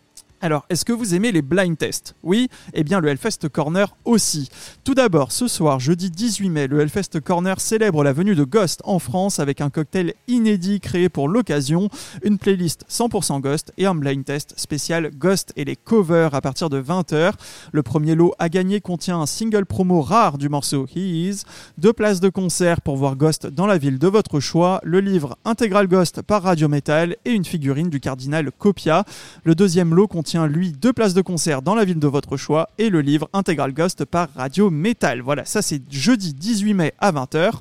Alors, 0.44 0.66
est-ce 0.70 0.84
que 0.84 0.92
vous 0.92 1.14
aimez 1.14 1.30
les 1.30 1.40
blind 1.40 1.78
tests 1.78 2.16
Oui 2.24 2.48
Eh 2.74 2.82
bien, 2.82 2.98
le 2.98 3.08
Hellfest 3.08 3.48
Corner 3.48 3.94
aussi. 4.04 4.48
Tout 4.82 4.94
d'abord, 4.94 5.30
ce 5.30 5.46
soir, 5.46 5.78
jeudi 5.78 6.10
18 6.10 6.48
mai, 6.50 6.66
le 6.66 6.80
Hellfest 6.80 7.20
Corner 7.24 7.60
célèbre 7.60 8.02
la 8.02 8.12
venue 8.12 8.34
de 8.34 8.42
Ghost 8.42 8.80
en 8.82 8.98
France 8.98 9.38
avec 9.38 9.60
un 9.60 9.70
cocktail 9.70 10.14
inédit 10.26 10.80
créé 10.80 11.08
pour 11.08 11.28
l'occasion, 11.28 11.90
une 12.24 12.38
playlist 12.38 12.84
100% 12.90 13.40
Ghost 13.40 13.72
et 13.78 13.86
un 13.86 13.94
blind 13.94 14.24
test 14.24 14.54
spécial 14.56 15.12
Ghost 15.16 15.52
et 15.54 15.64
les 15.64 15.76
covers 15.76 16.34
à 16.34 16.40
partir 16.40 16.68
de 16.70 16.82
20h. 16.82 17.34
Le 17.70 17.82
premier 17.84 18.16
lot 18.16 18.34
à 18.40 18.48
gagner 18.48 18.80
contient 18.80 19.20
un 19.20 19.26
single 19.26 19.64
promo 19.64 20.02
rare 20.02 20.38
du 20.38 20.48
morceau 20.48 20.86
He 20.86 21.28
Is, 21.28 21.42
deux 21.78 21.92
places 21.92 22.18
de 22.18 22.30
concert 22.30 22.80
pour 22.80 22.96
voir 22.96 23.14
Ghost 23.14 23.46
dans 23.46 23.66
la 23.66 23.78
ville 23.78 24.00
de 24.00 24.08
votre 24.08 24.40
choix, 24.40 24.80
le 24.82 24.98
livre 24.98 25.38
Intégral 25.44 25.86
Ghost 25.86 26.20
par 26.22 26.42
Radio 26.42 26.66
Metal 26.66 27.14
et 27.24 27.30
une 27.30 27.44
figurine 27.44 27.90
du 27.90 28.00
cardinal 28.00 28.50
Copia. 28.50 29.04
Le 29.44 29.54
deuxième 29.54 29.94
lot 29.94 30.08
contient 30.08 30.31
lui, 30.40 30.72
deux 30.72 30.92
places 30.92 31.14
de 31.14 31.22
concert 31.22 31.62
dans 31.62 31.74
la 31.74 31.84
ville 31.84 31.98
de 31.98 32.06
votre 32.06 32.36
choix 32.36 32.68
et 32.78 32.90
le 32.90 33.00
livre 33.00 33.28
Integral 33.32 33.72
Ghost 33.72 34.04
par 34.04 34.28
Radio 34.34 34.70
Metal. 34.70 35.20
Voilà, 35.20 35.44
ça 35.44 35.62
c'est 35.62 35.82
jeudi 35.90 36.34
18 36.34 36.74
mai 36.74 36.94
à 36.98 37.12
20h. 37.12 37.60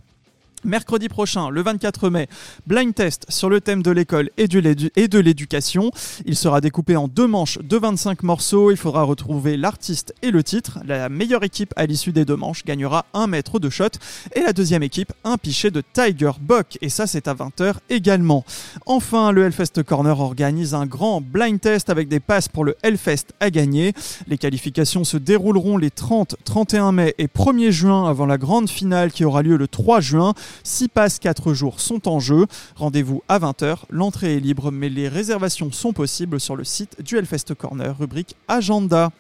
Mercredi 0.63 1.09
prochain, 1.09 1.49
le 1.49 1.63
24 1.63 2.09
mai, 2.11 2.27
blind 2.67 2.93
test 2.93 3.25
sur 3.29 3.49
le 3.49 3.61
thème 3.61 3.81
de 3.81 3.89
l'école 3.89 4.29
et 4.37 4.47
de 4.47 5.19
l'éducation. 5.19 5.91
Il 6.25 6.35
sera 6.35 6.61
découpé 6.61 6.95
en 6.95 7.07
deux 7.07 7.25
manches 7.25 7.57
de 7.57 7.77
25 7.77 8.21
morceaux. 8.21 8.69
Il 8.69 8.77
faudra 8.77 9.01
retrouver 9.01 9.57
l'artiste 9.57 10.13
et 10.21 10.29
le 10.29 10.43
titre. 10.43 10.77
La 10.85 11.09
meilleure 11.09 11.43
équipe 11.43 11.73
à 11.77 11.87
l'issue 11.87 12.11
des 12.11 12.25
deux 12.25 12.35
manches 12.35 12.63
gagnera 12.63 13.05
un 13.15 13.25
mètre 13.25 13.59
de 13.59 13.71
shot 13.71 13.89
et 14.35 14.41
la 14.41 14.53
deuxième 14.53 14.83
équipe 14.83 15.11
un 15.23 15.37
pichet 15.37 15.71
de 15.71 15.81
Tiger 15.93 16.31
Buck. 16.39 16.77
Et 16.81 16.89
ça, 16.89 17.07
c'est 17.07 17.27
à 17.27 17.33
20h 17.33 17.77
également. 17.89 18.45
Enfin, 18.85 19.31
le 19.31 19.45
Hellfest 19.45 19.81
Corner 19.83 20.19
organise 20.19 20.75
un 20.75 20.85
grand 20.85 21.21
blind 21.21 21.59
test 21.59 21.89
avec 21.89 22.07
des 22.07 22.19
passes 22.19 22.49
pour 22.49 22.65
le 22.65 22.75
Hellfest 22.83 23.33
à 23.39 23.49
gagner. 23.49 23.93
Les 24.27 24.37
qualifications 24.37 25.05
se 25.05 25.17
dérouleront 25.17 25.77
les 25.77 25.89
30, 25.89 26.35
31 26.43 26.91
mai 26.91 27.15
et 27.17 27.25
1er 27.25 27.71
juin 27.71 28.07
avant 28.07 28.27
la 28.27 28.37
grande 28.37 28.69
finale 28.69 29.11
qui 29.11 29.25
aura 29.25 29.41
lieu 29.41 29.57
le 29.57 29.67
3 29.67 30.01
juin. 30.01 30.35
6 30.63 30.87
passes 30.89 31.19
4 31.19 31.53
jours 31.53 31.79
sont 31.79 32.07
en 32.07 32.19
jeu. 32.19 32.45
Rendez-vous 32.75 33.23
à 33.27 33.39
20h. 33.39 33.77
L'entrée 33.89 34.37
est 34.37 34.39
libre, 34.39 34.71
mais 34.71 34.89
les 34.89 35.07
réservations 35.07 35.71
sont 35.71 35.93
possibles 35.93 36.39
sur 36.39 36.55
le 36.55 36.63
site 36.63 37.01
du 37.01 37.17
Hellfest 37.17 37.53
Corner, 37.57 37.97
rubrique 37.97 38.35
Agenda. 38.47 39.11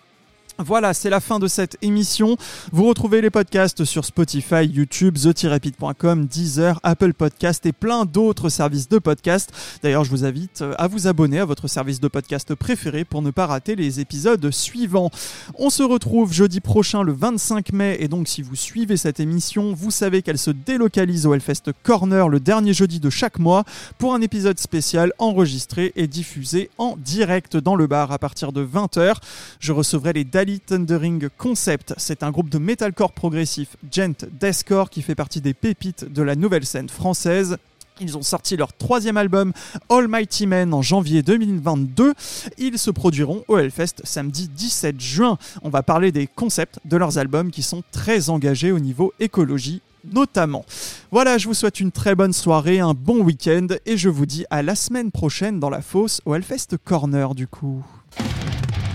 Voilà, 0.57 0.93
c'est 0.93 1.09
la 1.09 1.19
fin 1.19 1.39
de 1.39 1.47
cette 1.47 1.77
émission. 1.81 2.37
Vous 2.71 2.85
retrouvez 2.85 3.21
les 3.21 3.29
podcasts 3.29 3.83
sur 3.85 4.05
Spotify, 4.05 4.65
YouTube, 4.65 5.17
the-rapid.com, 5.17 6.25
Deezer, 6.25 6.79
Apple 6.83 7.13
Podcast 7.13 7.65
et 7.65 7.71
plein 7.71 8.05
d'autres 8.05 8.49
services 8.49 8.87
de 8.87 8.99
podcast. 8.99 9.51
D'ailleurs, 9.81 10.03
je 10.03 10.11
vous 10.11 10.25
invite 10.25 10.63
à 10.77 10.87
vous 10.87 11.07
abonner 11.07 11.39
à 11.39 11.45
votre 11.45 11.67
service 11.67 11.99
de 11.99 12.07
podcast 12.07 12.53
préféré 12.53 13.05
pour 13.05 13.21
ne 13.21 13.31
pas 13.31 13.47
rater 13.47 13.75
les 13.75 13.99
épisodes 13.99 14.51
suivants. 14.51 15.09
On 15.55 15.69
se 15.69 15.83
retrouve 15.83 16.33
jeudi 16.33 16.59
prochain 16.59 17.01
le 17.03 17.13
25 17.13 17.73
mai 17.73 17.97
et 17.99 18.07
donc 18.07 18.27
si 18.27 18.41
vous 18.41 18.55
suivez 18.55 18.97
cette 18.97 19.19
émission, 19.19 19.73
vous 19.73 19.91
savez 19.91 20.21
qu'elle 20.21 20.37
se 20.37 20.51
délocalise 20.51 21.25
au 21.25 21.33
Hellfest 21.33 21.71
Corner 21.83 22.29
le 22.29 22.39
dernier 22.39 22.73
jeudi 22.73 22.99
de 22.99 23.09
chaque 23.09 23.39
mois 23.39 23.63
pour 23.97 24.13
un 24.13 24.21
épisode 24.21 24.59
spécial 24.59 25.13
enregistré 25.17 25.91
et 25.95 26.07
diffusé 26.07 26.69
en 26.77 26.97
direct 26.97 27.57
dans 27.57 27.75
le 27.75 27.87
bar 27.87 28.11
à 28.11 28.19
partir 28.19 28.51
de 28.51 28.65
20h. 28.65 29.15
Je 29.59 29.71
recevrai 29.71 30.13
les 30.13 30.23
Dali 30.41 30.59
Thundering 30.59 31.29
Concept. 31.37 31.93
C'est 31.97 32.23
un 32.23 32.31
groupe 32.31 32.49
de 32.49 32.57
metalcore 32.57 33.11
progressif 33.11 33.77
gent 33.91 34.25
deathcore 34.39 34.89
qui 34.89 35.03
fait 35.03 35.13
partie 35.13 35.39
des 35.39 35.53
pépites 35.53 36.11
de 36.11 36.23
la 36.23 36.35
nouvelle 36.35 36.65
scène 36.65 36.89
française. 36.89 37.57
Ils 37.99 38.17
ont 38.17 38.23
sorti 38.23 38.57
leur 38.57 38.73
troisième 38.73 39.17
album 39.17 39.53
Almighty 39.89 40.47
Men 40.47 40.73
en 40.73 40.81
janvier 40.81 41.21
2022. 41.21 42.15
Ils 42.57 42.79
se 42.79 42.89
produiront 42.89 43.43
au 43.49 43.59
Hellfest 43.59 44.01
samedi 44.03 44.47
17 44.47 44.99
juin. 44.99 45.37
On 45.61 45.69
va 45.69 45.83
parler 45.83 46.11
des 46.11 46.25
concepts 46.25 46.79
de 46.85 46.97
leurs 46.97 47.19
albums 47.19 47.51
qui 47.51 47.61
sont 47.61 47.83
très 47.91 48.31
engagés 48.31 48.71
au 48.71 48.79
niveau 48.79 49.13
écologie 49.19 49.83
notamment. 50.11 50.65
Voilà, 51.11 51.37
je 51.37 51.45
vous 51.45 51.53
souhaite 51.53 51.79
une 51.79 51.91
très 51.91 52.15
bonne 52.15 52.33
soirée, 52.33 52.79
un 52.79 52.95
bon 52.95 53.21
week-end 53.21 53.67
et 53.85 53.95
je 53.95 54.09
vous 54.09 54.25
dis 54.25 54.45
à 54.49 54.63
la 54.63 54.73
semaine 54.73 55.11
prochaine 55.11 55.59
dans 55.59 55.69
la 55.69 55.83
fosse 55.83 56.19
au 56.25 56.33
Hellfest 56.33 56.77
Corner 56.83 57.35
du 57.35 57.45
coup. 57.45 57.85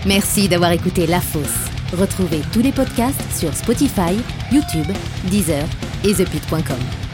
Merci 0.05 0.47
d'avoir 0.47 0.71
écouté 0.71 1.07
La 1.07 1.21
Fosse. 1.21 1.67
Retrouvez 1.93 2.41
tous 2.51 2.61
les 2.61 2.71
podcasts 2.71 3.21
sur 3.37 3.53
Spotify, 3.53 4.15
YouTube, 4.51 4.87
Deezer 5.29 5.65
et 6.03 6.13
ThePit.com. 6.13 7.06